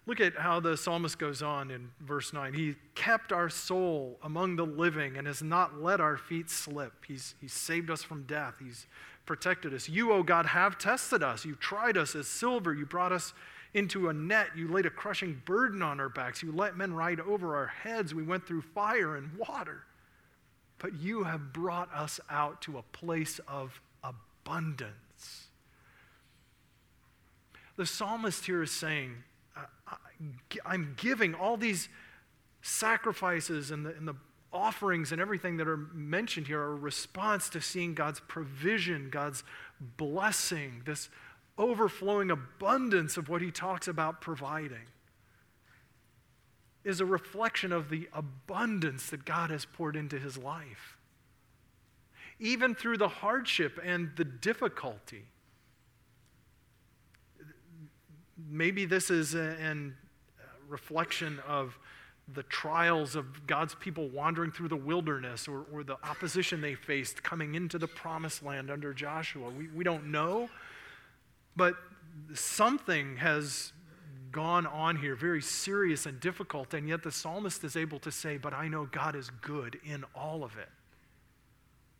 Look 0.08 0.22
at 0.22 0.36
how 0.36 0.58
the 0.58 0.74
psalmist 0.74 1.18
goes 1.18 1.42
on 1.42 1.70
in 1.70 1.90
verse 2.00 2.32
9. 2.32 2.54
He 2.54 2.76
kept 2.94 3.30
our 3.30 3.50
soul 3.50 4.18
among 4.22 4.56
the 4.56 4.64
living 4.64 5.18
and 5.18 5.26
has 5.26 5.42
not 5.42 5.82
let 5.82 6.00
our 6.00 6.16
feet 6.16 6.48
slip. 6.48 7.04
He's, 7.06 7.34
he's 7.42 7.52
saved 7.52 7.90
us 7.90 8.02
from 8.02 8.22
death. 8.22 8.54
He's 8.58 8.86
protected 9.26 9.74
us. 9.74 9.86
You, 9.86 10.10
O 10.12 10.14
oh 10.14 10.22
God, 10.22 10.46
have 10.46 10.78
tested 10.78 11.22
us. 11.22 11.44
You've 11.44 11.60
tried 11.60 11.98
us 11.98 12.14
as 12.14 12.26
silver. 12.26 12.72
You 12.72 12.86
brought 12.86 13.12
us 13.12 13.34
into 13.74 14.08
a 14.08 14.14
net. 14.14 14.46
You 14.56 14.68
laid 14.68 14.86
a 14.86 14.90
crushing 14.90 15.42
burden 15.44 15.82
on 15.82 16.00
our 16.00 16.08
backs. 16.08 16.42
You 16.42 16.52
let 16.52 16.74
men 16.74 16.94
ride 16.94 17.20
over 17.20 17.54
our 17.54 17.66
heads. 17.66 18.14
We 18.14 18.22
went 18.22 18.46
through 18.46 18.62
fire 18.62 19.14
and 19.14 19.36
water. 19.36 19.82
But 20.78 20.94
you 20.94 21.24
have 21.24 21.52
brought 21.52 21.92
us 21.92 22.18
out 22.30 22.62
to 22.62 22.78
a 22.78 22.82
place 22.82 23.40
of 23.46 23.78
abundance. 24.02 25.48
The 27.76 27.84
psalmist 27.84 28.46
here 28.46 28.62
is 28.62 28.70
saying, 28.70 29.24
I'm 30.64 30.94
giving 30.96 31.34
all 31.34 31.56
these 31.56 31.88
sacrifices 32.62 33.70
and 33.70 33.86
the, 33.86 33.90
and 33.90 34.08
the 34.08 34.16
offerings 34.52 35.12
and 35.12 35.20
everything 35.20 35.58
that 35.58 35.68
are 35.68 35.76
mentioned 35.76 36.46
here 36.46 36.60
are 36.60 36.72
a 36.72 36.76
response 36.76 37.48
to 37.50 37.60
seeing 37.60 37.94
God's 37.94 38.20
provision, 38.20 39.10
God's 39.10 39.44
blessing, 39.96 40.82
this 40.84 41.08
overflowing 41.56 42.30
abundance 42.30 43.16
of 43.16 43.28
what 43.28 43.42
he 43.42 43.50
talks 43.50 43.88
about 43.88 44.20
providing 44.20 44.86
is 46.84 47.00
a 47.00 47.04
reflection 47.04 47.72
of 47.72 47.90
the 47.90 48.08
abundance 48.12 49.10
that 49.10 49.24
God 49.24 49.50
has 49.50 49.64
poured 49.64 49.96
into 49.96 50.18
his 50.18 50.38
life. 50.38 50.96
Even 52.40 52.74
through 52.74 52.96
the 52.96 53.08
hardship 53.08 53.78
and 53.84 54.10
the 54.16 54.24
difficulty. 54.24 55.24
Maybe 58.48 58.86
this 58.86 59.10
is 59.10 59.34
a, 59.34 59.92
reflection 60.68 61.40
of 61.46 61.78
the 62.34 62.42
trials 62.44 63.16
of 63.16 63.46
God's 63.46 63.74
people 63.74 64.08
wandering 64.08 64.50
through 64.50 64.68
the 64.68 64.76
wilderness 64.76 65.48
or, 65.48 65.64
or 65.72 65.82
the 65.82 65.96
opposition 66.04 66.60
they 66.60 66.74
faced 66.74 67.22
coming 67.22 67.54
into 67.54 67.78
the 67.78 67.88
promised 67.88 68.44
land 68.44 68.70
under 68.70 68.92
Joshua. 68.92 69.48
We, 69.48 69.68
we 69.68 69.82
don't 69.82 70.10
know, 70.10 70.50
but 71.56 71.74
something 72.34 73.16
has 73.16 73.72
gone 74.30 74.66
on 74.66 74.96
here, 74.96 75.14
very 75.14 75.40
serious 75.40 76.04
and 76.04 76.20
difficult, 76.20 76.74
and 76.74 76.86
yet 76.86 77.02
the 77.02 77.10
psalmist 77.10 77.64
is 77.64 77.76
able 77.76 77.98
to 78.00 78.10
say, 78.10 78.36
But 78.36 78.52
I 78.52 78.68
know 78.68 78.86
God 78.86 79.16
is 79.16 79.30
good 79.40 79.78
in 79.82 80.04
all 80.14 80.44
of 80.44 80.58
it. 80.58 80.68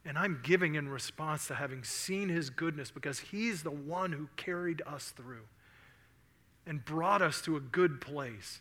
And 0.05 0.19
I'm 0.19 0.41
giving 0.43 0.75
in 0.75 0.89
response 0.89 1.49
to 1.49 1.55
having 1.55 1.85
seen 1.85 2.29
his 2.29 2.51
goodness 2.51 2.91
because 2.91 3.19
he's 3.19 3.63
the 3.63 3.71
one 3.71 4.13
who 4.13 4.29
carried 4.37 4.83
us 4.87 5.13
through 5.17 5.43
and 6.69 6.85
brought 6.85 7.23
us 7.23 7.41
to 7.43 7.57
a 7.57 7.61
good 7.61 8.01
place. 8.01 8.61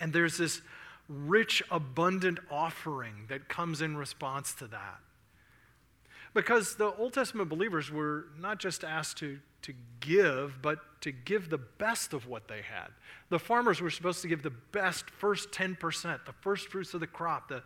And 0.00 0.12
there's 0.12 0.36
this 0.36 0.60
rich, 1.08 1.62
abundant 1.70 2.38
offering 2.50 3.24
that 3.28 3.48
comes 3.48 3.80
in 3.80 3.96
response 3.96 4.52
to 4.54 4.66
that. 4.68 5.00
Because 6.34 6.76
the 6.76 6.94
Old 6.94 7.14
Testament 7.14 7.48
believers 7.48 7.90
were 7.90 8.26
not 8.38 8.58
just 8.58 8.84
asked 8.84 9.16
to, 9.18 9.38
to 9.62 9.72
give, 10.00 10.60
but 10.60 10.78
to 11.00 11.10
give 11.10 11.48
the 11.48 11.58
best 11.58 12.12
of 12.12 12.26
what 12.26 12.46
they 12.46 12.60
had. 12.60 12.88
The 13.30 13.38
farmers 13.38 13.80
were 13.80 13.90
supposed 13.90 14.20
to 14.22 14.28
give 14.28 14.42
the 14.42 14.50
best, 14.50 15.08
first 15.10 15.50
10%, 15.50 16.26
the 16.26 16.32
first 16.40 16.68
fruits 16.68 16.92
of 16.92 17.00
the 17.00 17.06
crop. 17.06 17.48
The, 17.48 17.62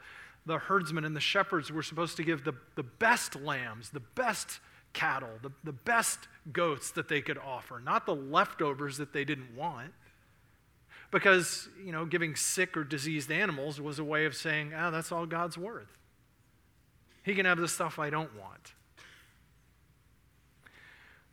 the 0.46 0.58
herdsmen 0.58 1.04
and 1.04 1.16
the 1.16 1.20
shepherds 1.20 1.72
were 1.72 1.82
supposed 1.82 2.16
to 2.18 2.22
give 2.22 2.44
the, 2.44 2.54
the 2.76 2.82
best 2.84 3.34
lambs, 3.36 3.90
the 3.90 4.00
best 4.00 4.60
cattle, 4.92 5.30
the, 5.42 5.52
the 5.64 5.72
best 5.72 6.18
goats 6.52 6.90
that 6.92 7.08
they 7.08 7.20
could 7.20 7.38
offer, 7.38 7.80
not 7.80 8.06
the 8.06 8.14
leftovers 8.14 8.98
that 8.98 9.12
they 9.12 9.24
didn't 9.24 9.54
want. 9.56 9.92
Because, 11.10 11.68
you 11.84 11.92
know, 11.92 12.06
giving 12.06 12.36
sick 12.36 12.74
or 12.74 12.84
diseased 12.84 13.30
animals 13.30 13.78
was 13.80 13.98
a 13.98 14.04
way 14.04 14.24
of 14.24 14.34
saying, 14.34 14.72
ah, 14.74 14.90
that's 14.90 15.12
all 15.12 15.26
God's 15.26 15.58
worth. 15.58 15.98
He 17.22 17.34
can 17.34 17.44
have 17.44 17.58
the 17.58 17.68
stuff 17.68 17.98
I 17.98 18.08
don't 18.08 18.34
want. 18.38 18.72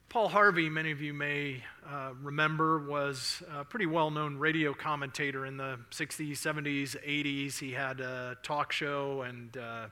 Paul 0.10 0.28
Harvey, 0.28 0.70
many 0.70 0.92
of 0.92 1.02
you 1.02 1.14
may 1.14 1.64
uh, 1.88 2.14
remember, 2.22 2.80
was 2.80 3.44
a 3.56 3.64
pretty 3.64 3.86
well 3.86 4.10
known 4.10 4.38
radio 4.38 4.74
commentator 4.74 5.46
in 5.46 5.56
the 5.56 5.80
60s, 5.92 6.32
70s, 6.32 6.98
80s. 7.08 7.60
He 7.60 7.72
had 7.72 8.00
a 8.00 8.36
talk 8.42 8.72
show 8.72 9.22
and 9.22 9.56
uh, 9.56 9.86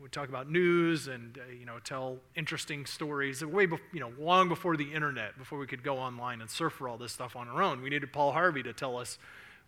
would 0.00 0.12
talk 0.12 0.28
about 0.28 0.50
news 0.50 1.08
and 1.08 1.38
uh, 1.38 1.52
you 1.52 1.64
know 1.64 1.78
tell 1.84 2.18
interesting 2.34 2.84
stories 2.84 3.44
way 3.44 3.66
be- 3.66 3.76
you 3.92 4.00
know 4.00 4.12
long 4.18 4.48
before 4.48 4.76
the 4.76 4.92
internet 4.92 5.36
before 5.38 5.58
we 5.58 5.66
could 5.66 5.82
go 5.82 5.96
online 5.98 6.40
and 6.40 6.50
surf 6.50 6.72
for 6.72 6.88
all 6.88 6.98
this 6.98 7.12
stuff 7.12 7.36
on 7.36 7.48
our 7.48 7.62
own 7.62 7.80
we 7.80 7.90
needed 7.90 8.12
paul 8.12 8.32
harvey 8.32 8.62
to 8.62 8.72
tell 8.72 8.96
us 8.96 9.18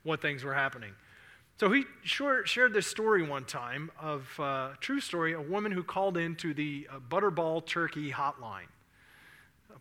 what 0.03 0.21
things 0.21 0.45
were 0.45 0.55
happening 0.55 0.93
so 1.59 1.73
he 1.73 1.85
shared 2.03 2.73
this 2.75 2.87
story 2.87 3.23
one 3.23 3.45
time 3.45 3.91
of 4.01 4.29
uh, 4.39 4.71
true 4.81 5.01
story 5.01 5.33
a 5.33 5.41
woman 5.41 5.73
who 5.73 5.83
called 5.83 6.17
into 6.17 6.53
the 6.53 6.87
uh, 6.91 6.99
butterball 7.09 7.65
turkey 7.65 8.11
hotline 8.11 8.69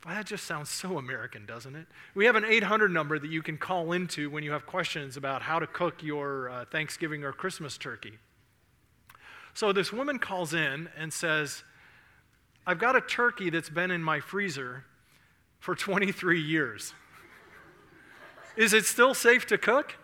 that 0.07 0.27
just 0.27 0.45
sounds 0.45 0.69
so 0.69 0.97
American, 0.97 1.45
doesn't 1.45 1.75
it? 1.75 1.87
We 2.13 2.25
have 2.25 2.35
an 2.35 2.45
800 2.45 2.91
number 2.91 3.17
that 3.17 3.29
you 3.29 3.41
can 3.41 3.57
call 3.57 3.91
into 3.91 4.29
when 4.29 4.43
you 4.43 4.51
have 4.51 4.67
questions 4.67 5.17
about 5.17 5.41
how 5.41 5.57
to 5.57 5.65
cook 5.65 6.03
your 6.03 6.49
uh, 6.49 6.65
Thanksgiving 6.65 7.23
or 7.23 7.31
Christmas 7.31 7.77
turkey. 7.77 8.19
So 9.55 9.71
this 9.71 9.93
woman 9.93 10.19
calls 10.19 10.53
in 10.53 10.89
and 10.97 11.13
says, 11.13 11.63
I've 12.67 12.77
got 12.77 12.97
a 12.97 13.01
turkey 13.01 13.49
that's 13.49 13.69
been 13.69 13.89
in 13.89 14.03
my 14.03 14.19
freezer 14.19 14.83
for 15.59 15.75
23 15.75 16.41
years. 16.41 16.93
Is 18.57 18.73
it 18.73 18.83
still 18.83 19.13
safe 19.13 19.45
to 19.47 19.57
cook? 19.57 19.95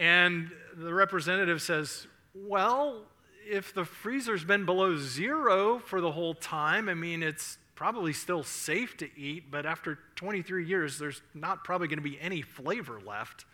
And 0.00 0.50
the 0.76 0.92
representative 0.92 1.62
says, 1.62 2.08
Well, 2.34 3.02
if 3.48 3.72
the 3.72 3.84
freezer's 3.84 4.42
been 4.42 4.64
below 4.64 4.96
zero 4.96 5.78
for 5.78 6.00
the 6.00 6.10
whole 6.10 6.34
time, 6.34 6.88
I 6.88 6.94
mean, 6.94 7.22
it's 7.22 7.58
probably 7.76 8.12
still 8.12 8.42
safe 8.42 8.96
to 8.96 9.08
eat, 9.16 9.44
but 9.48 9.64
after 9.64 9.98
23 10.16 10.66
years, 10.66 10.98
there's 10.98 11.22
not 11.34 11.62
probably 11.62 11.86
going 11.86 11.98
to 11.98 12.02
be 12.02 12.20
any 12.20 12.42
flavor 12.42 13.00
left. 13.00 13.44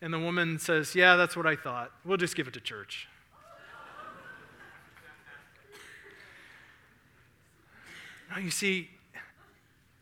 And 0.00 0.14
the 0.14 0.20
woman 0.20 0.60
says, 0.60 0.94
Yeah, 0.94 1.16
that's 1.16 1.36
what 1.36 1.46
I 1.46 1.56
thought. 1.56 1.90
We'll 2.04 2.18
just 2.18 2.36
give 2.36 2.46
it 2.46 2.54
to 2.54 2.60
church. 2.60 3.08
You 8.40 8.50
see, 8.50 8.88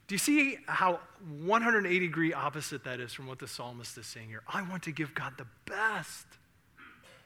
do 0.07 0.15
you 0.15 0.19
see 0.19 0.59
how 0.67 1.01
180 1.43 1.99
degree 1.99 2.33
opposite 2.33 2.85
that 2.85 3.01
is 3.01 3.13
from 3.13 3.27
what 3.27 3.39
the 3.39 3.49
psalmist 3.49 3.97
is 3.97 4.07
saying 4.07 4.29
here? 4.29 4.43
I 4.49 4.63
want 4.63 4.83
to 4.85 4.93
give 4.93 5.15
God 5.15 5.35
the 5.39 5.47
best. 5.67 6.27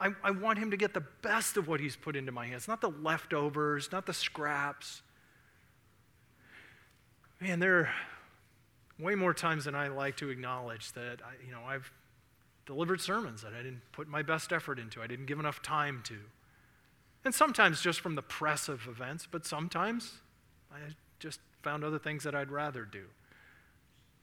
I, 0.01 0.11
I 0.23 0.31
want 0.33 0.59
him 0.59 0.71
to 0.71 0.77
get 0.77 0.93
the 0.93 1.05
best 1.23 1.57
of 1.57 1.67
what 1.69 1.81
he's 1.81 1.97
put 1.97 2.17
into 2.17 2.33
my 2.33 2.47
hands, 2.47 2.69
not 2.69 2.81
the 2.81 2.91
leftovers, 2.91 3.91
not 3.91 4.07
the 4.07 4.13
scraps. 4.13 5.03
Man, 7.41 7.59
there 7.59 7.79
are 7.79 7.91
way 8.99 9.15
more 9.15 9.35
times 9.35 9.65
than 9.65 9.75
I 9.75 9.89
like 9.89 10.17
to 10.19 10.29
acknowledge 10.29 10.93
that 10.93 11.21
I, 11.25 11.45
you 11.45 11.53
know, 11.53 11.63
I've 11.67 11.91
delivered 12.67 13.01
sermons 13.01 13.43
that 13.43 13.53
I 13.55 13.63
didn't 13.63 13.83
put 13.93 14.09
my 14.09 14.23
best 14.23 14.53
effort 14.53 14.79
into, 14.79 15.03
I 15.03 15.07
didn't 15.07 15.27
give 15.27 15.39
enough 15.39 15.63
time 15.63 16.03
to. 16.05 16.19
And 17.25 17.35
sometimes 17.35 17.81
just 17.81 18.01
from 18.01 18.15
the 18.15 18.23
press 18.23 18.69
of 18.69 18.87
events, 18.87 19.27
but 19.31 19.47
sometimes 19.47 20.21
I 20.75 20.79
just 21.21 21.41
found 21.63 21.85
other 21.85 21.99
things 21.99 22.25
that 22.25 22.35
I'd 22.35 22.51
rather 22.51 22.85
do. 22.85 23.05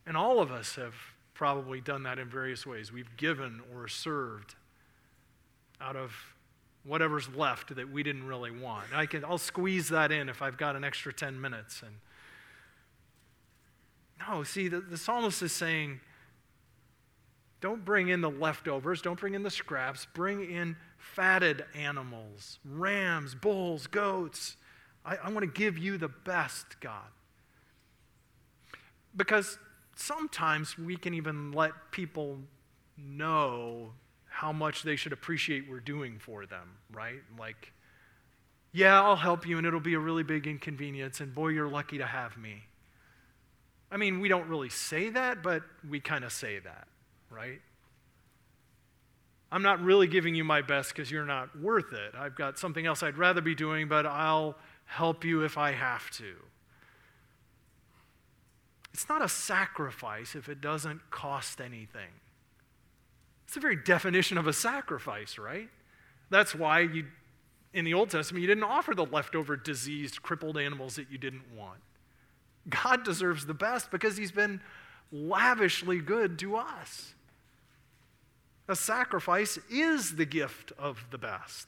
And 0.06 0.18
all 0.18 0.40
of 0.40 0.52
us 0.52 0.76
have 0.76 0.96
probably 1.34 1.82
done 1.82 2.04
that 2.04 2.20
in 2.20 2.30
various 2.30 2.66
ways. 2.66 2.92
We've 2.92 3.16
given 3.18 3.62
or 3.74 3.88
served 3.88 4.56
out 5.80 5.96
of 5.96 6.14
whatever's 6.84 7.30
left 7.30 7.76
that 7.76 7.92
we 7.92 8.04
didn't 8.04 8.26
really 8.26 8.52
want. 8.52 8.88
I 8.94 9.06
can, 9.06 9.24
I'll 9.24 9.38
squeeze 9.38 9.90
that 9.90 10.12
in 10.12 10.30
if 10.30 10.42
I've 10.42 10.58
got 10.58 10.76
an 10.76 10.84
extra 10.84 11.14
10 11.14 11.40
minutes. 11.40 11.82
And 11.84 11.96
no, 14.28 14.44
see, 14.44 14.68
the, 14.68 14.82
the 14.82 14.98
psalmist 14.98 15.42
is 15.42 15.52
saying, 15.52 16.00
don't 17.60 17.86
bring 17.86 18.10
in 18.10 18.22
the 18.22 18.30
leftovers, 18.30 19.02
don't 19.02 19.20
bring 19.20 19.36
in 19.36 19.44
the 19.44 19.52
scraps, 19.52 20.08
bring 20.14 20.50
in 20.50 20.76
fatted 20.98 21.64
animals, 21.76 22.58
rams, 22.66 23.36
bulls, 23.36 23.86
goats. 23.88 24.58
I, 25.06 25.18
I 25.18 25.30
want 25.30 25.42
to 25.42 25.60
give 25.60 25.78
you 25.78 25.98
the 25.98 26.08
best, 26.08 26.80
God. 26.80 27.08
Because 29.16 29.58
sometimes 29.96 30.78
we 30.78 30.96
can 30.96 31.14
even 31.14 31.52
let 31.52 31.72
people 31.92 32.40
know 32.98 33.94
how 34.30 34.52
much 34.52 34.84
they 34.84 34.96
should 34.96 35.14
appreciate 35.14 35.70
we're 35.70 35.80
doing 35.80 36.18
for 36.18 36.46
them, 36.46 36.78
right? 36.94 37.20
Like, 37.38 37.74
yeah, 38.72 39.02
I'll 39.02 39.18
help 39.18 39.46
you 39.46 39.58
and 39.58 39.68
it'll 39.68 39.80
be 39.80 39.94
a 39.94 40.00
really 40.00 40.24
big 40.24 40.48
inconvenience, 40.48 41.20
and 41.20 41.36
boy, 41.36 41.50
you're 41.50 41.68
lucky 41.68 41.98
to 41.98 42.06
have 42.06 42.38
me. 42.38 42.64
I 43.92 43.98
mean, 43.98 44.22
we 44.22 44.30
don't 44.30 44.48
really 44.48 44.70
say 44.70 45.10
that, 45.10 45.44
but 45.44 45.64
we 45.88 46.00
kind 46.00 46.24
of 46.24 46.32
say 46.32 46.60
that, 46.60 46.88
right? 47.30 47.60
I'm 49.52 49.64
not 49.64 49.82
really 49.82 50.08
giving 50.08 50.34
you 50.34 50.46
my 50.46 50.62
best 50.62 50.96
because 50.96 51.12
you're 51.12 51.26
not 51.26 51.60
worth 51.60 51.92
it. 51.92 52.16
I've 52.18 52.36
got 52.36 52.58
something 52.58 52.86
else 52.86 53.04
I'd 53.04 53.18
rather 53.18 53.42
be 53.42 53.54
doing, 53.54 53.90
but 53.90 54.06
I'll 54.06 54.56
help 54.92 55.24
you 55.24 55.44
if 55.46 55.58
I 55.58 55.72
have 55.72 56.12
to. 56.12 56.36
It's 58.94 59.08
not 59.08 59.24
a 59.24 59.30
sacrifice 59.30 60.36
if 60.36 60.50
it 60.50 60.60
doesn't 60.60 61.10
cost 61.10 61.62
anything. 61.62 62.10
It's 63.46 63.54
the 63.54 63.62
very 63.62 63.78
definition 63.78 64.38
of 64.38 64.48
a 64.48 64.54
sacrifice, 64.54 65.38
right? 65.38 65.70
That's 66.30 66.54
why 66.54 66.82
you, 66.82 67.06
in 67.74 67.86
the 67.86 67.94
Old 67.94 68.10
Testament, 68.10 68.42
you 68.42 68.48
didn't 68.48 68.66
offer 68.66 68.94
the 68.94 69.06
leftover 69.06 69.56
diseased, 69.56 70.22
crippled 70.22 70.58
animals 70.58 70.98
that 70.98 71.10
you 71.10 71.18
didn't 71.18 71.44
want. 71.56 71.80
God 72.70 73.06
deserves 73.06 73.46
the 73.46 73.54
best 73.54 73.92
because 73.92 74.18
he's 74.18 74.34
been 74.34 74.60
lavishly 75.10 76.00
good 76.00 76.38
to 76.40 76.58
us. 76.58 77.14
A 78.68 78.76
sacrifice 78.76 79.58
is 79.70 80.18
the 80.18 80.26
gift 80.26 80.74
of 80.78 81.06
the 81.12 81.18
best. 81.18 81.68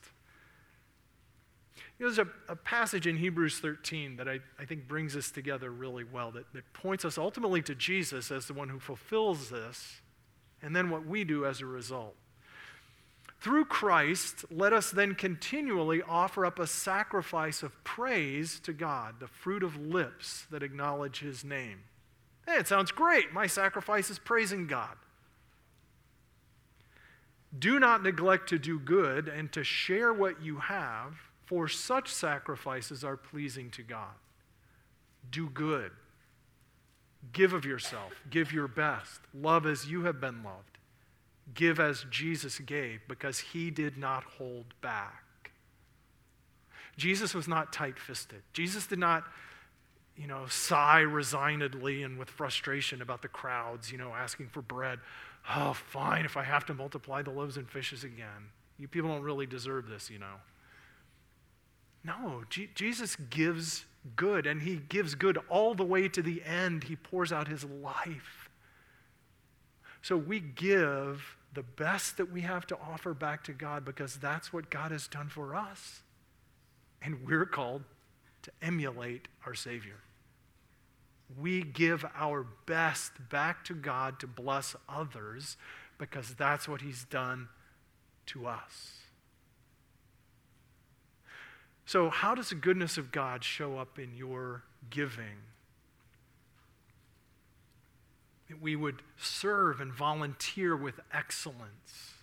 There's 2.03 2.19
a, 2.19 2.27
a, 2.49 2.55
passage 2.57 3.07
in 3.07 3.15
Hebrews 3.15 3.59
13 3.59 4.17
that 4.17 4.27
I, 4.27 4.41
I 4.59 4.65
think 4.65 4.89
brings 4.89 5.15
us 5.15 5.31
together 5.31 5.71
really 5.71 6.03
well, 6.03 6.31
that, 6.31 6.51
that 6.51 6.73
points 6.73 7.05
us 7.05 7.17
ultimately 7.17 7.61
to 7.61 7.73
Jesus 7.73 8.29
as 8.29 8.45
the 8.45 8.53
one 8.53 8.67
who 8.67 8.77
fulfills 8.77 9.49
this, 9.49 10.01
and 10.61 10.75
then 10.75 10.89
what 10.89 11.05
we 11.05 11.23
do 11.23 11.45
as 11.45 11.61
a 11.61 11.65
result. 11.65 12.15
Through 13.39 13.65
Christ, 13.65 14.43
let 14.51 14.73
us 14.73 14.91
then 14.91 15.15
continually 15.15 16.01
offer 16.01 16.45
up 16.45 16.59
a 16.59 16.67
sacrifice 16.67 17.63
of 17.63 17.81
praise 17.85 18.59
to 18.65 18.73
God, 18.73 19.21
the 19.21 19.27
fruit 19.27 19.63
of 19.63 19.77
lips 19.77 20.45
that 20.51 20.61
acknowledge 20.61 21.21
His 21.21 21.45
name. 21.45 21.83
Hey, 22.45 22.57
it 22.57 22.67
sounds 22.67 22.91
great. 22.91 23.31
My 23.31 23.47
sacrifice 23.47 24.09
is 24.09 24.19
praising 24.19 24.67
God. 24.67 24.97
Do 27.57 27.79
not 27.79 28.03
neglect 28.03 28.49
to 28.49 28.59
do 28.59 28.77
good 28.77 29.29
and 29.29 29.49
to 29.53 29.63
share 29.63 30.11
what 30.11 30.41
you 30.41 30.57
have, 30.57 31.13
for 31.53 31.67
such 31.67 32.11
sacrifices 32.11 33.03
are 33.03 33.15
pleasing 33.15 33.69
to 33.69 33.83
God. 33.83 34.15
Do 35.29 35.47
good. 35.47 35.91
Give 37.31 37.53
of 37.53 37.63
yourself. 37.63 38.11
Give 38.31 38.51
your 38.51 38.67
best. 38.67 39.21
Love 39.35 39.67
as 39.67 39.85
you 39.85 40.05
have 40.05 40.19
been 40.19 40.43
loved. 40.43 40.79
Give 41.53 41.79
as 41.79 42.07
Jesus 42.09 42.57
gave 42.57 43.01
because 43.07 43.37
he 43.37 43.69
did 43.69 43.97
not 43.97 44.23
hold 44.23 44.73
back. 44.81 45.51
Jesus 46.97 47.35
was 47.35 47.47
not 47.47 47.71
tight 47.71 47.99
fisted. 47.99 48.41
Jesus 48.51 48.87
did 48.87 48.97
not, 48.97 49.23
you 50.17 50.25
know, 50.25 50.47
sigh 50.47 51.01
resignedly 51.01 52.01
and 52.01 52.17
with 52.17 52.31
frustration 52.31 52.99
about 52.99 53.21
the 53.21 53.27
crowds, 53.27 53.91
you 53.91 53.99
know, 53.99 54.11
asking 54.15 54.47
for 54.47 54.63
bread. 54.63 54.97
Oh, 55.55 55.73
fine, 55.73 56.25
if 56.25 56.35
I 56.35 56.45
have 56.45 56.65
to 56.65 56.73
multiply 56.73 57.21
the 57.21 57.29
loaves 57.29 57.57
and 57.57 57.69
fishes 57.69 58.03
again. 58.03 58.49
You 58.79 58.87
people 58.87 59.11
don't 59.11 59.21
really 59.21 59.45
deserve 59.45 59.87
this, 59.87 60.09
you 60.09 60.17
know. 60.17 60.37
No, 62.03 62.43
G- 62.49 62.69
Jesus 62.75 63.15
gives 63.15 63.85
good, 64.15 64.45
and 64.45 64.61
he 64.61 64.75
gives 64.75 65.15
good 65.15 65.37
all 65.49 65.73
the 65.73 65.85
way 65.85 66.07
to 66.09 66.21
the 66.21 66.43
end. 66.43 66.85
He 66.85 66.95
pours 66.95 67.31
out 67.31 67.47
his 67.47 67.63
life. 67.63 68.49
So 70.01 70.17
we 70.17 70.39
give 70.41 71.37
the 71.53 71.63
best 71.63 72.17
that 72.17 72.31
we 72.31 72.41
have 72.41 72.67
to 72.67 72.77
offer 72.77 73.13
back 73.13 73.43
to 73.45 73.53
God 73.53 73.85
because 73.85 74.17
that's 74.17 74.51
what 74.51 74.69
God 74.69 74.91
has 74.91 75.07
done 75.07 75.29
for 75.29 75.55
us. 75.55 76.01
And 77.01 77.25
we're 77.25 77.45
called 77.45 77.83
to 78.41 78.51
emulate 78.61 79.27
our 79.45 79.53
Savior. 79.53 79.99
We 81.39 81.63
give 81.63 82.05
our 82.15 82.45
best 82.65 83.13
back 83.29 83.63
to 83.65 83.73
God 83.73 84.19
to 84.19 84.27
bless 84.27 84.75
others 84.89 85.57
because 85.97 86.35
that's 86.35 86.67
what 86.67 86.81
He's 86.81 87.05
done 87.05 87.47
to 88.27 88.47
us. 88.47 89.02
So, 91.85 92.09
how 92.09 92.33
does 92.33 92.49
the 92.49 92.55
goodness 92.55 92.97
of 92.97 93.11
God 93.11 93.43
show 93.43 93.77
up 93.77 93.99
in 93.99 94.15
your 94.15 94.63
giving? 94.89 95.43
that 98.53 98.61
we 98.61 98.75
would 98.75 99.01
serve 99.17 99.81
and 99.81 99.91
volunteer 99.91 100.75
with 100.75 100.99
excellence, 101.11 102.13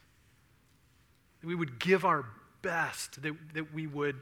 that 1.40 1.46
we 1.46 1.56
would 1.56 1.80
give 1.80 2.04
our 2.04 2.24
best, 2.62 3.20
that, 3.22 3.34
that 3.54 3.74
we 3.74 3.88
would, 3.88 4.14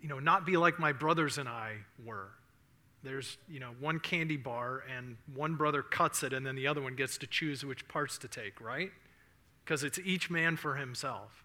you 0.00 0.08
know, 0.08 0.20
not 0.20 0.46
be 0.46 0.56
like 0.56 0.78
my 0.78 0.92
brothers 0.92 1.38
and 1.38 1.48
I 1.48 1.78
were. 2.04 2.28
There's, 3.02 3.36
you 3.48 3.58
know, 3.58 3.70
one 3.80 3.98
candy 3.98 4.36
bar 4.36 4.84
and 4.96 5.16
one 5.34 5.56
brother 5.56 5.82
cuts 5.82 6.22
it 6.22 6.32
and 6.32 6.46
then 6.46 6.54
the 6.54 6.68
other 6.68 6.80
one 6.80 6.94
gets 6.94 7.18
to 7.18 7.26
choose 7.26 7.64
which 7.64 7.88
parts 7.88 8.16
to 8.18 8.28
take, 8.28 8.60
right? 8.60 8.92
Because 9.64 9.82
it's 9.82 9.98
each 9.98 10.30
man 10.30 10.56
for 10.56 10.76
himself. 10.76 11.44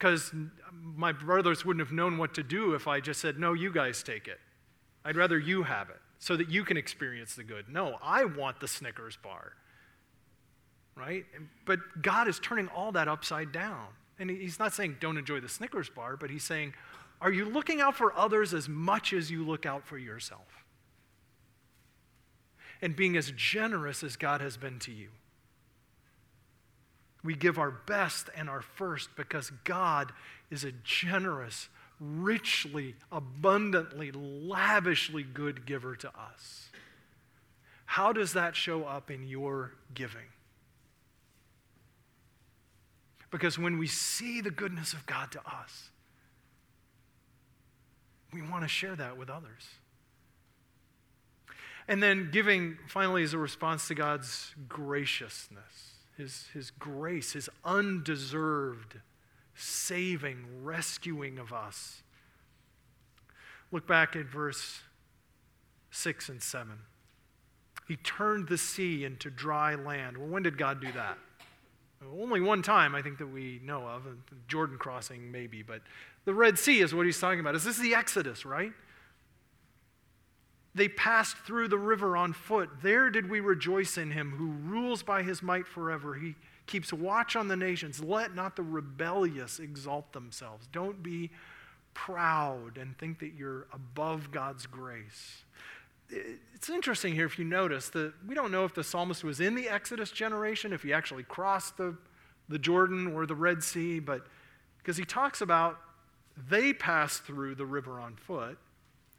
Because 0.00 0.32
my 0.72 1.12
brothers 1.12 1.62
wouldn't 1.62 1.86
have 1.86 1.94
known 1.94 2.16
what 2.16 2.32
to 2.34 2.42
do 2.42 2.72
if 2.72 2.88
I 2.88 3.00
just 3.00 3.20
said, 3.20 3.38
no, 3.38 3.52
you 3.52 3.70
guys 3.70 4.02
take 4.02 4.28
it. 4.28 4.40
I'd 5.04 5.14
rather 5.16 5.38
you 5.38 5.62
have 5.64 5.90
it 5.90 6.00
so 6.18 6.38
that 6.38 6.48
you 6.48 6.64
can 6.64 6.78
experience 6.78 7.34
the 7.34 7.44
good. 7.44 7.68
No, 7.68 7.98
I 8.02 8.24
want 8.24 8.60
the 8.60 8.66
Snickers 8.66 9.18
bar. 9.22 9.52
Right? 10.96 11.26
But 11.66 11.80
God 12.00 12.28
is 12.28 12.38
turning 12.38 12.68
all 12.68 12.92
that 12.92 13.08
upside 13.08 13.52
down. 13.52 13.88
And 14.18 14.30
He's 14.30 14.58
not 14.58 14.72
saying 14.72 14.96
don't 15.00 15.18
enjoy 15.18 15.40
the 15.40 15.50
Snickers 15.50 15.90
bar, 15.90 16.16
but 16.16 16.30
He's 16.30 16.44
saying, 16.44 16.72
are 17.20 17.30
you 17.30 17.44
looking 17.44 17.82
out 17.82 17.94
for 17.94 18.16
others 18.16 18.54
as 18.54 18.70
much 18.70 19.12
as 19.12 19.30
you 19.30 19.44
look 19.44 19.66
out 19.66 19.86
for 19.86 19.98
yourself? 19.98 20.64
And 22.80 22.96
being 22.96 23.18
as 23.18 23.34
generous 23.36 24.02
as 24.02 24.16
God 24.16 24.40
has 24.40 24.56
been 24.56 24.78
to 24.80 24.92
you. 24.92 25.08
We 27.22 27.34
give 27.34 27.58
our 27.58 27.70
best 27.70 28.30
and 28.36 28.48
our 28.48 28.62
first 28.62 29.10
because 29.16 29.50
God 29.64 30.12
is 30.50 30.64
a 30.64 30.72
generous, 30.84 31.68
richly, 32.00 32.94
abundantly, 33.12 34.10
lavishly 34.12 35.22
good 35.22 35.66
giver 35.66 35.96
to 35.96 36.08
us. 36.08 36.70
How 37.84 38.12
does 38.12 38.32
that 38.34 38.56
show 38.56 38.84
up 38.84 39.10
in 39.10 39.26
your 39.26 39.72
giving? 39.92 40.26
Because 43.30 43.58
when 43.58 43.78
we 43.78 43.86
see 43.86 44.40
the 44.40 44.50
goodness 44.50 44.92
of 44.92 45.06
God 45.06 45.30
to 45.32 45.40
us, 45.40 45.90
we 48.32 48.42
want 48.42 48.62
to 48.62 48.68
share 48.68 48.96
that 48.96 49.16
with 49.16 49.30
others. 49.30 49.68
And 51.88 52.02
then 52.02 52.30
giving, 52.30 52.78
finally, 52.88 53.22
is 53.22 53.34
a 53.34 53.38
response 53.38 53.88
to 53.88 53.94
God's 53.94 54.54
graciousness, 54.68 55.89
His, 56.20 56.48
his 56.52 56.70
grace, 56.70 57.32
His 57.32 57.48
undeserved 57.64 59.00
saving, 59.54 60.44
rescuing 60.62 61.38
of 61.38 61.52
us. 61.52 62.02
Look 63.72 63.86
back 63.86 64.16
at 64.16 64.26
verse 64.26 64.80
6 65.90 66.28
and 66.28 66.42
7. 66.42 66.72
He 67.88 67.96
turned 67.96 68.48
the 68.48 68.58
sea 68.58 69.04
into 69.04 69.30
dry 69.30 69.74
land. 69.74 70.18
Well, 70.18 70.28
when 70.28 70.42
did 70.42 70.58
God 70.58 70.80
do 70.80 70.92
that? 70.92 71.16
Only 72.18 72.40
one 72.40 72.62
time, 72.62 72.94
I 72.94 73.02
think, 73.02 73.18
that 73.18 73.26
we 73.26 73.60
know 73.64 73.86
of. 73.86 74.02
Jordan 74.46 74.78
crossing, 74.78 75.32
maybe, 75.32 75.62
but 75.62 75.80
the 76.26 76.34
Red 76.34 76.58
Sea 76.58 76.80
is 76.80 76.94
what 76.94 77.06
he's 77.06 77.18
talking 77.18 77.40
about. 77.40 77.54
Is 77.54 77.64
this 77.64 77.78
the 77.78 77.94
Exodus, 77.94 78.44
right? 78.44 78.72
They 80.74 80.88
passed 80.88 81.36
through 81.38 81.68
the 81.68 81.78
river 81.78 82.16
on 82.16 82.32
foot. 82.32 82.70
There 82.82 83.10
did 83.10 83.28
we 83.28 83.40
rejoice 83.40 83.98
in 83.98 84.12
him 84.12 84.30
who 84.30 84.46
rules 84.46 85.02
by 85.02 85.22
his 85.22 85.42
might 85.42 85.66
forever. 85.66 86.14
He 86.14 86.36
keeps 86.66 86.92
watch 86.92 87.34
on 87.34 87.48
the 87.48 87.56
nations. 87.56 88.00
Let 88.00 88.34
not 88.34 88.54
the 88.54 88.62
rebellious 88.62 89.58
exalt 89.58 90.12
themselves. 90.12 90.68
Don't 90.72 91.02
be 91.02 91.30
proud 91.92 92.78
and 92.78 92.96
think 92.98 93.18
that 93.18 93.34
you're 93.34 93.66
above 93.72 94.30
God's 94.30 94.66
grace. 94.66 95.42
It's 96.08 96.70
interesting 96.70 97.14
here 97.14 97.26
if 97.26 97.38
you 97.38 97.44
notice 97.44 97.88
that 97.90 98.12
we 98.26 98.34
don't 98.34 98.52
know 98.52 98.64
if 98.64 98.74
the 98.74 98.84
psalmist 98.84 99.24
was 99.24 99.40
in 99.40 99.54
the 99.54 99.68
Exodus 99.68 100.10
generation, 100.10 100.72
if 100.72 100.82
he 100.82 100.92
actually 100.92 101.24
crossed 101.24 101.76
the, 101.76 101.96
the 102.48 102.58
Jordan 102.58 103.08
or 103.08 103.26
the 103.26 103.34
Red 103.34 103.62
Sea, 103.62 103.98
but 103.98 104.26
because 104.78 104.96
he 104.96 105.04
talks 105.04 105.40
about 105.40 105.78
they 106.48 106.72
passed 106.72 107.24
through 107.24 107.56
the 107.56 107.66
river 107.66 108.00
on 108.00 108.14
foot, 108.14 108.58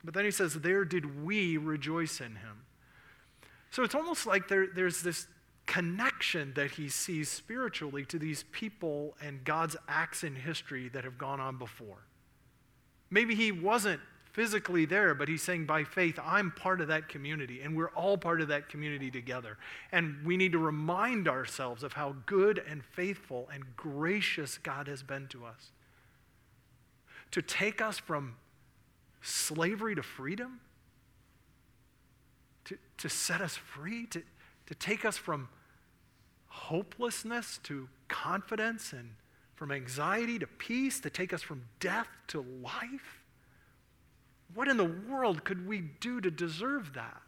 but 0.04 0.14
then 0.14 0.26
he 0.26 0.32
says, 0.32 0.56
There 0.56 0.86
did 0.86 1.24
we 1.24 1.58
rejoice 1.58 2.20
in 2.20 2.36
him. 2.36 2.66
So 3.70 3.84
it's 3.84 3.96
almost 3.96 4.26
like 4.26 4.48
there, 4.48 4.68
there's 4.68 5.02
this 5.02 5.28
connection 5.66 6.54
that 6.56 6.72
he 6.72 6.90
sees 6.90 7.30
spiritually 7.30 8.04
to 8.06 8.20
these 8.20 8.44
people 8.52 9.16
and 9.22 9.44
God's 9.44 9.78
acts 9.88 10.24
in 10.24 10.36
history 10.36 10.90
that 10.90 11.04
have 11.04 11.18
gone 11.18 11.40
on 11.40 11.58
before. 11.58 12.00
Maybe 13.10 13.36
he 13.36 13.52
wasn't 13.52 14.02
physically 14.34 14.86
there, 14.86 15.14
but 15.14 15.28
he's 15.28 15.42
saying 15.42 15.66
by 15.66 15.84
faith, 15.84 16.18
I'm 16.24 16.52
part 16.52 16.82
of 16.82 16.88
that 16.88 17.10
community, 17.10 17.62
and 17.62 17.76
we're 17.76 17.90
all 17.90 18.18
part 18.18 18.42
of 18.42 18.48
that 18.48 18.70
community 18.70 19.12
together. 19.12 19.58
And 19.92 20.26
we 20.26 20.38
need 20.38 20.54
to 20.54 20.58
remind 20.58 21.28
ourselves 21.28 21.84
of 21.84 21.94
how 21.94 22.16
good 22.26 22.62
and 22.68 22.84
faithful 22.84 23.50
and 23.54 23.64
gracious 23.76 24.58
God 24.58 24.88
has 24.88 25.04
been 25.04 25.28
to 25.28 25.46
us. 25.46 25.72
To 27.32 27.42
take 27.42 27.82
us 27.82 27.98
from 27.98 28.36
slavery 29.22 29.96
to 29.96 30.04
freedom, 30.04 30.60
to, 32.66 32.78
to 32.98 33.10
set 33.10 33.42
us 33.42 33.56
free, 33.56 34.06
to, 34.08 34.22
to 34.68 34.76
take 34.76 35.06
us 35.06 35.18
from 35.18 35.50
hopelessness 36.48 37.60
to 37.64 37.88
confidence 38.08 38.94
and 38.94 39.12
from 39.56 39.72
anxiety 39.72 40.40
to 40.40 40.48
peace, 40.48 41.00
to 41.00 41.10
take 41.10 41.34
us 41.34 41.42
from 41.42 41.64
death 41.80 42.08
to 42.28 42.46
life. 42.64 43.24
What 44.54 44.68
in 44.68 44.78
the 44.78 44.92
world 45.10 45.44
could 45.44 45.68
we 45.68 45.82
do 46.00 46.20
to 46.20 46.32
deserve 46.32 46.94
that? 46.94 47.22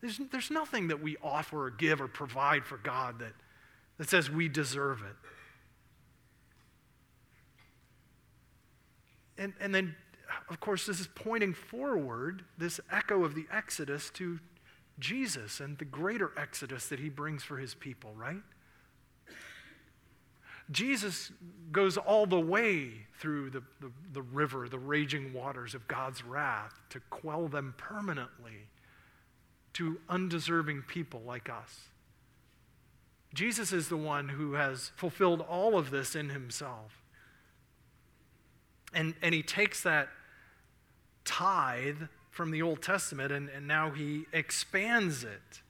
There's, 0.00 0.20
there's 0.30 0.50
nothing 0.50 0.88
that 0.88 1.02
we 1.02 1.16
offer 1.22 1.66
or 1.66 1.70
give 1.70 2.00
or 2.00 2.08
provide 2.08 2.64
for 2.64 2.76
God 2.76 3.20
that, 3.20 3.32
that 3.98 4.08
says 4.08 4.30
we 4.30 4.48
deserve 4.48 5.00
it. 5.02 5.16
And, 9.42 9.54
and 9.60 9.74
then, 9.74 9.94
of 10.48 10.60
course, 10.60 10.86
this 10.86 11.00
is 11.00 11.08
pointing 11.14 11.54
forward, 11.54 12.44
this 12.58 12.80
echo 12.90 13.24
of 13.24 13.34
the 13.34 13.46
Exodus, 13.50 14.10
to 14.14 14.38
Jesus 14.98 15.60
and 15.60 15.78
the 15.78 15.84
greater 15.84 16.32
Exodus 16.36 16.88
that 16.88 17.00
he 17.00 17.08
brings 17.08 17.42
for 17.42 17.56
his 17.56 17.74
people, 17.74 18.14
right? 18.14 18.42
Jesus 20.70 21.32
goes 21.70 21.96
all 21.96 22.26
the 22.26 22.40
way 22.40 23.06
through 23.18 23.50
the, 23.50 23.62
the, 23.80 23.90
the, 24.12 24.22
river, 24.22 24.68
the 24.68 24.78
raging 24.78 25.32
waters 25.32 25.74
of 25.74 25.86
God's 25.88 26.24
wrath 26.24 26.80
to 26.90 27.00
quell 27.10 27.48
them 27.48 27.74
permanently 27.76 28.68
to 29.74 29.98
undeserving 30.08 30.82
people 30.82 31.22
like 31.26 31.48
us. 31.48 31.88
Jesus 33.34 33.72
is 33.72 33.88
the 33.88 33.96
one 33.96 34.28
who 34.28 34.54
has 34.54 34.92
fulfilled 34.96 35.40
all 35.40 35.78
of 35.78 35.90
this 35.90 36.14
in 36.14 36.28
himself. 36.28 37.02
And, 38.92 39.14
and 39.22 39.34
he 39.34 39.42
takes 39.42 39.82
that 39.82 40.08
tithe 41.24 42.02
from 42.30 42.50
the 42.50 42.62
Old 42.62 42.82
Testament 42.82 43.32
and, 43.32 43.48
and 43.48 43.66
now 43.66 43.90
he 43.90 44.26
expands 44.32 45.24
it 45.24 45.62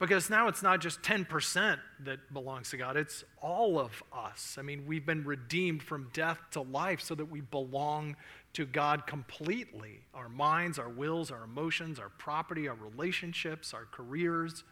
because 0.00 0.30
now 0.30 0.48
it's 0.48 0.62
not 0.62 0.80
just 0.80 1.02
10% 1.02 1.78
that 2.04 2.32
belongs 2.32 2.70
to 2.70 2.78
God, 2.78 2.96
it's 2.96 3.22
all 3.42 3.78
of 3.78 4.02
us. 4.10 4.56
I 4.58 4.62
mean, 4.62 4.86
we've 4.86 5.04
been 5.04 5.24
redeemed 5.24 5.82
from 5.82 6.08
death 6.14 6.38
to 6.52 6.62
life 6.62 7.02
so 7.02 7.14
that 7.14 7.26
we 7.26 7.42
belong 7.42 8.16
to 8.54 8.64
God 8.64 9.06
completely. 9.06 10.00
Our 10.14 10.30
minds, 10.30 10.78
our 10.78 10.88
wills, 10.88 11.30
our 11.30 11.44
emotions, 11.44 11.98
our 11.98 12.08
property, 12.08 12.66
our 12.66 12.74
relationships, 12.74 13.74
our 13.74 13.84
careers. 13.92 14.64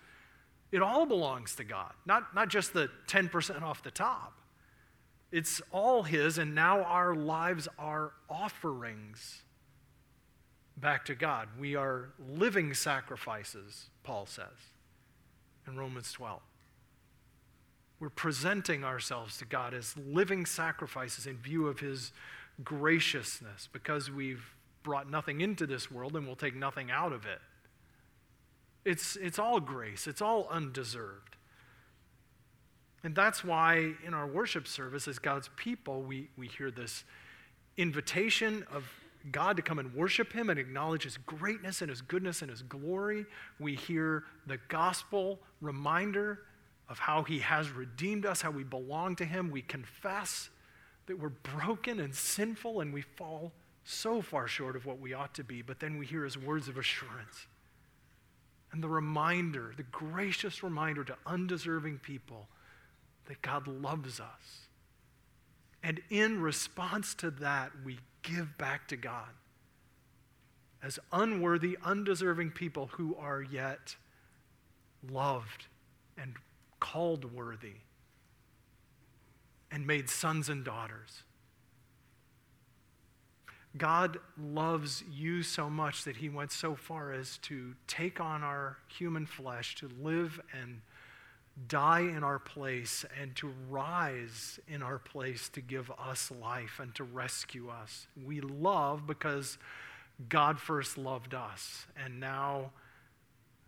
It 0.72 0.80
all 0.80 1.04
belongs 1.04 1.54
to 1.56 1.64
God, 1.64 1.92
not, 2.06 2.34
not 2.34 2.48
just 2.48 2.72
the 2.72 2.88
10% 3.06 3.60
off 3.60 3.82
the 3.82 3.90
top. 3.90 4.32
It's 5.30 5.60
all 5.72 6.04
His, 6.04 6.38
and 6.38 6.54
now 6.54 6.82
our 6.82 7.14
lives 7.14 7.68
are 7.78 8.12
offerings 8.30 9.42
back 10.76 11.04
to 11.06 11.14
God. 11.14 11.48
We 11.58 11.74
are 11.74 12.10
living 12.18 12.72
sacrifices, 12.74 13.90
Paul 14.02 14.26
says 14.26 14.72
in 15.66 15.76
Romans 15.76 16.12
12. 16.12 16.40
We're 18.00 18.08
presenting 18.10 18.84
ourselves 18.84 19.38
to 19.38 19.44
God 19.44 19.74
as 19.74 19.96
living 19.96 20.46
sacrifices 20.46 21.26
in 21.26 21.36
view 21.36 21.66
of 21.66 21.80
His 21.80 22.12
graciousness 22.64 23.68
because 23.72 24.10
we've 24.10 24.54
brought 24.82 25.10
nothing 25.10 25.40
into 25.40 25.66
this 25.66 25.90
world 25.90 26.16
and 26.16 26.26
we'll 26.26 26.36
take 26.36 26.56
nothing 26.56 26.90
out 26.90 27.12
of 27.12 27.26
it. 27.26 27.40
It's, 28.84 29.16
it's 29.16 29.38
all 29.38 29.60
grace, 29.60 30.06
it's 30.06 30.22
all 30.22 30.46
undeserved. 30.50 31.36
And 33.04 33.14
that's 33.14 33.44
why 33.44 33.94
in 34.04 34.14
our 34.14 34.26
worship 34.26 34.66
service, 34.66 35.06
as 35.06 35.18
God's 35.18 35.50
people, 35.56 36.02
we, 36.02 36.28
we 36.36 36.48
hear 36.48 36.70
this 36.70 37.04
invitation 37.76 38.66
of 38.72 38.84
God 39.30 39.56
to 39.56 39.62
come 39.62 39.78
and 39.78 39.94
worship 39.94 40.32
Him 40.32 40.50
and 40.50 40.58
acknowledge 40.58 41.04
His 41.04 41.16
greatness 41.16 41.80
and 41.80 41.90
His 41.90 42.02
goodness 42.02 42.42
and 42.42 42.50
His 42.50 42.62
glory. 42.62 43.24
We 43.60 43.74
hear 43.76 44.24
the 44.46 44.58
gospel 44.68 45.38
reminder 45.60 46.40
of 46.88 46.98
how 46.98 47.22
He 47.22 47.38
has 47.40 47.70
redeemed 47.70 48.26
us, 48.26 48.42
how 48.42 48.50
we 48.50 48.64
belong 48.64 49.16
to 49.16 49.24
Him. 49.24 49.50
We 49.50 49.62
confess 49.62 50.50
that 51.06 51.18
we're 51.18 51.28
broken 51.28 52.00
and 52.00 52.14
sinful 52.14 52.80
and 52.80 52.92
we 52.92 53.02
fall 53.02 53.52
so 53.84 54.20
far 54.20 54.46
short 54.48 54.76
of 54.76 54.86
what 54.86 54.98
we 54.98 55.14
ought 55.14 55.34
to 55.34 55.44
be. 55.44 55.62
But 55.62 55.80
then 55.80 55.98
we 55.98 56.06
hear 56.06 56.24
His 56.24 56.36
words 56.36 56.68
of 56.68 56.78
assurance 56.78 57.46
and 58.72 58.82
the 58.82 58.88
reminder, 58.88 59.72
the 59.76 59.82
gracious 59.84 60.62
reminder 60.62 61.04
to 61.04 61.16
undeserving 61.26 61.98
people 61.98 62.48
that 63.28 63.40
God 63.42 63.68
loves 63.68 64.18
us. 64.20 64.66
And 65.82 66.00
in 66.10 66.40
response 66.40 67.14
to 67.16 67.30
that, 67.30 67.70
we 67.84 67.98
give 68.22 68.58
back 68.58 68.88
to 68.88 68.96
God 68.96 69.28
as 70.82 70.98
unworthy, 71.12 71.78
undeserving 71.84 72.50
people 72.50 72.90
who 72.92 73.14
are 73.16 73.42
yet 73.42 73.96
loved 75.08 75.66
and 76.16 76.34
called 76.80 77.32
worthy 77.32 77.74
and 79.70 79.86
made 79.86 80.08
sons 80.08 80.48
and 80.48 80.64
daughters. 80.64 81.22
God 83.76 84.18
loves 84.40 85.04
you 85.10 85.42
so 85.42 85.68
much 85.68 86.04
that 86.04 86.16
he 86.16 86.28
went 86.28 86.50
so 86.50 86.74
far 86.74 87.12
as 87.12 87.38
to 87.38 87.74
take 87.86 88.20
on 88.20 88.42
our 88.42 88.78
human 88.88 89.26
flesh, 89.26 89.74
to 89.76 89.90
live 90.00 90.40
and 90.52 90.80
die 91.66 92.00
in 92.00 92.22
our 92.22 92.38
place 92.38 93.04
and 93.20 93.34
to 93.36 93.52
rise 93.68 94.60
in 94.68 94.82
our 94.82 94.98
place 94.98 95.48
to 95.50 95.60
give 95.60 95.90
us 95.98 96.30
life 96.30 96.78
and 96.80 96.94
to 96.94 97.04
rescue 97.04 97.68
us. 97.68 98.06
We 98.24 98.40
love 98.40 99.06
because 99.06 99.58
God 100.28 100.60
first 100.60 100.98
loved 100.98 101.34
us, 101.34 101.86
and 101.96 102.20
now 102.20 102.72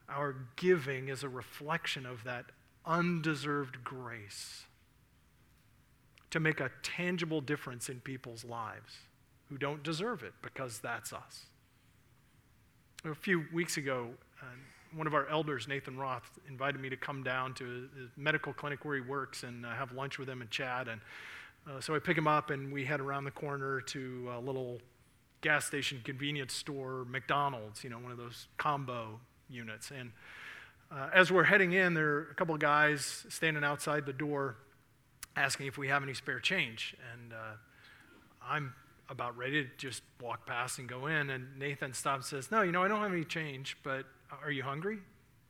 our 0.09 0.35
giving 0.57 1.09
is 1.09 1.23
a 1.23 1.29
reflection 1.29 2.07
of 2.07 2.25
that 2.25 2.47
undeserved 2.85 3.85
grace 3.85 4.65
to 6.31 6.41
make 6.41 6.61
a 6.61 6.71
tangible 6.83 7.41
difference 7.41 7.89
in 7.89 8.01
people's 8.01 8.45
lives 8.45 8.99
who 9.49 9.59
don't 9.59 9.83
deserve 9.83 10.23
it 10.23 10.33
because 10.43 10.79
that's 10.79 11.13
us. 11.13 11.47
A 13.05 13.15
few 13.15 13.47
weeks 13.53 13.77
ago, 13.77 14.11
uh, 14.43 14.47
one 14.95 15.07
of 15.07 15.15
our 15.15 15.29
elders, 15.29 15.69
Nathan 15.69 15.97
Roth, 15.97 16.39
invited 16.49 16.81
me 16.81 16.89
to 16.89 16.97
come 16.97 17.23
down 17.23 17.55
to 17.55 17.89
the 17.95 18.09
medical 18.17 18.53
clinic 18.53 18.85
where 18.85 18.97
he 18.97 19.01
works 19.01 19.43
and 19.43 19.65
uh, 19.65 19.71
have 19.71 19.93
lunch 19.93 20.19
with 20.19 20.29
him 20.29 20.41
and 20.41 20.51
chat. 20.51 20.89
And 20.89 21.01
uh, 21.69 21.81
so 21.81 21.95
I 21.95 21.99
pick 21.99 22.17
him 22.17 22.27
up 22.27 22.51
and 22.51 22.73
we 22.73 22.85
head 22.85 23.01
around 23.01 23.25
the 23.25 23.31
corner 23.31 23.81
to 23.81 24.31
a 24.37 24.41
little 24.41 24.81
gas 25.41 25.65
station 25.65 26.01
convenience 26.05 26.53
store, 26.53 27.05
McDonald's, 27.07 27.85
you 27.85 27.91
know, 27.91 27.99
one 27.99 28.13
of 28.13 28.19
those 28.19 28.49
combo 28.57 29.21
units. 29.49 29.91
And 29.91 30.13
uh, 30.91 31.09
as 31.15 31.31
we're 31.31 31.45
heading 31.45 31.73
in, 31.73 31.95
there 31.95 32.09
are 32.09 32.29
a 32.31 32.35
couple 32.35 32.55
of 32.55 32.61
guys 32.61 33.25
standing 33.29 33.65
outside 33.65 34.07
the 34.07 34.13
door 34.13 34.57
asking 35.37 35.67
if 35.67 35.79
we 35.79 35.89
have 35.89 36.03
any 36.03 36.15
spare 36.15 36.41
change. 36.41 36.97
And 37.13 37.33
uh, 37.33 37.57
I'm 38.43 38.75
about 39.09 39.37
ready 39.37 39.65
to 39.65 39.71
just 39.77 40.03
walk 40.21 40.47
past 40.47 40.79
and 40.79 40.89
go 40.89 41.07
in. 41.07 41.31
And 41.31 41.59
Nathan 41.59 41.93
stops 41.93 42.33
and 42.33 42.43
says, 42.43 42.51
No, 42.51 42.63
you 42.63 42.73
know, 42.73 42.83
I 42.83 42.89
don't 42.89 43.01
have 43.01 43.13
any 43.13 43.25
change, 43.25 43.77
but 43.83 44.07
are 44.43 44.51
you 44.51 44.63
hungry? 44.63 44.99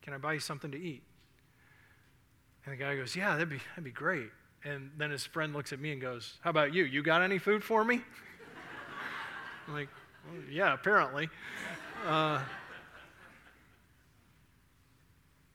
Can 0.03 0.15
I 0.15 0.19
buy 0.19 0.35
you 0.35 0.41
something 0.41 0.71
to 0.71 0.79
eat? 0.79 1.03
And 2.65 2.73
the 2.73 2.77
guy 2.77 2.97
goes, 2.97 3.17
Yeah, 3.17 3.33
that'd 3.33 3.49
be, 3.49 3.61
that'd 3.71 3.85
be 3.85 3.91
great. 3.91 4.31
And 4.65 4.91
then 4.99 5.11
his 5.11 5.25
friend 5.25 5.55
looks 5.55 5.73
at 5.73 5.81
me 5.81 5.93
and 5.93 6.01
goes, 6.01 6.35
How 6.43 6.51
about 6.51 6.75
you? 6.75 6.85
You 6.85 7.03
got 7.03 7.23
any 7.23 7.39
food 7.39 7.65
for 7.65 7.85
me? 7.85 7.97
I'm 9.69 9.75
like, 9.75 9.89
well, 10.31 10.43
Yeah, 10.51 10.75
apparently. 10.75 11.29
Uh, 12.07 12.41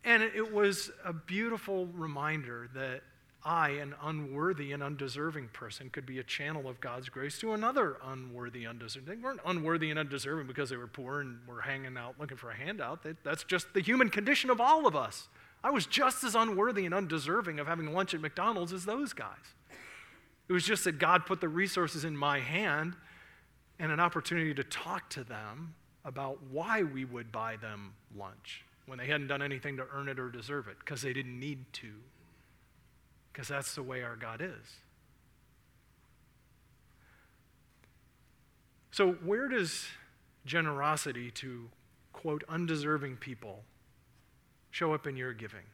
and 0.03 0.21
it 0.21 0.53
was 0.53 0.91
a 1.03 1.13
beautiful 1.13 1.87
reminder 1.87 2.69
that 2.75 3.01
I, 3.45 3.69
an 3.69 3.93
unworthy 4.01 4.71
and 4.71 4.81
undeserving 4.81 5.49
person, 5.53 5.91
could 5.91 6.05
be 6.05 6.17
a 6.17 6.23
channel 6.23 6.67
of 6.67 6.81
God's 6.81 7.09
grace 7.09 7.37
to 7.39 7.53
another 7.53 7.97
unworthy, 8.03 8.65
undeserving. 8.65 9.07
They 9.07 9.21
weren't 9.21 9.39
unworthy 9.45 9.91
and 9.91 9.99
undeserving 9.99 10.47
because 10.47 10.71
they 10.71 10.77
were 10.77 10.87
poor 10.87 11.21
and 11.21 11.37
were 11.47 11.61
hanging 11.61 11.95
out 11.95 12.15
looking 12.19 12.37
for 12.37 12.49
a 12.49 12.55
handout. 12.55 13.05
that's 13.23 13.43
just 13.43 13.71
the 13.75 13.81
human 13.81 14.09
condition 14.09 14.49
of 14.49 14.59
all 14.59 14.87
of 14.87 14.95
us. 14.95 15.29
I 15.63 15.69
was 15.69 15.85
just 15.85 16.23
as 16.23 16.33
unworthy 16.33 16.85
and 16.85 16.93
undeserving 16.93 17.59
of 17.59 17.67
having 17.67 17.93
lunch 17.93 18.15
at 18.15 18.21
McDonald's 18.21 18.73
as 18.73 18.85
those 18.85 19.13
guys. 19.13 19.53
It 20.49 20.53
was 20.53 20.63
just 20.63 20.83
that 20.83 20.99
God 20.99 21.25
put 21.25 21.39
the 21.39 21.47
resources 21.47 22.03
in 22.03 22.17
my 22.17 22.39
hand 22.39 22.95
and 23.79 23.91
an 23.91 23.99
opportunity 23.99 24.53
to 24.55 24.63
talk 24.63 25.09
to 25.11 25.23
them 25.23 25.75
about 26.03 26.39
why 26.51 26.83
we 26.83 27.05
would 27.05 27.31
buy 27.31 27.57
them 27.57 27.93
lunch 28.17 28.63
when 28.85 28.97
they 28.99 29.07
hadn't 29.07 29.27
done 29.27 29.41
anything 29.41 29.77
to 29.77 29.85
earn 29.93 30.07
it 30.07 30.19
or 30.19 30.29
deserve 30.29 30.67
it, 30.67 30.77
because 30.79 31.01
they 31.01 31.13
didn't 31.13 31.39
need 31.39 31.65
to, 31.73 31.89
because 33.35 33.49
that's 33.49 33.75
the 33.75 33.83
way 33.83 34.01
our 34.01 34.15
God 34.15 34.41
is. 34.41 34.79
So, 38.91 39.11
where 39.25 39.49
does 39.49 39.87
generosity 40.45 41.31
to, 41.31 41.67
quote, 42.13 42.45
undeserving 42.47 43.17
people 43.17 43.63
show 44.71 44.93
up 44.93 45.05
in 45.05 45.17
your 45.17 45.33
giving? 45.33 45.65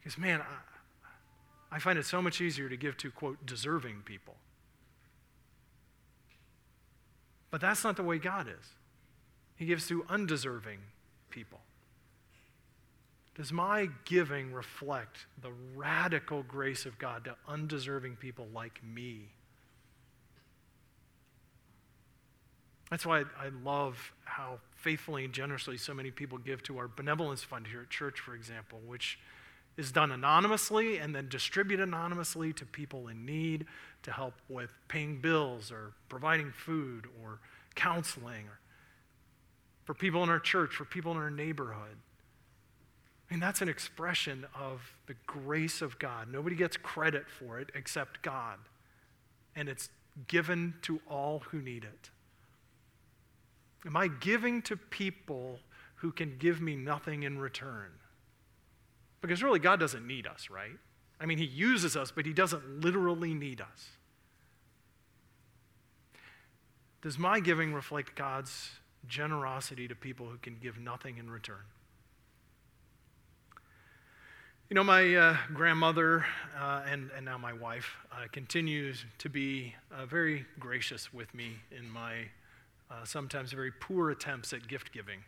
Because, 0.00 0.18
man, 0.18 0.40
I, 0.40 1.76
I 1.76 1.78
find 1.78 1.96
it 1.96 2.06
so 2.06 2.20
much 2.20 2.40
easier 2.40 2.68
to 2.68 2.76
give 2.76 2.96
to, 2.96 3.12
quote, 3.12 3.46
deserving 3.46 4.02
people. 4.04 4.34
But 7.52 7.60
that's 7.60 7.84
not 7.84 7.94
the 7.94 8.02
way 8.02 8.18
God 8.18 8.48
is. 8.48 8.66
He 9.54 9.66
gives 9.66 9.86
to 9.86 10.04
undeserving 10.08 10.80
people. 11.30 11.60
Does 13.34 13.52
my 13.52 13.88
giving 14.04 14.52
reflect 14.52 15.26
the 15.40 15.52
radical 15.74 16.42
grace 16.42 16.84
of 16.84 16.98
God 16.98 17.24
to 17.24 17.36
undeserving 17.48 18.16
people 18.16 18.46
like 18.52 18.82
me? 18.84 19.28
That's 22.90 23.06
why 23.06 23.20
I 23.20 23.50
love 23.64 24.12
how 24.24 24.58
faithfully 24.74 25.24
and 25.24 25.32
generously 25.32 25.76
so 25.76 25.94
many 25.94 26.10
people 26.10 26.38
give 26.38 26.62
to 26.64 26.78
our 26.78 26.88
benevolence 26.88 27.42
fund 27.42 27.68
here 27.68 27.82
at 27.82 27.90
church, 27.90 28.18
for 28.18 28.34
example, 28.34 28.80
which 28.84 29.18
is 29.76 29.92
done 29.92 30.10
anonymously 30.10 30.98
and 30.98 31.14
then 31.14 31.28
distributed 31.28 31.84
anonymously 31.84 32.52
to 32.52 32.66
people 32.66 33.06
in 33.06 33.24
need 33.24 33.64
to 34.02 34.10
help 34.10 34.34
with 34.48 34.72
paying 34.88 35.20
bills 35.20 35.70
or 35.70 35.92
providing 36.08 36.50
food 36.50 37.06
or 37.22 37.38
counseling 37.76 38.46
or 38.46 38.58
for 39.84 39.94
people 39.94 40.22
in 40.24 40.28
our 40.28 40.40
church, 40.40 40.74
for 40.74 40.84
people 40.84 41.12
in 41.12 41.18
our 41.18 41.30
neighborhood. 41.30 41.96
Mean, 43.30 43.38
that's 43.38 43.62
an 43.62 43.68
expression 43.68 44.44
of 44.58 44.96
the 45.06 45.14
grace 45.26 45.82
of 45.82 45.98
God. 46.00 46.28
Nobody 46.30 46.56
gets 46.56 46.76
credit 46.76 47.26
for 47.28 47.60
it 47.60 47.70
except 47.74 48.22
God. 48.22 48.58
And 49.54 49.68
it's 49.68 49.88
given 50.26 50.74
to 50.82 51.00
all 51.08 51.40
who 51.50 51.62
need 51.62 51.84
it. 51.84 52.10
Am 53.86 53.96
I 53.96 54.08
giving 54.08 54.62
to 54.62 54.76
people 54.76 55.60
who 55.96 56.10
can 56.10 56.36
give 56.38 56.60
me 56.60 56.74
nothing 56.74 57.22
in 57.22 57.38
return? 57.38 57.92
Because 59.20 59.42
really, 59.42 59.60
God 59.60 59.78
doesn't 59.78 60.06
need 60.06 60.26
us, 60.26 60.50
right? 60.50 60.76
I 61.20 61.26
mean, 61.26 61.38
He 61.38 61.44
uses 61.44 61.96
us, 61.96 62.10
but 62.10 62.26
He 62.26 62.32
doesn't 62.32 62.80
literally 62.80 63.32
need 63.32 63.60
us. 63.60 63.90
Does 67.00 67.18
my 67.18 67.38
giving 67.38 67.72
reflect 67.72 68.16
God's 68.16 68.70
generosity 69.06 69.86
to 69.88 69.94
people 69.94 70.26
who 70.26 70.38
can 70.38 70.56
give 70.60 70.78
nothing 70.78 71.18
in 71.18 71.30
return? 71.30 71.64
You 74.70 74.76
know, 74.76 74.84
my 74.84 75.16
uh, 75.16 75.36
grandmother 75.52 76.24
uh, 76.56 76.82
and, 76.88 77.10
and 77.16 77.24
now 77.24 77.36
my 77.36 77.52
wife 77.52 77.96
uh, 78.12 78.28
continues 78.30 79.04
to 79.18 79.28
be 79.28 79.74
uh, 79.92 80.06
very 80.06 80.46
gracious 80.60 81.12
with 81.12 81.34
me 81.34 81.56
in 81.76 81.90
my 81.90 82.18
uh, 82.88 83.04
sometimes 83.04 83.50
very 83.50 83.72
poor 83.72 84.10
attempts 84.10 84.52
at 84.52 84.68
gift 84.68 84.92
giving 84.92 85.18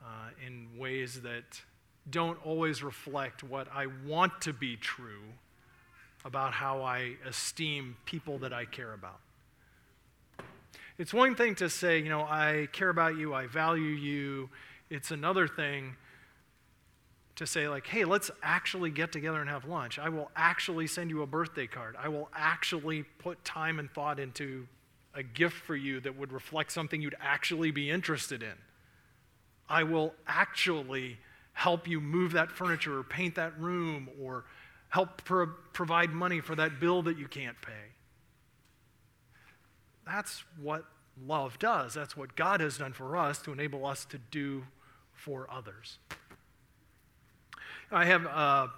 uh, 0.00 0.28
in 0.46 0.68
ways 0.78 1.22
that 1.22 1.60
don't 2.08 2.38
always 2.46 2.80
reflect 2.84 3.42
what 3.42 3.66
I 3.74 3.86
want 4.06 4.40
to 4.42 4.52
be 4.52 4.76
true 4.76 5.24
about 6.24 6.52
how 6.52 6.80
I 6.82 7.14
esteem 7.26 7.96
people 8.04 8.38
that 8.38 8.52
I 8.52 8.64
care 8.64 8.92
about. 8.92 9.18
It's 10.98 11.12
one 11.12 11.34
thing 11.34 11.56
to 11.56 11.68
say, 11.68 11.98
you 11.98 12.10
know, 12.10 12.22
I 12.22 12.68
care 12.70 12.90
about 12.90 13.16
you, 13.16 13.34
I 13.34 13.48
value 13.48 13.82
you. 13.82 14.50
It's 14.88 15.10
another 15.10 15.48
thing 15.48 15.96
to 17.38 17.46
say, 17.46 17.68
like, 17.68 17.86
hey, 17.86 18.04
let's 18.04 18.32
actually 18.42 18.90
get 18.90 19.12
together 19.12 19.40
and 19.40 19.48
have 19.48 19.64
lunch. 19.64 19.96
I 19.96 20.08
will 20.08 20.28
actually 20.34 20.88
send 20.88 21.08
you 21.08 21.22
a 21.22 21.26
birthday 21.26 21.68
card. 21.68 21.94
I 21.96 22.08
will 22.08 22.28
actually 22.34 23.04
put 23.04 23.44
time 23.44 23.78
and 23.78 23.88
thought 23.90 24.18
into 24.18 24.66
a 25.14 25.22
gift 25.22 25.54
for 25.54 25.76
you 25.76 26.00
that 26.00 26.18
would 26.18 26.32
reflect 26.32 26.72
something 26.72 27.00
you'd 27.00 27.14
actually 27.20 27.70
be 27.70 27.90
interested 27.90 28.42
in. 28.42 28.54
I 29.68 29.84
will 29.84 30.14
actually 30.26 31.18
help 31.52 31.86
you 31.86 32.00
move 32.00 32.32
that 32.32 32.50
furniture 32.50 32.98
or 32.98 33.04
paint 33.04 33.36
that 33.36 33.58
room 33.60 34.08
or 34.20 34.44
help 34.88 35.22
pro- 35.24 35.54
provide 35.72 36.10
money 36.10 36.40
for 36.40 36.56
that 36.56 36.80
bill 36.80 37.02
that 37.02 37.18
you 37.18 37.28
can't 37.28 37.60
pay. 37.62 37.92
That's 40.04 40.42
what 40.60 40.84
love 41.24 41.56
does. 41.60 41.94
That's 41.94 42.16
what 42.16 42.34
God 42.34 42.60
has 42.60 42.78
done 42.78 42.94
for 42.94 43.16
us 43.16 43.40
to 43.42 43.52
enable 43.52 43.86
us 43.86 44.04
to 44.06 44.18
do 44.18 44.64
for 45.12 45.46
others. 45.52 45.98
I 47.90 48.04
have 48.04 48.26
a 48.26 48.70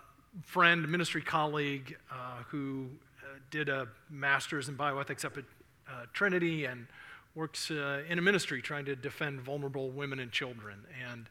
friend, 0.45 0.89
ministry 0.89 1.21
colleague, 1.21 1.97
uh, 2.13 2.45
who 2.49 2.87
uh, 3.25 3.39
did 3.51 3.69
a 3.69 3.89
master's 4.09 4.69
in 4.69 4.77
bioethics 4.77 5.25
up 5.25 5.37
at 5.37 5.45
uh, 5.89 6.05
Trinity 6.13 6.65
and 6.67 6.87
works 7.35 7.73
uh, 7.73 8.05
in 8.09 8.21
a 8.21 8.23
ministry 8.23 8.63
trying 8.63 8.85
to 8.85 8.95
defend 8.95 9.41
vulnerable 9.41 9.91
women 9.91 10.21
and 10.21 10.31
children. 10.31 10.87
And 11.11 11.27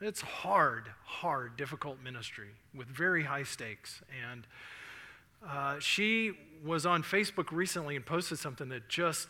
it's 0.00 0.20
hard, 0.20 0.84
hard, 1.04 1.56
difficult 1.56 2.00
ministry 2.04 2.50
with 2.72 2.86
very 2.86 3.24
high 3.24 3.42
stakes. 3.42 4.00
And 4.30 4.46
uh, 5.44 5.80
she 5.80 6.34
was 6.64 6.86
on 6.86 7.02
Facebook 7.02 7.50
recently 7.50 7.96
and 7.96 8.06
posted 8.06 8.38
something 8.38 8.68
that 8.68 8.88
just, 8.88 9.28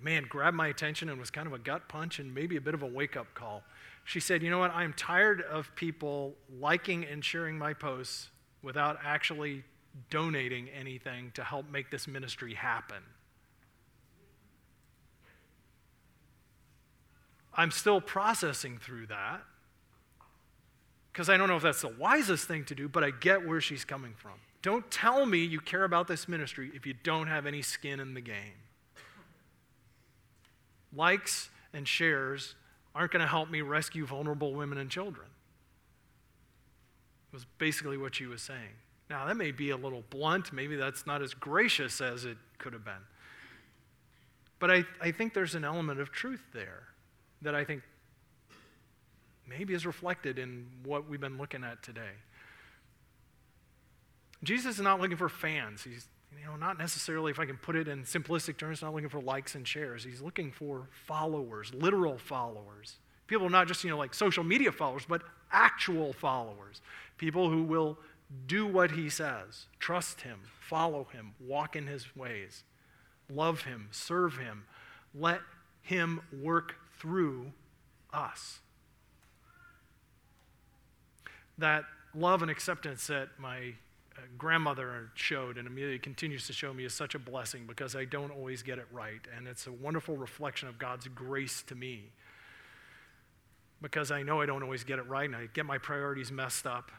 man, 0.00 0.26
grabbed 0.28 0.56
my 0.56 0.68
attention 0.68 1.08
and 1.08 1.18
was 1.18 1.32
kind 1.32 1.48
of 1.48 1.52
a 1.52 1.58
gut 1.58 1.88
punch 1.88 2.20
and 2.20 2.32
maybe 2.32 2.56
a 2.56 2.60
bit 2.60 2.74
of 2.74 2.84
a 2.84 2.86
wake 2.86 3.16
up 3.16 3.34
call. 3.34 3.64
She 4.04 4.20
said, 4.20 4.42
You 4.42 4.50
know 4.50 4.58
what? 4.58 4.74
I'm 4.74 4.92
tired 4.92 5.40
of 5.40 5.74
people 5.74 6.34
liking 6.60 7.04
and 7.04 7.24
sharing 7.24 7.58
my 7.58 7.72
posts 7.72 8.30
without 8.62 8.98
actually 9.04 9.64
donating 10.10 10.68
anything 10.68 11.30
to 11.34 11.42
help 11.42 11.70
make 11.70 11.90
this 11.90 12.06
ministry 12.06 12.54
happen. 12.54 13.02
I'm 17.56 17.70
still 17.70 18.00
processing 18.00 18.78
through 18.78 19.06
that 19.06 19.42
because 21.12 21.28
I 21.28 21.36
don't 21.36 21.48
know 21.48 21.56
if 21.56 21.62
that's 21.62 21.82
the 21.82 21.88
wisest 21.88 22.48
thing 22.48 22.64
to 22.64 22.74
do, 22.74 22.88
but 22.88 23.04
I 23.04 23.10
get 23.10 23.46
where 23.46 23.60
she's 23.60 23.84
coming 23.84 24.14
from. 24.16 24.32
Don't 24.62 24.90
tell 24.90 25.24
me 25.24 25.44
you 25.44 25.60
care 25.60 25.84
about 25.84 26.08
this 26.08 26.26
ministry 26.26 26.72
if 26.74 26.86
you 26.86 26.94
don't 27.04 27.28
have 27.28 27.46
any 27.46 27.62
skin 27.62 28.00
in 28.00 28.14
the 28.14 28.20
game. 28.20 28.58
Likes 30.92 31.50
and 31.72 31.86
shares 31.86 32.56
aren't 32.94 33.12
going 33.12 33.22
to 33.22 33.28
help 33.28 33.50
me 33.50 33.60
rescue 33.60 34.06
vulnerable 34.06 34.54
women 34.54 34.78
and 34.78 34.90
children. 34.90 35.26
Was 37.32 37.44
basically 37.58 37.96
what 37.96 38.14
she 38.14 38.26
was 38.26 38.42
saying. 38.42 38.76
Now, 39.10 39.26
that 39.26 39.36
may 39.36 39.50
be 39.50 39.70
a 39.70 39.76
little 39.76 40.04
blunt. 40.10 40.52
Maybe 40.52 40.76
that's 40.76 41.06
not 41.06 41.20
as 41.20 41.34
gracious 41.34 42.00
as 42.00 42.24
it 42.24 42.36
could 42.58 42.72
have 42.72 42.84
been. 42.84 42.94
But 44.58 44.70
I, 44.70 44.84
I 45.00 45.10
think 45.10 45.34
there's 45.34 45.54
an 45.54 45.64
element 45.64 46.00
of 46.00 46.10
truth 46.10 46.42
there 46.54 46.84
that 47.42 47.54
I 47.54 47.64
think 47.64 47.82
maybe 49.46 49.74
is 49.74 49.84
reflected 49.84 50.38
in 50.38 50.66
what 50.84 51.08
we've 51.08 51.20
been 51.20 51.36
looking 51.36 51.64
at 51.64 51.82
today. 51.82 52.12
Jesus 54.42 54.76
is 54.76 54.80
not 54.80 55.00
looking 55.00 55.16
for 55.16 55.28
fans. 55.28 55.82
He's, 55.82 56.06
you 56.40 56.46
know, 56.46 56.56
not 56.56 56.78
necessarily, 56.78 57.30
if 57.30 57.38
I 57.38 57.46
can 57.46 57.56
put 57.56 57.76
it 57.76 57.88
in 57.88 58.04
simplistic 58.04 58.56
terms, 58.56 58.82
not 58.82 58.94
looking 58.94 59.08
for 59.08 59.20
likes 59.20 59.54
and 59.54 59.66
shares. 59.66 60.04
He's 60.04 60.20
looking 60.20 60.50
for 60.50 60.88
followers, 61.06 61.72
literal 61.74 62.18
followers. 62.18 62.96
People 63.26 63.48
not 63.48 63.68
just, 63.68 63.84
you 63.84 63.90
know, 63.90 63.98
like 63.98 64.14
social 64.14 64.44
media 64.44 64.70
followers, 64.70 65.04
but 65.08 65.22
actual 65.50 66.12
followers. 66.12 66.80
People 67.16 67.50
who 67.50 67.62
will 67.62 67.98
do 68.46 68.66
what 68.66 68.92
he 68.92 69.08
says, 69.08 69.66
trust 69.78 70.22
him, 70.22 70.40
follow 70.60 71.04
him, 71.12 71.34
walk 71.40 71.76
in 71.76 71.86
his 71.86 72.16
ways, 72.16 72.64
love 73.30 73.62
him, 73.62 73.88
serve 73.90 74.38
him, 74.38 74.64
let 75.14 75.40
him 75.82 76.20
work 76.42 76.76
through 76.98 77.52
us. 78.12 78.60
That 81.58 81.84
love 82.14 82.42
and 82.42 82.50
acceptance 82.50 83.06
that 83.06 83.28
my 83.38 83.74
grandmother 84.38 85.10
showed 85.14 85.58
and 85.58 85.66
Amelia 85.66 85.98
continues 85.98 86.46
to 86.46 86.52
show 86.52 86.72
me 86.72 86.84
is 86.84 86.94
such 86.94 87.14
a 87.14 87.18
blessing 87.18 87.64
because 87.66 87.96
I 87.96 88.04
don't 88.04 88.30
always 88.30 88.62
get 88.62 88.78
it 88.78 88.86
right. 88.92 89.20
And 89.36 89.46
it's 89.46 89.66
a 89.66 89.72
wonderful 89.72 90.16
reflection 90.16 90.68
of 90.68 90.78
God's 90.78 91.08
grace 91.08 91.62
to 91.64 91.74
me 91.74 92.10
because 93.82 94.10
I 94.10 94.22
know 94.22 94.40
I 94.40 94.46
don't 94.46 94.62
always 94.62 94.84
get 94.84 94.98
it 94.98 95.06
right 95.08 95.24
and 95.24 95.36
I 95.36 95.48
get 95.52 95.66
my 95.66 95.78
priorities 95.78 96.30
messed 96.30 96.66
up. 96.66 96.90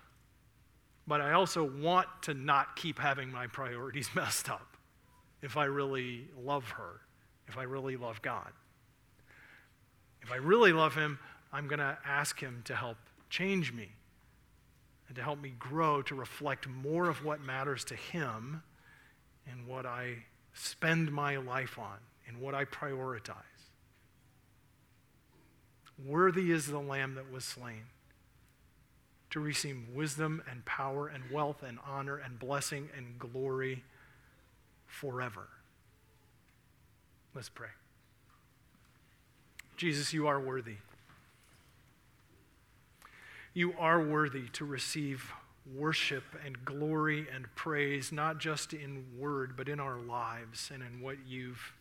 But 1.07 1.21
I 1.21 1.33
also 1.33 1.63
want 1.63 2.07
to 2.23 2.33
not 2.33 2.75
keep 2.75 2.99
having 2.99 3.31
my 3.31 3.47
priorities 3.47 4.09
messed 4.15 4.49
up 4.49 4.77
if 5.41 5.57
I 5.57 5.65
really 5.65 6.27
love 6.43 6.69
her, 6.71 7.01
if 7.47 7.57
I 7.57 7.63
really 7.63 7.97
love 7.97 8.21
God. 8.21 8.51
If 10.21 10.31
I 10.31 10.37
really 10.37 10.73
love 10.73 10.95
him, 10.95 11.19
I'm 11.53 11.67
going 11.67 11.79
to 11.79 11.97
ask 12.03 12.39
him 12.39 12.63
to 12.65 12.75
help 12.75 12.97
change 13.29 13.71
me 13.71 13.89
and 15.07 15.15
to 15.15 15.23
help 15.23 15.41
me 15.41 15.53
grow 15.57 16.01
to 16.03 16.15
reflect 16.15 16.67
more 16.67 17.09
of 17.09 17.23
what 17.23 17.41
matters 17.41 17.83
to 17.85 17.95
Him 17.95 18.63
in 19.51 19.67
what 19.67 19.85
I 19.85 20.23
spend 20.53 21.11
my 21.11 21.37
life 21.37 21.77
on, 21.77 21.97
in 22.27 22.39
what 22.39 22.55
I 22.55 22.65
prioritize. 22.65 23.35
Worthy 26.03 26.51
is 26.51 26.67
the 26.67 26.79
Lamb 26.79 27.15
that 27.15 27.31
was 27.31 27.45
slain 27.45 27.83
to 29.29 29.39
receive 29.39 29.77
wisdom 29.93 30.41
and 30.49 30.65
power 30.65 31.07
and 31.07 31.23
wealth 31.31 31.61
and 31.61 31.77
honor 31.85 32.17
and 32.17 32.39
blessing 32.39 32.89
and 32.95 33.19
glory 33.19 33.83
forever. 34.87 35.47
Let's 37.33 37.49
pray. 37.49 37.67
Jesus, 39.75 40.13
you 40.13 40.27
are 40.27 40.39
worthy. 40.39 40.77
You 43.55 43.73
are 43.79 44.03
worthy 44.03 44.49
to 44.49 44.65
receive 44.65 45.31
worship 45.75 46.25
and 46.45 46.63
glory 46.65 47.25
and 47.33 47.47
praise, 47.55 48.11
not 48.11 48.37
just 48.37 48.73
in 48.73 49.05
word, 49.17 49.55
but 49.55 49.69
in 49.69 49.79
our 49.79 49.97
lives 49.97 50.69
and 50.73 50.83
in 50.83 51.01
what 51.01 51.15
you've 51.25 51.73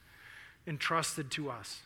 entrusted 0.69 1.33
to 1.33 1.51
us. 1.51 1.81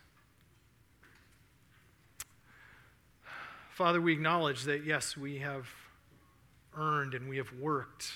Father, 3.75 3.99
we 3.99 4.13
acknowledge 4.13 4.65
that, 4.65 4.85
yes, 4.85 5.17
we 5.17 5.39
have 5.39 5.67
earned 6.77 7.15
and 7.15 7.27
we 7.27 7.39
have 7.39 7.53
worked 7.59 8.13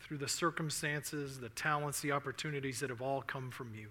through 0.00 0.18
the 0.18 0.28
circumstances, 0.28 1.38
the 1.38 1.50
talents, 1.50 2.00
the 2.00 2.10
opportunities 2.10 2.80
that 2.80 2.90
have 2.90 3.00
all 3.00 3.22
come 3.22 3.52
from 3.52 3.74
you. 3.76 3.88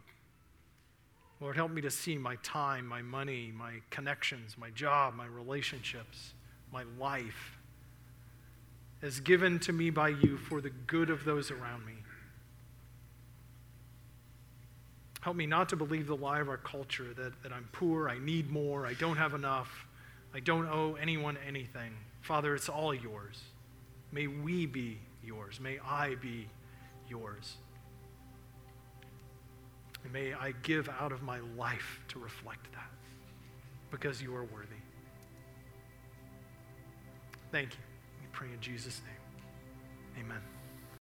Lord, 1.39 1.55
help 1.55 1.71
me 1.71 1.81
to 1.81 1.91
see 1.91 2.17
my 2.17 2.35
time, 2.43 2.85
my 2.85 3.01
money, 3.01 3.53
my 3.55 3.75
connections, 3.89 4.57
my 4.57 4.69
job, 4.71 5.15
my 5.15 5.25
relationships, 5.25 6.33
my 6.75 6.83
life 6.99 7.57
as 9.01 9.21
given 9.21 9.59
to 9.59 9.71
me 9.71 9.89
by 9.89 10.09
you 10.09 10.35
for 10.35 10.59
the 10.59 10.69
good 10.87 11.09
of 11.09 11.23
those 11.23 11.49
around 11.49 11.85
me. 11.85 11.93
Help 15.21 15.37
me 15.37 15.45
not 15.45 15.69
to 15.69 15.77
believe 15.77 16.07
the 16.07 16.17
lie 16.17 16.41
of 16.41 16.49
our 16.49 16.57
culture 16.57 17.13
that, 17.13 17.31
that 17.43 17.53
I'm 17.53 17.69
poor, 17.71 18.09
I 18.09 18.19
need 18.19 18.51
more, 18.51 18.85
I 18.85 18.93
don't 18.93 19.15
have 19.15 19.33
enough, 19.33 19.87
I 20.33 20.41
don't 20.41 20.67
owe 20.67 20.95
anyone 20.95 21.37
anything. 21.47 21.93
Father, 22.21 22.53
it's 22.55 22.67
all 22.67 22.93
yours. 22.93 23.41
May 24.11 24.27
we 24.27 24.65
be 24.65 24.99
yours. 25.23 25.61
May 25.61 25.79
I 25.79 26.15
be 26.15 26.49
yours. 27.07 27.55
And 30.03 30.11
may 30.11 30.33
I 30.33 30.51
give 30.61 30.89
out 30.99 31.13
of 31.13 31.23
my 31.23 31.39
life 31.57 32.01
to 32.09 32.19
reflect 32.19 32.69
that 32.73 32.89
because 33.91 34.21
you 34.21 34.35
are 34.35 34.43
worthy. 34.43 34.84
Thank 37.55 37.71
you. 37.71 37.79
We 38.19 38.27
pray 38.33 38.49
in 38.53 38.59
Jesus' 38.59 39.01
name. 39.05 40.25
Amen. 40.25 40.54